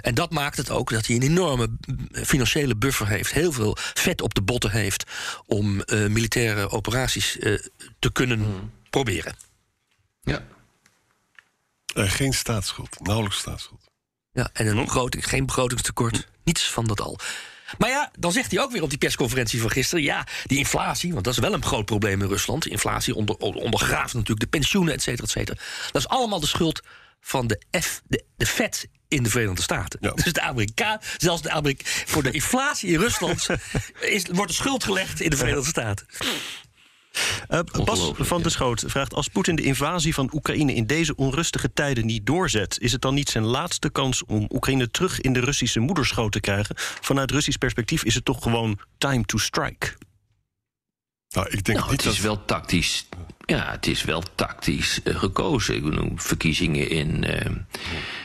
En 0.00 0.14
dat 0.14 0.30
maakt 0.30 0.56
het 0.56 0.70
ook 0.70 0.90
dat 0.90 1.06
hij 1.06 1.16
een 1.16 1.22
enorme 1.22 1.68
financiële 2.12 2.76
buffer 2.76 3.08
heeft, 3.08 3.32
heel 3.32 3.52
veel 3.52 3.76
vet 3.94 4.22
op 4.22 4.34
de 4.34 4.42
botten 4.42 4.70
heeft 4.70 5.04
om 5.46 5.82
uh, 5.86 6.06
militaire 6.06 6.70
operaties 6.70 7.36
te 7.98 8.12
kunnen 8.12 8.38
hmm. 8.38 8.72
proberen. 8.90 9.36
Ja. 10.22 10.42
geen 11.94 12.32
staatsschuld, 12.32 13.00
nauwelijks 13.00 13.38
staatsschuld. 13.38 13.87
Ja, 14.38 14.50
en 14.52 14.66
een 14.66 14.84
begroting, 14.84 15.28
geen 15.28 15.46
begrotingstekort. 15.46 16.28
Niets 16.44 16.70
van 16.70 16.84
dat 16.84 17.00
al. 17.00 17.18
Maar 17.78 17.88
ja, 17.88 18.10
dan 18.18 18.32
zegt 18.32 18.50
hij 18.50 18.60
ook 18.60 18.72
weer 18.72 18.82
op 18.82 18.88
die 18.88 18.98
persconferentie 18.98 19.60
van 19.60 19.70
gisteren... 19.70 20.04
ja, 20.04 20.26
die 20.44 20.58
inflatie, 20.58 21.12
want 21.12 21.24
dat 21.24 21.32
is 21.32 21.38
wel 21.38 21.52
een 21.52 21.64
groot 21.64 21.84
probleem 21.84 22.22
in 22.22 22.28
Rusland. 22.28 22.66
Inflatie 22.66 23.14
onder, 23.14 23.36
ondergraaft 23.36 24.14
natuurlijk 24.14 24.40
de 24.40 24.46
pensioenen, 24.46 24.94
et 24.94 25.02
cetera, 25.02 25.22
et 25.22 25.30
cetera. 25.30 25.60
Dat 25.92 26.02
is 26.02 26.08
allemaal 26.08 26.40
de 26.40 26.46
schuld 26.46 26.82
van 27.20 27.46
de, 27.46 27.60
F, 27.80 28.02
de, 28.06 28.24
de 28.36 28.46
vet 28.46 28.88
in 29.08 29.22
de 29.22 29.30
Verenigde 29.30 29.62
Staten. 29.62 29.98
Ja. 30.02 30.10
Dus 30.10 30.32
de 30.32 30.40
Amerikaan, 30.40 30.98
zelfs 31.16 31.42
de 31.42 31.50
Amerika 31.50 31.84
voor 31.84 32.22
de 32.22 32.30
inflatie 32.30 32.90
in 32.90 32.98
Rusland 32.98 33.46
is, 34.00 34.24
wordt 34.32 34.50
de 34.50 34.56
schuld 34.56 34.84
gelegd 34.84 35.20
in 35.20 35.30
de 35.30 35.36
Verenigde 35.36 35.68
Staten. 35.68 36.06
Eh, 37.48 37.60
Bas 37.84 38.12
van 38.16 38.36
ja. 38.36 38.42
der 38.42 38.52
Schoot 38.52 38.84
vraagt... 38.86 39.14
als 39.14 39.28
Poetin 39.28 39.56
de 39.56 39.62
invasie 39.62 40.14
van 40.14 40.30
Oekraïne 40.32 40.74
in 40.74 40.86
deze 40.86 41.16
onrustige 41.16 41.72
tijden 41.72 42.06
niet 42.06 42.26
doorzet... 42.26 42.78
is 42.80 42.92
het 42.92 43.00
dan 43.00 43.14
niet 43.14 43.28
zijn 43.28 43.44
laatste 43.44 43.90
kans 43.90 44.24
om 44.24 44.46
Oekraïne 44.54 44.90
terug 44.90 45.20
in 45.20 45.32
de 45.32 45.40
Russische 45.40 45.80
moederschoot 45.80 46.32
te 46.32 46.40
krijgen? 46.40 46.74
Vanuit 47.00 47.30
Russisch 47.30 47.58
perspectief 47.58 48.04
is 48.04 48.14
het 48.14 48.24
toch 48.24 48.42
gewoon 48.42 48.78
time 48.98 49.24
to 49.24 49.38
strike? 49.38 49.92
Nou, 51.38 51.50
ik 51.50 51.64
denk 51.64 51.78
Nou, 51.78 51.90
niet 51.90 52.04
het 52.04 52.12
is 52.12 52.20
wel 52.20 52.44
tactisch. 52.44 53.08
Ja, 53.44 53.70
het 53.70 53.86
is 53.86 54.04
wel 54.04 54.22
tactisch 54.34 55.02
eh, 55.02 55.18
gekozen. 55.18 55.74
Ik 55.74 55.82
bedoel, 55.82 56.12
verkiezingen 56.16 56.90
in, 56.90 57.24
eh, 57.24 57.50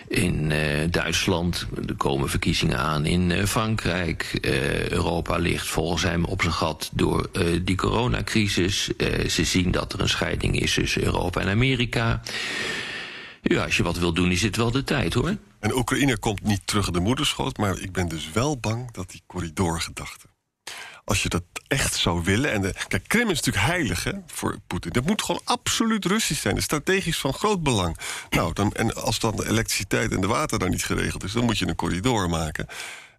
in 0.07 0.51
eh, 0.51 0.91
Duitsland. 0.91 1.67
Er 1.87 1.95
komen 1.95 2.29
verkiezingen 2.29 2.77
aan 2.77 3.05
in 3.05 3.47
Frankrijk. 3.47 4.37
Europa 4.89 5.37
ligt 5.37 5.67
volgens 5.67 6.03
hem 6.03 6.25
op 6.25 6.41
zijn 6.41 6.53
gat 6.53 6.89
door 6.93 7.29
die 7.61 7.75
coronacrisis. 7.75 8.89
Ze 9.27 9.43
zien 9.43 9.71
dat 9.71 9.93
er 9.93 9.99
een 10.01 10.09
scheiding 10.09 10.59
is 10.59 10.73
tussen 10.73 11.03
Europa 11.03 11.41
en 11.41 11.49
Amerika. 11.49 12.21
Ja, 13.41 13.63
als 13.63 13.77
je 13.77 13.83
wat 13.83 13.97
wil 13.97 14.13
doen, 14.13 14.31
is 14.31 14.41
het 14.41 14.55
wel 14.55 14.71
de 14.71 14.83
tijd 14.83 15.13
hoor. 15.13 15.37
En 15.59 15.75
Oekraïne 15.75 16.17
komt 16.17 16.43
niet 16.43 16.61
terug 16.67 16.87
in 16.87 16.93
de 16.93 16.99
moederschoot, 16.99 17.57
maar 17.57 17.79
ik 17.79 17.91
ben 17.91 18.07
dus 18.07 18.31
wel 18.31 18.57
bang 18.57 18.91
dat 18.91 19.11
die 19.11 19.21
corridorgedachte. 19.27 20.32
Als 21.05 21.23
je 21.23 21.29
dat 21.29 21.43
echt 21.67 21.95
zou 21.95 22.23
willen. 22.23 22.51
En 22.51 22.61
de, 22.61 22.73
kijk, 22.87 23.03
Krim 23.07 23.29
is 23.29 23.41
natuurlijk 23.41 23.65
heilig 23.65 24.03
hè, 24.03 24.11
voor 24.27 24.57
Poetin. 24.67 24.91
Dat 24.91 25.05
moet 25.05 25.21
gewoon 25.21 25.41
absoluut 25.43 26.05
Russisch 26.05 26.41
zijn. 26.41 26.53
Dat 26.53 26.63
is 26.63 26.69
strategisch 26.69 27.17
van 27.17 27.33
groot 27.33 27.63
belang. 27.63 27.97
Nou, 28.29 28.53
dan, 28.53 28.73
en 28.73 28.95
als 28.95 29.19
dan 29.19 29.35
de 29.35 29.47
elektriciteit 29.49 30.11
en 30.11 30.21
de 30.21 30.27
water 30.27 30.59
daar 30.59 30.69
niet 30.69 30.85
geregeld 30.85 31.23
is, 31.23 31.31
dan 31.31 31.45
moet 31.45 31.57
je 31.57 31.67
een 31.67 31.75
corridor 31.75 32.29
maken. 32.29 32.67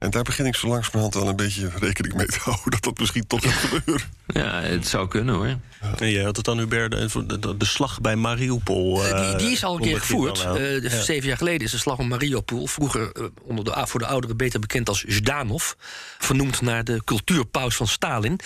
En 0.05 0.11
daar 0.11 0.23
begin 0.23 0.47
ik 0.47 0.55
zo 0.57 0.67
langzamerhand 0.69 1.15
wel 1.15 1.29
een 1.29 1.37
beetje 1.37 1.71
rekening 1.79 2.15
mee 2.15 2.27
te 2.27 2.39
houden 2.41 2.71
dat 2.71 2.83
dat 2.83 2.99
misschien 2.99 3.27
toch 3.27 3.43
gaat 3.43 3.53
gebeuren. 3.53 4.07
Ja, 4.27 4.61
het 4.61 4.87
zou 4.89 5.09
kunnen 5.09 5.35
hoor. 5.35 5.57
En 5.99 6.09
je 6.09 6.23
had 6.25 6.37
het 6.37 6.45
dan, 6.45 6.59
Hubert, 6.59 6.91
de, 7.13 7.39
de, 7.39 7.57
de 7.57 7.65
slag 7.65 8.01
bij 8.01 8.17
Mariupol. 8.17 9.05
Eh, 9.05 9.17
die, 9.21 9.33
eh, 9.33 9.39
die 9.39 9.51
is 9.51 9.65
al 9.65 9.77
een 9.77 9.83
keer 9.83 10.01
gevoerd. 10.01 10.39
Eh, 10.45 10.91
Zeven 11.03 11.29
jaar 11.29 11.37
geleden 11.37 11.61
is 11.61 11.71
de 11.71 11.79
slag 11.79 11.99
om 11.99 12.09
Mariupol. 12.09 12.67
Vroeger 12.67 13.13
eh, 13.13 13.25
onder 13.43 13.65
de, 13.65 13.87
voor 13.87 14.01
de 14.01 14.07
ouderen 14.07 14.37
beter 14.37 14.61
bekend 14.61 14.89
als 14.89 15.05
Zhdanov. 15.07 15.71
Vernoemd 16.19 16.61
naar 16.61 16.85
de 16.85 17.01
cultuurpaus 17.05 17.77
van 17.77 17.89
Stalin. 17.89 18.41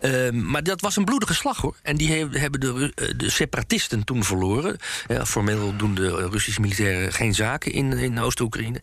Eh, 0.00 0.30
maar 0.30 0.62
dat 0.62 0.80
was 0.80 0.96
een 0.96 1.04
bloedige 1.04 1.34
slag 1.34 1.56
hoor. 1.60 1.76
En 1.82 1.96
die 1.96 2.12
he- 2.12 2.38
hebben 2.38 2.60
de, 2.60 2.92
eh, 2.94 3.08
de 3.16 3.30
separatisten 3.30 4.04
toen 4.04 4.24
verloren. 4.24 4.76
Formeel 5.24 5.76
doen 5.76 5.94
de 5.94 6.28
Russische 6.30 6.60
militairen 6.60 7.12
geen 7.12 7.34
zaken 7.34 7.72
in, 7.72 7.92
in 7.92 8.18
Oost-Oekraïne. 8.20 8.82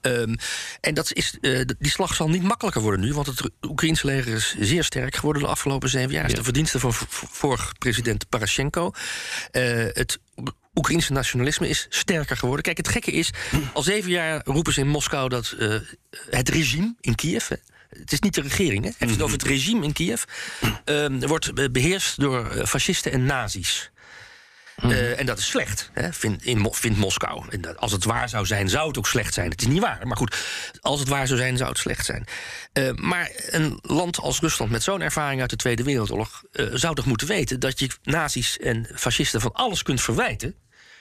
Ehm, 0.00 0.34
en 0.80 0.94
dat 0.94 1.12
is, 1.12 1.36
eh, 1.40 1.59
die 1.78 1.90
slag 1.90 2.14
zal 2.14 2.28
niet 2.28 2.42
makkelijker 2.42 2.82
worden 2.82 3.00
nu. 3.00 3.12
Want 3.14 3.26
het 3.26 3.50
Oekraïnse 3.62 4.06
leger 4.06 4.34
is 4.34 4.54
zeer 4.58 4.84
sterk 4.84 5.16
geworden 5.16 5.42
de 5.42 5.48
afgelopen 5.48 5.88
zeven 5.88 6.10
jaar. 6.12 6.22
Dat 6.22 6.30
is 6.30 6.36
de 6.38 6.44
verdienste 6.44 6.80
van 6.80 6.94
v- 6.94 7.02
v- 7.08 7.22
vorige 7.30 7.74
president 7.78 8.28
Parashenko. 8.28 8.90
Eh, 9.50 9.62
het 9.92 10.18
Oekraïnse 10.74 11.12
nationalisme 11.12 11.68
is 11.68 11.86
sterker 11.88 12.36
geworden. 12.36 12.62
Kijk, 12.64 12.76
het 12.76 12.88
gekke 12.88 13.10
is, 13.10 13.30
al 13.72 13.82
zeven 13.82 14.10
jaar 14.10 14.40
roepen 14.44 14.72
ze 14.72 14.80
in 14.80 14.88
Moskou 14.88 15.28
dat 15.28 15.54
eh, 15.58 15.74
het 16.30 16.48
regime 16.48 16.94
in 17.00 17.14
Kiev. 17.14 17.48
Hè, 17.48 17.56
het 17.88 18.12
is 18.12 18.20
niet 18.20 18.34
de 18.34 18.40
regering, 18.40 18.84
hè? 18.84 18.90
Het 18.98 19.22
over 19.22 19.32
het 19.38 19.46
regime 19.46 19.84
in 19.84 19.92
Kiev. 19.92 20.22
ehm, 20.84 21.26
wordt 21.26 21.54
be- 21.54 21.70
beheerst 21.70 22.20
door 22.20 22.50
eh, 22.50 22.64
fascisten 22.66 23.12
en 23.12 23.24
nazi's. 23.24 23.90
Eh, 24.82 25.18
en 25.18 25.26
dat 25.26 25.38
is 25.38 25.46
slecht, 25.46 25.90
hè, 25.92 26.12
vindt, 26.12 26.44
vindt 26.70 26.98
Moskou. 26.98 27.44
En 27.48 27.60
dat, 27.60 27.76
als 27.76 27.92
het 27.92 28.04
waar 28.04 28.28
zou 28.28 28.46
zijn, 28.46 28.68
zou 28.68 28.88
het 28.88 28.98
ook 28.98 29.06
slecht 29.06 29.34
zijn. 29.34 29.50
Het 29.50 29.60
is 29.60 29.66
niet 29.66 29.80
waar, 29.80 30.06
maar 30.06 30.16
goed, 30.16 30.36
als 30.80 31.00
het 31.00 31.08
waar 31.08 31.26
zou 31.26 31.38
zijn, 31.38 31.56
zou 31.56 31.68
het 31.68 31.78
slecht 31.78 32.04
zijn. 32.04 32.24
Eh, 32.72 32.90
maar 32.94 33.30
een 33.34 33.78
land 33.82 34.18
als 34.18 34.40
Rusland 34.40 34.70
met 34.70 34.82
zo'n 34.82 35.00
ervaring 35.00 35.40
uit 35.40 35.50
de 35.50 35.56
Tweede 35.56 35.82
Wereldoorlog... 35.82 36.42
eh, 36.52 36.66
zou 36.72 36.94
toch 36.94 37.06
moeten 37.06 37.26
weten 37.26 37.60
dat 37.60 37.78
je 37.78 37.90
nazi's 38.02 38.58
en 38.58 38.88
fascisten 38.94 39.40
van 39.40 39.52
alles 39.52 39.82
kunt 39.82 40.00
verwijten... 40.00 40.54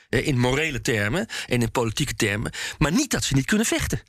in 0.10 0.40
morele 0.40 0.82
termen 0.82 1.28
en 1.48 1.62
in 1.62 1.72
politieke 1.72 2.16
termen... 2.16 2.52
maar 2.78 2.92
niet 2.92 3.12
dat 3.12 3.24
ze 3.24 3.34
niet 3.34 3.46
kunnen 3.46 3.66
vechten. 3.66 4.02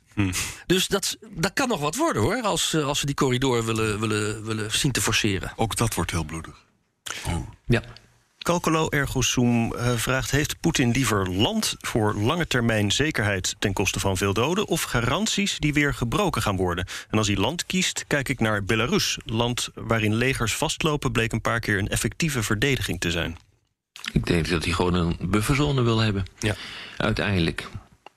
Dus 0.65 0.87
dat, 0.87 1.17
dat 1.29 1.53
kan 1.53 1.67
nog 1.67 1.79
wat 1.79 1.95
worden, 1.95 2.21
hoor... 2.21 2.41
als, 2.41 2.75
als 2.75 2.99
ze 2.99 3.05
die 3.05 3.15
corridor 3.15 3.65
willen, 3.65 3.99
willen, 3.99 4.45
willen 4.45 4.71
zien 4.71 4.91
te 4.91 5.01
forceren. 5.01 5.53
Ook 5.55 5.75
dat 5.75 5.93
wordt 5.93 6.11
heel 6.11 6.23
bloedig. 6.23 6.65
Ja. 7.65 7.83
Kalkolo 8.41 8.89
Ergo 8.89 9.21
Sum 9.21 9.73
eh, 9.73 9.93
vraagt: 9.95 10.31
Heeft 10.31 10.59
Poetin 10.59 10.91
liever 10.91 11.31
land 11.31 11.75
voor 11.79 12.15
lange 12.15 12.47
termijn 12.47 12.91
zekerheid 12.91 13.55
ten 13.59 13.73
koste 13.73 13.99
van 13.99 14.17
veel 14.17 14.33
doden, 14.33 14.67
of 14.67 14.81
garanties 14.81 15.57
die 15.59 15.73
weer 15.73 15.93
gebroken 15.93 16.41
gaan 16.41 16.55
worden? 16.55 16.85
En 17.09 17.17
als 17.17 17.27
hij 17.27 17.35
land 17.35 17.65
kiest, 17.65 18.05
kijk 18.07 18.29
ik 18.29 18.39
naar 18.39 18.63
Belarus. 18.63 19.17
Land 19.25 19.69
waarin 19.73 20.15
legers 20.15 20.53
vastlopen, 20.55 21.11
bleek 21.11 21.31
een 21.31 21.41
paar 21.41 21.59
keer 21.59 21.77
een 21.77 21.89
effectieve 21.89 22.43
verdediging 22.43 22.99
te 22.99 23.11
zijn. 23.11 23.37
Ik 24.11 24.25
denk 24.25 24.49
dat 24.49 24.63
hij 24.63 24.73
gewoon 24.73 24.93
een 24.93 25.17
bufferzone 25.21 25.81
wil 25.81 25.99
hebben. 25.99 26.25
Ja. 26.39 26.55
Uiteindelijk. 26.97 27.67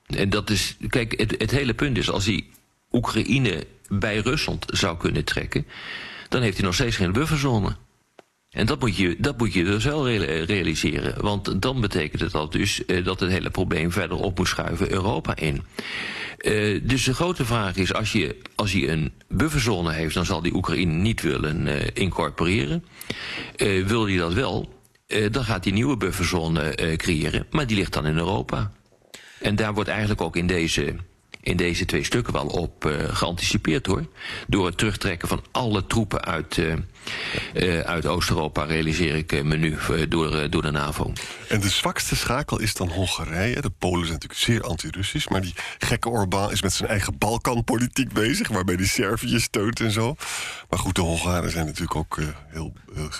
En 0.05 0.29
dat 0.29 0.49
is. 0.49 0.77
Kijk, 0.89 1.19
het, 1.19 1.35
het 1.37 1.51
hele 1.51 1.73
punt 1.73 1.97
is: 1.97 2.09
als 2.09 2.25
hij 2.25 2.45
Oekraïne 2.91 3.67
bij 3.87 4.17
Rusland 4.17 4.65
zou 4.67 4.97
kunnen 4.97 5.23
trekken. 5.23 5.65
dan 6.29 6.41
heeft 6.41 6.57
hij 6.57 6.65
nog 6.65 6.73
steeds 6.73 6.95
geen 6.95 7.11
bufferzone. 7.11 7.75
En 8.55 8.65
dat 8.65 8.79
moet 8.79 8.97
je, 8.97 9.15
dat 9.19 9.37
moet 9.37 9.53
je 9.53 9.63
dus 9.63 9.83
wel 9.83 10.07
rea- 10.09 10.45
realiseren. 10.45 11.21
Want 11.21 11.61
dan 11.61 11.81
betekent 11.81 12.21
het 12.21 12.33
al 12.33 12.49
dus 12.49 12.85
eh, 12.85 13.05
dat 13.05 13.19
het 13.19 13.31
hele 13.31 13.49
probleem 13.49 13.91
verder 13.91 14.17
op 14.17 14.37
moet 14.37 14.47
schuiven 14.47 14.91
Europa 14.91 15.35
in. 15.35 15.63
Eh, 16.37 16.79
dus 16.83 17.03
de 17.03 17.13
grote 17.13 17.45
vraag 17.45 17.75
is: 17.75 17.93
als 17.93 18.11
je, 18.11 18.35
als 18.55 18.71
je 18.71 18.87
een 18.87 19.11
bufferzone 19.27 19.93
heeft, 19.93 20.13
dan 20.13 20.25
zal 20.25 20.41
die 20.41 20.55
Oekraïne 20.55 20.93
niet 20.93 21.21
willen 21.21 21.67
eh, 21.67 21.87
incorporeren. 21.93 22.85
Wil 23.85 24.07
hij 24.07 24.17
dat 24.17 24.33
wel, 24.33 24.81
dan 25.31 25.43
gaat 25.43 25.65
een 25.65 25.73
nieuwe 25.73 25.97
bufferzone 25.97 26.95
creëren. 26.97 27.45
Maar 27.49 27.67
die 27.67 27.77
ligt 27.77 27.93
dan 27.93 28.05
in 28.05 28.17
Europa. 28.17 28.71
En 29.39 29.55
daar 29.55 29.73
wordt 29.73 29.89
eigenlijk 29.89 30.21
ook 30.21 30.35
in 30.35 30.47
deze, 30.47 30.95
in 31.41 31.57
deze 31.57 31.85
twee 31.85 32.03
stukken 32.03 32.33
wel 32.33 32.47
op 32.47 32.95
geanticipeerd 33.07 33.85
hoor. 33.85 34.05
Door 34.47 34.65
het 34.65 34.77
terugtrekken 34.77 35.27
van 35.27 35.43
alle 35.51 35.85
troepen 35.85 36.25
uit, 36.25 36.59
eh, 37.53 37.79
uit 37.79 38.05
Oost-Europa, 38.05 38.63
realiseer 38.63 39.15
ik 39.15 39.31
eh, 39.31 39.43
me 39.43 39.57
nu, 39.57 39.77
eh, 39.77 40.01
door, 40.09 40.35
eh, 40.35 40.51
door 40.51 40.61
de 40.61 40.71
NAVO. 40.71 41.13
En 41.47 41.61
de 41.61 41.69
zwakste 41.69 42.15
schakel 42.15 42.59
is 42.59 42.73
dan 42.73 42.89
Hongarije. 42.89 43.61
De 43.61 43.69
Polen 43.69 44.07
zijn 44.07 44.13
natuurlijk 44.13 44.39
zeer 44.39 44.63
anti-Russisch. 44.63 45.27
Maar 45.29 45.41
die 45.41 45.53
gekke 45.77 46.09
Orbán 46.09 46.51
is 46.51 46.61
met 46.61 46.73
zijn 46.73 46.89
eigen 46.89 47.17
Balkanpolitiek 47.17 48.13
bezig. 48.13 48.47
Waarbij 48.47 48.75
die 48.75 48.87
Servië 48.87 49.39
steunt 49.39 49.79
en 49.79 49.91
zo. 49.91 50.15
Maar 50.69 50.79
goed, 50.79 50.95
de 50.95 51.01
Hongaren 51.01 51.51
zijn 51.51 51.65
natuurlijk 51.65 51.95
ook 51.95 52.17
eh, 52.17 52.25
heel 52.47 52.73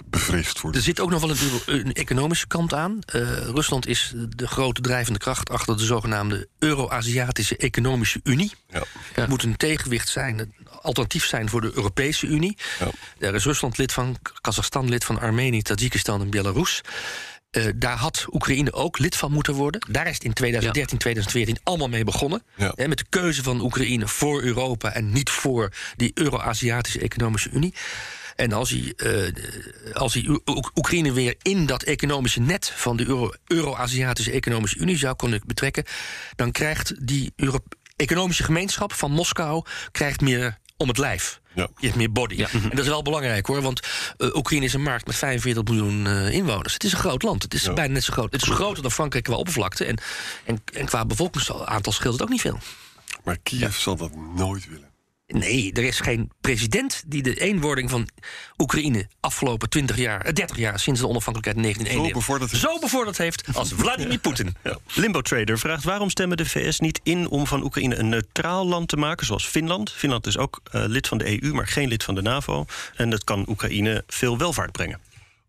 bevreesd 0.06 0.60
voor. 0.60 0.74
Er 0.74 0.82
zit 0.82 1.00
ook 1.00 1.10
nog 1.10 1.22
wel 1.22 1.36
een, 1.66 1.94
economische 1.94 2.48
kant 2.48 2.74
aan. 2.74 3.00
Eh, 3.06 3.22
Rusland 3.38 3.88
is 3.88 4.14
de 4.30 4.48
grote 4.48 4.82
drijvende 4.82 5.20
kracht 5.20 5.50
achter 5.50 5.78
de 5.78 5.86
zogenaamde 5.86 6.48
Euro-Aziatische 6.60 7.58
Economische 7.58 8.20
Unie. 8.24 8.52
Ja. 8.70 8.84
Het 9.14 9.28
moet 9.30 9.44
een 9.44 9.58
tegenwicht 9.58 10.10
zijn, 10.10 10.54
alternatief 10.86 11.26
zijn 11.26 11.50
voor 11.50 11.62
de 11.62 11.72
Europese 11.76 12.26
Unie. 12.28 12.58
Ja. 12.80 12.88
Daar 13.20 13.34
is 13.36 13.44
Rusland 13.44 13.78
lid 13.78 13.94
van, 13.94 14.18
Kazachstan 14.42 14.90
lid 14.90 15.04
van, 15.04 15.20
Armenië, 15.20 15.62
Tajikistan 15.62 16.22
en 16.22 16.30
Belarus. 16.30 16.82
Eh, 17.52 17.64
daar 17.76 17.98
had 17.98 18.26
Oekraïne 18.32 18.74
ook 18.74 19.00
lid 19.00 19.16
van 19.16 19.32
moeten 19.32 19.54
worden. 19.54 19.82
Daar 19.90 20.08
is 20.08 20.14
het 20.14 20.24
in 20.24 20.34
2013, 20.34 20.98
2014 20.98 21.58
allemaal 21.64 21.90
mee 21.90 22.04
begonnen. 22.04 22.44
Ja. 22.56 22.74
Met 22.76 22.98
de 22.98 23.06
keuze 23.10 23.44
van 23.44 23.62
Oekraïne 23.62 24.08
voor 24.08 24.42
Europa 24.42 24.94
en 24.94 25.12
niet 25.12 25.30
voor 25.30 25.70
die 25.96 26.12
Euro-Aziatische 26.14 27.00
Economische 27.00 27.50
Unie. 27.50 27.74
En 28.36 28.54
als 28.54 28.70
hij, 28.70 28.94
eh, 28.98 29.94
als 29.94 30.14
hij 30.14 30.26
Oe- 30.28 30.42
Oe- 30.46 30.70
Oekraïne 30.76 31.12
weer 31.14 31.36
in 31.42 31.66
dat 31.66 31.84
economische 31.84 32.40
net 32.40 32.72
van 32.76 32.98
de 32.98 33.06
Euro- 33.06 33.34
Euro-Aziatische 33.48 34.32
Economische 34.32 34.78
Unie 34.78 34.98
zou 34.98 35.16
kunnen 35.16 35.42
betrekken, 35.46 35.84
dan 36.36 36.52
krijgt 36.52 37.08
die 37.08 37.34
Euro- 37.36 37.64
economische 37.96 38.44
gemeenschap 38.44 38.94
van 38.94 39.12
Moskou 39.12 39.66
krijgt 39.92 40.22
meer 40.22 40.58
om 40.78 40.88
het 40.88 40.98
lijf. 40.98 41.40
Ja. 41.54 41.68
Je 41.78 41.86
hebt 41.86 41.98
meer 41.98 42.12
body. 42.12 42.44
En 42.44 42.70
dat 42.70 42.80
is 42.80 42.88
wel 42.88 43.02
belangrijk 43.02 43.46
hoor, 43.46 43.62
want 43.62 43.80
eh, 44.18 44.36
Oekraïne 44.36 44.66
is 44.66 44.74
een 44.74 44.82
markt 44.82 45.08
met 45.08 45.16
45 45.16 45.64
miljoen 45.64 46.08
eh, 46.08 46.30
inwoners. 46.32 46.74
Het 46.74 46.84
is 46.84 46.92
een 46.92 47.00
groot 47.00 47.24
land. 47.24 47.44
Het 47.44 47.54
is 47.54 47.64
Ja. 47.64 47.74
bijna 47.74 47.94
net 47.94 48.04
zo 48.04 48.14
groot. 48.14 48.32
Het 48.32 48.42
is 48.42 48.48
groter 48.50 48.82
dan 48.82 48.92
Frankrijk 48.92 49.24
qua 49.24 49.36
oppervlakte. 49.36 49.86
En, 49.86 49.98
en, 50.46 50.62
en 50.74 50.86
qua 50.86 51.06
bevolkingsaantal 51.06 51.94
scheelt 51.94 52.14
het 52.14 52.22
ook 52.24 52.30
niet 52.30 52.42
veel. 52.42 52.60
Maar 53.24 53.38
Kiev 53.44 53.76
zal 53.78 53.96
dat 53.96 54.12
nooit 54.36 54.68
willen. 54.70 54.90
Nee, 55.28 55.72
er 55.74 55.84
is 55.84 56.00
geen 56.00 56.32
president 56.42 57.04
die 57.08 57.22
de 57.22 57.40
eenwording 57.40 57.90
van 57.90 58.10
Oekraïne 58.58 59.08
afgelopen 59.20 59.70
20 59.70 59.98
jaar, 59.98 60.22
eh, 60.22 60.34
30 60.34 60.58
jaar 60.58 60.80
sinds 60.80 61.00
de 61.00 61.08
onafhankelijkheid 61.08 61.58
in 61.58 61.64
1991 61.64 62.14
Zo 62.14 62.20
bevorderd 62.20 62.52
heeft. 62.52 62.64
zo 62.64 62.80
bevorderd 62.80 63.18
heeft 63.18 63.58
als 63.58 63.72
Vladimir 63.82 64.20
Poetin. 64.20 64.56
Limbo 64.94 65.22
Trader 65.22 65.60
vraagt 65.60 65.84
waarom 65.84 66.10
stemmen 66.10 66.38
de 66.38 66.46
VS 66.46 66.80
niet 66.80 67.00
in 67.04 67.30
om 67.30 67.48
van 67.48 67.64
Oekraïne 67.64 67.96
een 67.96 68.10
neutraal 68.10 68.68
land 68.68 68.88
te 68.88 68.98
maken, 68.98 69.26
zoals 69.26 69.46
Finland. 69.48 69.92
Finland 69.92 70.28
is 70.28 70.38
ook 70.38 70.62
eh, 70.72 70.84
lid 70.88 71.08
van 71.08 71.18
de 71.18 71.44
EU, 71.44 71.54
maar 71.54 71.68
geen 71.68 71.88
lid 71.88 72.04
van 72.04 72.16
de 72.16 72.22
NAVO. 72.22 72.66
En 72.96 73.10
dat 73.10 73.24
kan 73.24 73.46
Oekraïne 73.50 74.04
veel 74.08 74.38
welvaart 74.38 74.72
brengen. 74.72 75.00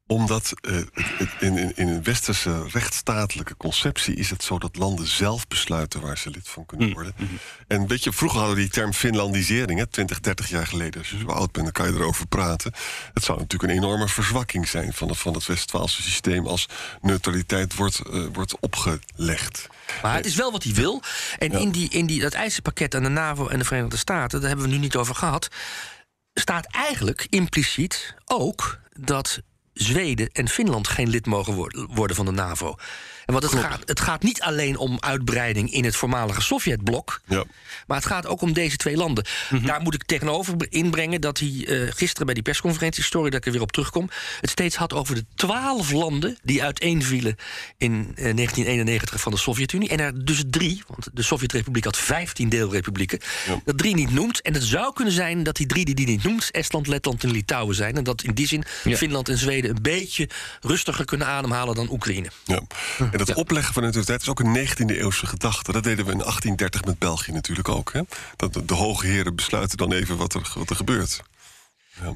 Omdat 0.09 0.53
uh, 0.61 0.77
het, 0.93 1.29
in, 1.41 1.57
in, 1.57 1.77
in, 1.77 1.89
een 1.89 2.03
westerse 2.03 2.69
rechtsstatelijke 2.69 3.57
conceptie 3.57 4.15
is 4.15 4.31
het 4.31 4.43
zo 4.43 4.59
dat 4.59 4.77
landen 4.77 5.07
zelf 5.07 5.47
besluiten 5.49 6.01
waar 6.01 6.19
ze 6.19 6.31
lid 6.31 6.49
van 6.49 6.67
kunnen 6.67 6.87
mm. 6.87 6.95
worden. 6.95 7.13
Mm-hmm. 7.17 7.39
En 7.67 7.87
weet 7.87 8.05
je, 8.05 8.13
vroeger 8.13 8.39
hadden 8.39 8.57
we 8.57 8.63
die 8.63 8.73
term 8.73 8.93
Finlandisering, 8.93 9.79
hè, 9.79 9.87
20, 9.87 10.21
30 10.21 10.49
jaar 10.49 10.67
geleden. 10.67 11.01
Als 11.01 11.11
je 11.11 11.19
zo 11.19 11.27
oud 11.27 11.53
bent, 11.53 11.65
dan 11.65 11.73
kan 11.73 11.93
je 11.93 11.99
erover 11.99 12.27
praten. 12.27 12.73
Het 13.15 13.25
zou 13.25 13.39
natuurlijk 13.39 13.73
een 13.73 13.79
enorme 13.79 14.09
verzwakking 14.09 14.69
zijn 14.69 14.93
van 14.93 15.09
het, 15.09 15.19
van 15.19 15.35
het 15.35 15.47
Westfaalse 15.47 16.03
systeem 16.03 16.47
als 16.47 16.69
neutraliteit 17.01 17.75
wordt, 17.75 18.01
uh, 18.11 18.27
wordt 18.33 18.61
opgelegd. 18.61 19.67
Maar 20.03 20.15
het 20.15 20.27
is 20.27 20.35
wel 20.35 20.53
wat 20.53 20.63
hij 20.63 20.75
wil. 20.75 21.03
En 21.39 21.53
in, 21.53 21.71
die, 21.71 21.89
in 21.91 22.07
die, 22.07 22.21
dat 22.21 22.33
eisenpakket 22.33 22.95
aan 22.95 23.03
de 23.03 23.09
NAVO 23.09 23.49
en 23.49 23.59
de 23.59 23.65
Verenigde 23.65 23.97
Staten, 23.97 24.41
daar 24.41 24.49
hebben 24.49 24.67
we 24.67 24.73
nu 24.73 24.79
niet 24.79 24.97
over 24.97 25.15
gehad, 25.15 25.49
staat 26.35 26.67
eigenlijk 26.67 27.27
impliciet 27.31 28.15
ook 28.25 28.79
dat 28.93 29.41
Zweden 29.77 30.29
en 30.33 30.49
Finland 30.49 30.89
geen 30.89 31.09
lid 31.09 31.27
mogen 31.27 31.55
worden 31.95 32.16
van 32.16 32.24
de 32.27 32.33
NAVO. 32.33 32.74
Want 33.27 33.43
het 33.43 33.55
gaat, 33.55 33.83
het 33.85 34.01
gaat 34.01 34.22
niet 34.22 34.41
alleen 34.41 34.77
om 34.77 34.97
uitbreiding 35.01 35.72
in 35.72 35.85
het 35.85 35.97
voormalige 35.97 36.41
Sovjetblok. 36.41 37.20
Ja. 37.27 37.45
Maar 37.87 37.97
het 37.97 38.07
gaat 38.07 38.27
ook 38.27 38.41
om 38.41 38.53
deze 38.53 38.77
twee 38.77 38.97
landen. 38.97 39.24
Mhm. 39.51 39.66
Daar 39.66 39.81
moet 39.81 39.95
ik 39.95 40.05
tegenover 40.05 40.55
inbrengen 40.68 41.20
dat 41.20 41.39
hij 41.39 41.49
uh, 41.49 41.91
gisteren 41.95 42.27
bij 42.27 42.35
die 42.35 42.43
persconferentie, 42.43 43.03
story 43.03 43.31
dat 43.31 43.39
ik 43.39 43.47
er 43.47 43.53
weer 43.53 43.61
op 43.61 43.72
terugkom, 43.72 44.11
het 44.41 44.51
steeds 44.51 44.77
had 44.77 44.93
over 44.93 45.14
de 45.14 45.24
twaalf 45.35 45.93
landen 45.93 46.39
die 46.43 46.62
uiteenvielen 46.62 47.37
in 47.79 47.93
uh, 47.93 48.01
eh, 48.01 48.37
1991 48.37 49.20
van 49.20 49.33
de 49.33 49.39
Sovjet-Unie. 49.39 49.89
En 49.89 50.01
er 50.01 50.24
dus 50.24 50.43
drie, 50.51 50.83
want 50.87 51.09
de 51.12 51.22
Sovjet-Republiek 51.22 51.85
had 51.85 51.97
15 51.97 52.49
deelrepublieken, 52.49 53.20
dat 53.64 53.79
drie 53.79 53.95
niet 53.95 54.11
noemt. 54.11 54.41
En 54.43 54.55
het 54.55 54.64
zou 54.64 54.93
kunnen 54.93 55.14
zijn 55.14 55.43
dat 55.43 55.57
die 55.57 55.66
drie 55.66 55.85
die 55.85 55.95
die 55.95 56.07
niet 56.07 56.22
noemt, 56.22 56.51
Estland, 56.51 56.87
Letland 56.87 57.24
en 57.24 57.31
Litouwen 57.31 57.74
zijn. 57.74 57.97
En 57.97 58.05
dat 58.05 58.22
in 58.22 58.35
die 58.35 58.47
zin 58.47 58.64
Finland 58.85 59.29
en 59.29 59.39
Zweden 59.39 59.70
een 59.70 59.83
beetje 59.83 60.29
rustiger 60.61 61.05
kunnen 61.05 61.27
ademhalen 61.27 61.74
dan 61.74 61.91
Oekraïne. 61.91 62.31
Ja. 62.45 62.61
En 63.19 63.25
dat 63.25 63.37
opleggen 63.37 63.75
van 63.75 63.83
neutraliteit 63.83 64.21
is 64.23 64.29
ook 64.29 64.41
een 64.41 64.69
19e-eeuwse 64.69 65.27
gedachte. 65.27 65.73
Dat 65.73 65.83
deden 65.83 66.05
we 66.05 66.12
in 66.12 66.19
1830 66.19 66.85
met 66.85 66.99
België 66.99 67.33
natuurlijk 67.33 67.69
ook. 67.69 67.93
Hè? 67.93 68.01
Dat 68.37 68.69
de, 68.69 68.75
hoge 68.75 69.07
heren 69.07 69.35
besluiten 69.35 69.77
dan 69.77 69.93
even 69.93 70.17
wat 70.17 70.35
er, 70.35 70.53
wat 70.55 70.71
er 70.71 70.77
gebeurt. 70.77 71.23
Ja. 72.01 72.14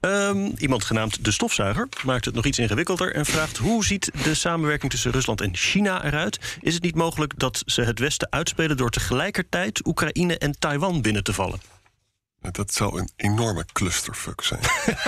Um, 0.00 0.54
iemand 0.58 0.84
genaamd 0.84 1.24
De 1.24 1.30
Stofzuiger 1.30 1.88
maakt 2.04 2.24
het 2.24 2.34
nog 2.34 2.44
iets 2.44 2.58
ingewikkelder 2.58 3.14
en 3.14 3.26
vraagt: 3.26 3.56
hoe 3.56 3.84
ziet 3.84 4.10
de 4.22 4.34
samenwerking 4.34 4.90
tussen 4.90 5.10
Rusland 5.10 5.40
en 5.40 5.56
China 5.56 6.04
eruit? 6.04 6.58
Is 6.60 6.74
het 6.74 6.82
niet 6.82 6.94
mogelijk 6.94 7.38
dat 7.38 7.62
ze 7.66 7.82
het 7.82 7.98
Westen 7.98 8.30
uitspelen 8.30 8.76
door 8.76 8.90
tegelijkertijd 8.90 9.86
Oekraïne 9.86 10.38
en 10.38 10.58
Taiwan 10.58 11.02
binnen 11.02 11.24
te 11.24 11.32
vallen? 11.32 11.60
Dat 12.50 12.74
zou 12.74 13.00
een 13.00 13.10
enorme 13.16 13.64
clusterfuck 13.72 14.42
zijn. 14.42 14.60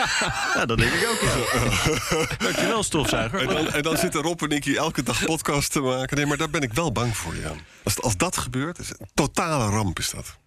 ja, 0.54 0.66
dat 0.66 0.78
denk 0.78 0.92
ik 0.92 1.08
ook, 1.08 1.20
ja. 1.20 2.36
Dankjewel, 2.44 2.82
stofzuiger. 2.82 3.40
En 3.40 3.46
dan, 3.46 3.68
en 3.68 3.82
dan 3.82 3.96
zitten 3.96 4.22
Rob 4.22 4.42
en 4.42 4.50
ik 4.50 4.64
hier 4.64 4.76
elke 4.76 5.02
dag 5.02 5.24
podcast 5.24 5.72
te 5.72 5.80
maken. 5.80 6.16
Nee, 6.16 6.26
maar 6.26 6.36
daar 6.36 6.50
ben 6.50 6.62
ik 6.62 6.72
wel 6.72 6.92
bang 6.92 7.16
voor, 7.16 7.36
Jan. 7.36 7.60
Als, 7.82 8.02
als 8.02 8.16
dat 8.16 8.36
gebeurt, 8.36 8.78
is 8.78 8.90
een 8.90 9.08
totale 9.14 9.70
ramp 9.70 9.98
is 9.98 10.10
dat 10.10 10.38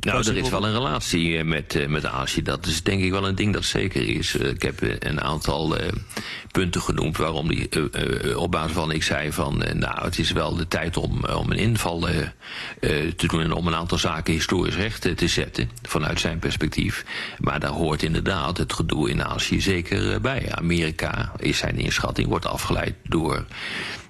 nou, 0.00 0.26
er 0.26 0.36
is 0.36 0.48
wel 0.48 0.66
een 0.66 0.72
relatie 0.72 1.38
eh, 1.38 1.44
met, 1.44 1.74
eh, 1.74 1.88
met 1.88 2.06
Azië. 2.06 2.42
Dat 2.42 2.66
is 2.66 2.82
denk 2.82 3.02
ik 3.02 3.10
wel 3.10 3.26
een 3.26 3.34
ding 3.34 3.52
dat 3.52 3.64
zeker 3.64 4.08
is. 4.08 4.36
Eh, 4.36 4.48
ik 4.48 4.62
heb 4.62 4.80
een 4.98 5.20
aantal 5.20 5.76
punten 6.52 6.80
genoemd 6.80 7.16
waarom 7.16 7.48
die 7.48 7.68
op 8.36 8.50
basis 8.50 8.72
van 8.72 8.92
ik 8.92 9.02
zei 9.02 9.32
van 9.32 9.64
nou 9.74 10.04
het 10.04 10.18
is 10.18 10.32
wel 10.32 10.56
de 10.56 10.68
tijd 10.68 10.96
om, 10.96 11.24
om 11.24 11.50
een 11.50 11.58
inval 11.58 12.00
te 13.16 13.26
doen 13.26 13.40
en 13.40 13.52
om 13.52 13.66
een 13.66 13.74
aantal 13.74 13.98
zaken 13.98 14.32
historisch 14.32 14.76
recht 14.76 15.16
te 15.16 15.28
zetten 15.28 15.70
vanuit 15.82 16.20
zijn 16.20 16.38
perspectief. 16.38 17.04
Maar 17.38 17.60
daar 17.60 17.70
hoort 17.70 18.02
inderdaad 18.02 18.58
het 18.58 18.72
gedoe 18.72 19.10
in 19.10 19.24
Azië 19.24 19.60
zeker 19.60 20.20
bij. 20.20 20.52
Amerika 20.54 21.32
is 21.36 21.58
zijn 21.58 21.78
inschatting, 21.78 22.28
wordt 22.28 22.46
afgeleid 22.46 22.94
door 23.02 23.44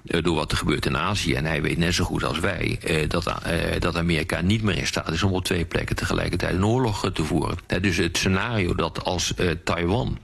door 0.07 0.35
wat 0.35 0.51
er 0.51 0.57
gebeurt 0.57 0.85
in 0.85 0.97
Azië. 0.97 1.33
En 1.33 1.45
hij 1.45 1.61
weet 1.61 1.77
net 1.77 1.93
zo 1.93 2.03
goed 2.03 2.23
als 2.23 2.39
wij 2.39 2.77
eh, 2.83 3.09
dat, 3.09 3.27
eh, 3.43 3.79
dat 3.79 3.95
Amerika 3.95 4.41
niet 4.41 4.61
meer 4.61 4.77
in 4.77 4.87
staat 4.87 5.11
is 5.11 5.21
om 5.27 5.33
op 5.33 5.43
twee 5.43 5.65
plekken 5.65 5.95
tegelijkertijd 5.95 6.53
een 6.53 6.65
oorlog 6.65 7.11
te 7.13 7.23
voeren. 7.23 7.57
dus 7.81 7.97
het 7.97 8.17
scenario 8.17 8.75
dat 8.75 9.03
als 9.03 9.33
Taiwan 9.63 10.17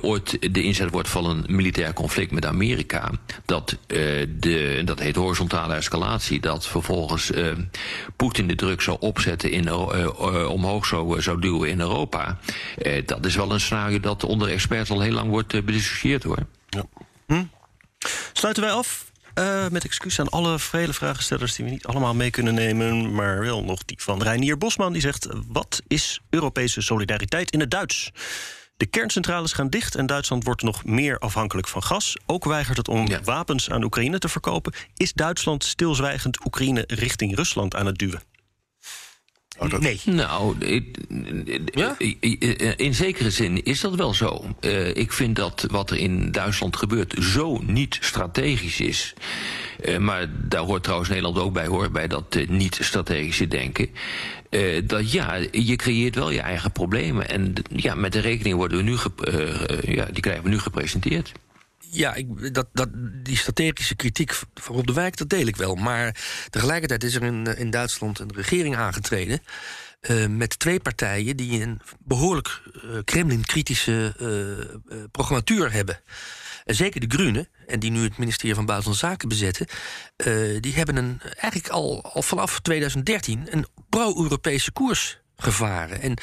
ooit 0.00 0.52
de 0.52 0.62
inzet 0.62 0.90
wordt 0.90 1.08
van 1.08 1.24
een 1.24 1.44
militair 1.48 1.92
conflict 1.92 2.30
met 2.30 2.46
Amerika, 2.46 3.10
dat, 3.44 3.76
de, 3.86 4.82
dat 4.84 4.98
heet 4.98 5.16
horizontale 5.16 5.74
escalatie, 5.74 6.40
dat 6.40 6.66
vervolgens 6.66 7.30
Poetin 8.16 8.46
de 8.46 8.54
druk 8.54 8.80
zou 8.80 8.96
opzetten 9.00 9.50
in, 9.50 9.72
omhoog 10.46 10.86
zou, 10.86 11.22
zou 11.22 11.40
duwen 11.40 11.70
in 11.70 11.80
Europa. 11.80 12.38
dat 13.04 13.26
is 13.26 13.36
wel 13.36 13.52
een 13.52 13.60
scenario 13.60 14.00
dat 14.00 14.24
onder 14.24 14.48
experts 14.48 14.90
al 14.90 15.00
heel 15.00 15.12
lang 15.12 15.30
wordt 15.30 15.64
bediscussieerd 15.64 16.22
hoor. 16.22 16.46
Ja. 16.68 16.84
Hm? 17.26 17.44
Sluiten 18.32 18.62
wij 18.62 18.72
af 18.72 19.07
uh, 19.38 19.68
met 19.68 19.84
excuus 19.84 20.20
aan 20.20 20.28
alle 20.28 20.58
vele 20.58 20.92
vragenstellers 20.92 21.54
die 21.54 21.64
we 21.64 21.70
niet 21.70 21.86
allemaal 21.86 22.14
mee 22.14 22.30
kunnen 22.30 22.54
nemen. 22.54 23.14
Maar 23.14 23.40
wel 23.40 23.64
nog 23.64 23.84
die 23.84 24.02
van 24.02 24.22
Reinier 24.22 24.58
Bosman. 24.58 24.92
Die 24.92 25.02
zegt: 25.02 25.28
Wat 25.46 25.82
is 25.86 26.20
Europese 26.30 26.80
solidariteit 26.80 27.50
in 27.50 27.60
het 27.60 27.70
Duits? 27.70 28.10
De 28.76 28.86
kerncentrales 28.86 29.52
gaan 29.52 29.70
dicht 29.70 29.94
en 29.94 30.06
Duitsland 30.06 30.44
wordt 30.44 30.62
nog 30.62 30.84
meer 30.84 31.18
afhankelijk 31.18 31.68
van 31.68 31.82
gas. 31.82 32.16
Ook 32.26 32.44
weigert 32.44 32.76
het 32.76 32.88
om 32.88 33.08
wapens 33.24 33.70
aan 33.70 33.82
Oekraïne 33.84 34.18
te 34.18 34.28
verkopen. 34.28 34.72
Is 34.96 35.12
Duitsland 35.12 35.64
stilzwijgend 35.64 36.44
Oekraïne 36.46 36.84
richting 36.86 37.36
Rusland 37.36 37.74
aan 37.74 37.86
het 37.86 37.98
duwen? 37.98 38.27
Oh, 39.58 39.72
nee. 39.72 40.00
Nou, 40.04 40.56
in 42.76 42.94
zekere 42.94 43.30
zin 43.30 43.64
is 43.64 43.80
dat 43.80 43.94
wel 43.94 44.14
zo. 44.14 44.44
Uh, 44.60 44.96
ik 44.96 45.12
vind 45.12 45.36
dat 45.36 45.66
wat 45.70 45.90
er 45.90 45.96
in 45.96 46.30
Duitsland 46.32 46.76
gebeurt 46.76 47.14
zo 47.20 47.60
niet 47.66 47.98
strategisch 48.00 48.80
is. 48.80 49.14
Uh, 49.84 49.96
maar 49.96 50.26
daar 50.48 50.60
hoort 50.60 50.82
trouwens 50.82 51.10
Nederland 51.10 51.38
ook 51.38 51.52
bij, 51.52 51.66
hoor, 51.66 51.90
bij 51.90 52.06
dat 52.06 52.36
uh, 52.36 52.48
niet-strategische 52.48 53.48
denken. 53.48 53.88
dat 54.84 55.12
ja, 55.12 55.34
je 55.50 55.76
creëert 55.76 56.14
wel 56.14 56.30
je 56.30 56.40
eigen 56.40 56.72
problemen. 56.72 57.28
En 57.28 57.54
ja, 57.74 57.94
met 57.94 58.12
de 58.12 58.20
rekening 58.20 58.56
worden 58.56 58.78
we 58.78 58.84
nu 58.84 58.96
ja, 59.94 60.04
die 60.04 60.22
krijgen 60.22 60.44
we 60.44 60.50
nu 60.50 60.58
gepresenteerd 60.58 61.32
ja, 61.90 62.14
ik, 62.14 62.54
dat, 62.54 62.66
dat, 62.72 62.88
die 63.22 63.36
strategische 63.36 63.96
kritiek 63.96 64.32
van 64.54 64.74
Rob 64.74 64.86
de 64.86 64.92
Wijk, 64.92 65.16
dat 65.16 65.28
deel 65.28 65.46
ik 65.46 65.56
wel. 65.56 65.74
Maar 65.74 66.16
tegelijkertijd 66.50 67.04
is 67.04 67.14
er 67.14 67.22
in, 67.22 67.46
in 67.56 67.70
Duitsland 67.70 68.18
een 68.18 68.32
regering 68.34 68.76
aangetreden. 68.76 69.42
Uh, 70.00 70.26
met 70.26 70.58
twee 70.58 70.80
partijen 70.80 71.36
die 71.36 71.62
een 71.62 71.80
behoorlijk 71.98 72.62
uh, 72.74 72.98
Kremlin-kritische 73.04 74.14
uh, 74.20 75.04
programmatuur 75.10 75.72
hebben. 75.72 76.00
zeker 76.64 77.00
de 77.00 77.16
Groenen, 77.16 77.48
en 77.66 77.80
die 77.80 77.90
nu 77.90 78.02
het 78.02 78.18
ministerie 78.18 78.54
van 78.54 78.66
Buitenlandse 78.66 79.06
Zaken 79.06 79.28
bezetten, 79.28 79.66
die 80.60 80.74
hebben 80.74 80.96
een, 80.96 81.20
eigenlijk 81.22 81.68
al, 81.68 82.04
al 82.04 82.22
vanaf 82.22 82.60
2013 82.60 83.46
een 83.50 83.66
pro-Europese 83.88 84.72
koers 84.72 85.20
gevaren. 85.36 86.00
En 86.00 86.14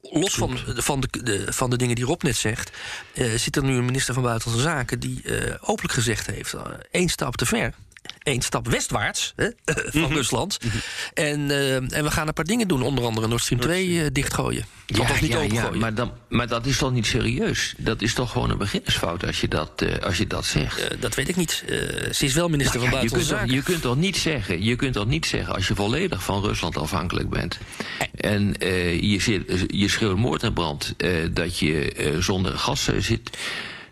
los 0.00 0.34
van, 0.34 0.58
van, 0.64 1.00
de, 1.00 1.22
de, 1.22 1.52
van 1.52 1.70
de 1.70 1.76
dingen 1.76 1.94
die 1.94 2.04
Rob 2.04 2.22
net 2.22 2.36
zegt, 2.36 2.76
uh, 3.14 3.34
zit 3.34 3.56
er 3.56 3.64
nu 3.64 3.76
een 3.76 3.84
minister 3.84 4.14
van 4.14 4.22
Buitenlandse 4.22 4.68
Zaken 4.68 5.00
die 5.00 5.20
uh, 5.24 5.54
openlijk 5.60 5.94
gezegd 5.94 6.26
heeft: 6.26 6.54
uh, 6.54 6.62
één 6.90 7.08
stap 7.08 7.36
te 7.36 7.46
ver 7.46 7.74
één 8.22 8.42
stap 8.42 8.68
westwaarts 8.68 9.32
hè, 9.36 9.48
van 9.92 10.00
mhm. 10.00 10.12
Rusland. 10.12 10.58
Mhm. 10.64 10.76
en, 11.14 11.40
uh, 11.40 11.74
en 11.74 12.04
we 12.04 12.10
gaan 12.10 12.28
een 12.28 12.34
paar 12.34 12.44
dingen 12.44 12.68
doen, 12.68 12.82
onder 12.82 13.04
andere 13.04 13.28
Nord 13.28 13.42
Stream 13.42 13.60
2 13.60 13.88
uh, 13.88 14.06
dichtgooien. 14.12 14.64
Ja, 14.86 15.20
niet 15.20 15.30
ja, 15.30 15.40
ja, 15.40 15.70
maar, 15.70 15.94
dan, 15.94 16.12
maar 16.28 16.48
dat 16.48 16.66
is 16.66 16.78
toch 16.78 16.92
niet 16.92 17.06
serieus? 17.06 17.74
Dat 17.76 18.02
is 18.02 18.14
toch 18.14 18.30
gewoon 18.32 18.50
een 18.50 18.58
beginnersfout 18.58 19.26
als 19.26 19.40
je 19.40 19.48
dat, 19.48 19.82
uh, 19.82 19.98
als 19.98 20.18
je 20.18 20.26
dat 20.26 20.44
zegt? 20.44 21.00
dat 21.00 21.14
weet 21.14 21.28
ik 21.28 21.36
niet. 21.36 21.64
ze 22.12 22.24
is 22.24 22.34
wel 22.34 22.48
minister 22.48 22.80
nou 22.80 22.90
van 22.90 22.98
Buitenlandse 22.98 23.34
Zaken. 23.34 23.54
Je 23.54 23.62
kunt 23.62 23.82
toch 23.82 23.96
niet 23.96 24.16
zeggen, 24.16 24.64
je 24.64 24.76
kunt 24.76 24.92
toch 24.92 25.06
niet 25.06 25.26
zeggen 25.26 25.54
als 25.54 25.68
je 25.68 25.74
volledig 25.74 26.22
van 26.22 26.42
Rusland 26.42 26.76
afhankelijk 26.76 27.30
bent. 27.30 27.58
En 28.14 28.54
je, 29.00 29.66
je 29.66 29.88
schreeuwt 29.88 30.16
moord 30.16 30.42
en 30.42 30.52
brand 30.52 30.94
dat 31.30 31.58
je 31.58 32.16
zonder 32.20 32.58
gas 32.58 32.88
zit 32.98 33.30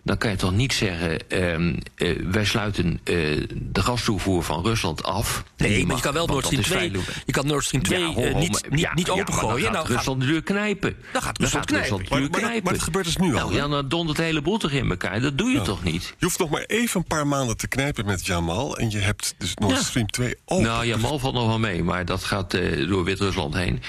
dan 0.06 0.18
kan 0.18 0.30
je 0.30 0.36
toch 0.36 0.52
niet 0.52 0.72
zeggen: 0.72 1.18
uh, 1.28 2.16
wij 2.30 2.44
sluiten 2.44 3.00
uh, 3.04 3.46
de 3.52 3.82
gastoevoer 3.82 4.42
van 4.42 4.62
Rusland 4.62 5.02
af. 5.02 5.44
Nee, 5.56 5.86
maar 5.86 5.96
je 5.96 6.02
kan 6.02 6.12
wel 6.12 6.26
Nord 6.26 6.44
Stream 6.44 6.62
2. 6.62 6.92
Je 7.26 7.32
kan 7.32 7.46
Nord 7.46 7.64
Stream 7.64 7.82
2 7.82 8.00
ja, 8.00 8.38
niet, 8.38 8.70
niet, 8.70 8.80
ja, 8.80 8.94
niet 8.94 9.10
opengooien. 9.10 9.62
dan 9.62 9.74
gaat 9.74 9.82
nou, 9.82 9.94
Rusland 9.94 10.20
de 10.20 10.26
deur 10.26 10.42
knijpen. 10.42 10.96
Dan 11.12 11.22
gaat 11.22 11.38
Rusland, 11.38 11.68
dan 11.68 11.78
gaat 11.78 11.90
Rusland 11.90 12.30
knijpen. 12.30 12.62
Maar, 12.64 12.72
dat 12.72 12.82
gebeurt 12.82 13.04
dus 13.04 13.16
nu 13.16 13.28
nou, 13.28 13.40
al. 13.40 13.52
Ja, 13.52 13.68
dan 13.68 13.88
dondert 13.88 14.18
de 14.18 14.24
hele 14.24 14.42
boel 14.42 14.58
toch 14.58 14.70
in 14.70 14.90
elkaar. 14.90 15.20
Dat 15.20 15.38
doe 15.38 15.50
je 15.50 15.62
toch 15.62 15.84
niet? 15.84 16.14
Je 16.18 16.24
hoeft 16.24 16.38
nog 16.38 16.50
maar 16.50 16.64
even 16.66 17.00
een 17.00 17.06
paar 17.06 17.26
maanden 17.26 17.56
te 17.56 17.68
knijpen 17.68 18.06
met 18.06 18.26
Jamal. 18.26 18.78
En 18.78 18.90
je 18.90 18.98
hebt 18.98 19.34
dus 19.38 19.54
Nord 19.54 19.76
Stream 19.76 20.06
2 20.06 20.34
open. 20.44 20.64
Nou, 20.64 20.86
Jamal 20.86 21.18
valt 21.18 21.34
nog 21.34 21.46
wel 21.46 21.58
mee, 21.58 21.82
maar 21.82 22.04
dat 22.04 22.24
gaat 22.24 22.54
uh, 22.54 22.88
door 22.88 23.04
Wit-Rusland 23.04 23.54
heen. 23.54 23.82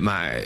Maar 0.00 0.40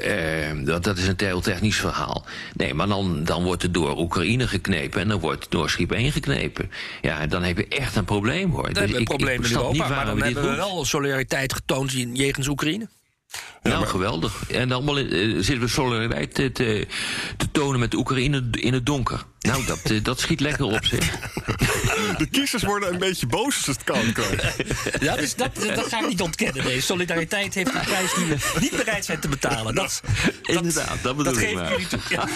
dat, 0.65 0.85
dat 0.85 0.99
is 0.99 1.07
een 1.07 1.15
heel 1.17 1.41
technisch 1.41 1.77
verhaal. 1.77 2.25
Nee, 2.53 2.75
maar 2.75 2.89
dan, 2.89 3.25
dan 3.25 3.43
wordt 3.43 3.63
het 3.63 3.75
door 3.75 3.99
Oekraïne 3.99 4.47
geknepen 4.57 5.01
en 5.01 5.09
dan 5.09 5.21
wordt 5.21 5.51
Noordschip 5.51 5.93
1 5.93 6.13
geknepen. 6.13 6.71
Ja, 7.03 7.27
dan 7.27 7.43
heb 7.43 7.57
je 7.57 7.69
echt 7.69 7.97
een 7.97 8.05
probleem 8.05 8.51
hoor. 8.51 8.63
Dan 8.63 8.73
dus 8.73 8.79
hebben 8.79 8.93
we 8.93 8.99
een 8.99 9.17
probleem 9.17 9.45
in 9.45 9.51
Europa, 9.51 9.89
maar 9.89 10.07
dan 10.07 10.23
hebben 10.23 10.51
we 10.51 10.57
wel 10.57 10.85
solidariteit 10.85 11.53
getoond 11.53 11.93
jegens 11.93 12.49
Oekraïne. 12.49 12.89
nou, 13.63 13.87
geweldig. 13.87 14.51
En 14.51 14.73
allemaal 14.73 14.99
uh, 14.99 15.35
zitten 15.35 15.61
we 15.61 15.69
solidariteit 15.69 16.35
te, 16.35 16.53
te, 16.53 16.87
te, 17.37 17.51
tonen 17.51 17.81
met 17.81 17.95
Oekraïne 17.95 18.45
in 18.51 18.73
het 18.73 18.87
donker. 18.87 19.25
Nou, 19.47 19.65
dat, 19.65 19.91
uh, 19.91 20.05
dat 20.05 20.21
schiet 20.21 20.41
lekker 20.41 20.65
op, 20.65 20.85
zeg. 20.85 21.11
De 22.19 22.27
kiezers 22.31 22.63
worden 22.63 22.93
een 22.93 22.99
beetje 22.99 23.27
boos 23.27 23.57
als 23.57 23.67
het 23.67 23.85
krijgen. 23.85 24.39
Ja, 25.01 25.17
dus 25.17 25.35
dat, 25.35 25.51
dat 25.75 25.87
ga 25.87 26.01
ik 26.01 26.09
niet 26.09 26.21
ontkennen. 26.21 26.65
Nee. 26.65 26.81
Solidariteit 26.81 27.55
heeft 27.55 27.75
een 27.75 27.81
prijs 27.81 28.15
die 28.15 28.25
we 28.25 28.37
niet 28.61 28.77
bereid 28.77 29.05
zijn 29.05 29.21
te 29.21 29.29
betalen. 29.29 29.75
Dat, 29.75 30.01
dat 30.43 30.57
Inderdaad, 30.57 30.99
dat 31.03 31.17
bedoel 31.17 31.33
dat 31.33 31.43
ik 31.43 31.55
maar. 31.55 31.87
Toe. 31.89 31.99
Ja. 32.09 32.29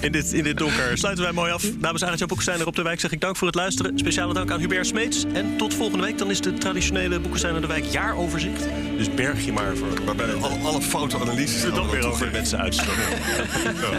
In, 0.00 0.12
dit, 0.12 0.32
in 0.32 0.42
dit 0.42 0.58
donker 0.58 0.98
sluiten 0.98 1.24
wij 1.24 1.32
mooi 1.32 1.52
af. 1.52 1.64
Namens 1.78 2.02
Arend 2.02 2.18
Jan 2.18 2.28
Boekensteiner 2.28 2.66
op 2.66 2.76
de 2.76 2.82
Wijk 2.82 3.00
zeg 3.00 3.12
ik 3.12 3.20
dank 3.20 3.36
voor 3.36 3.46
het 3.46 3.56
luisteren. 3.56 3.98
Speciale 3.98 4.34
dank 4.34 4.50
aan 4.50 4.60
Hubert 4.60 4.86
Smeets. 4.86 5.24
En 5.32 5.56
tot 5.56 5.74
volgende 5.74 6.04
week. 6.04 6.18
Dan 6.18 6.30
is 6.30 6.40
de 6.40 6.54
traditionele 6.54 7.20
Boekensteiner 7.20 7.60
de 7.60 7.66
Wijk 7.66 7.84
jaaroverzicht. 7.84 8.64
Dus 8.96 9.14
berg 9.14 9.44
je 9.44 9.52
maar 9.52 9.76
voor. 9.76 10.04
Waarbij 10.04 10.34
alle, 10.34 10.58
alle 10.58 10.82
foute 10.82 11.18
analyses... 11.18 11.62
er 11.62 11.74
dan 11.74 11.90
weer 11.90 12.06
over 12.06 12.30
mensen 12.30 12.58
uitstromen. 12.58 13.04
ja. 13.80 13.98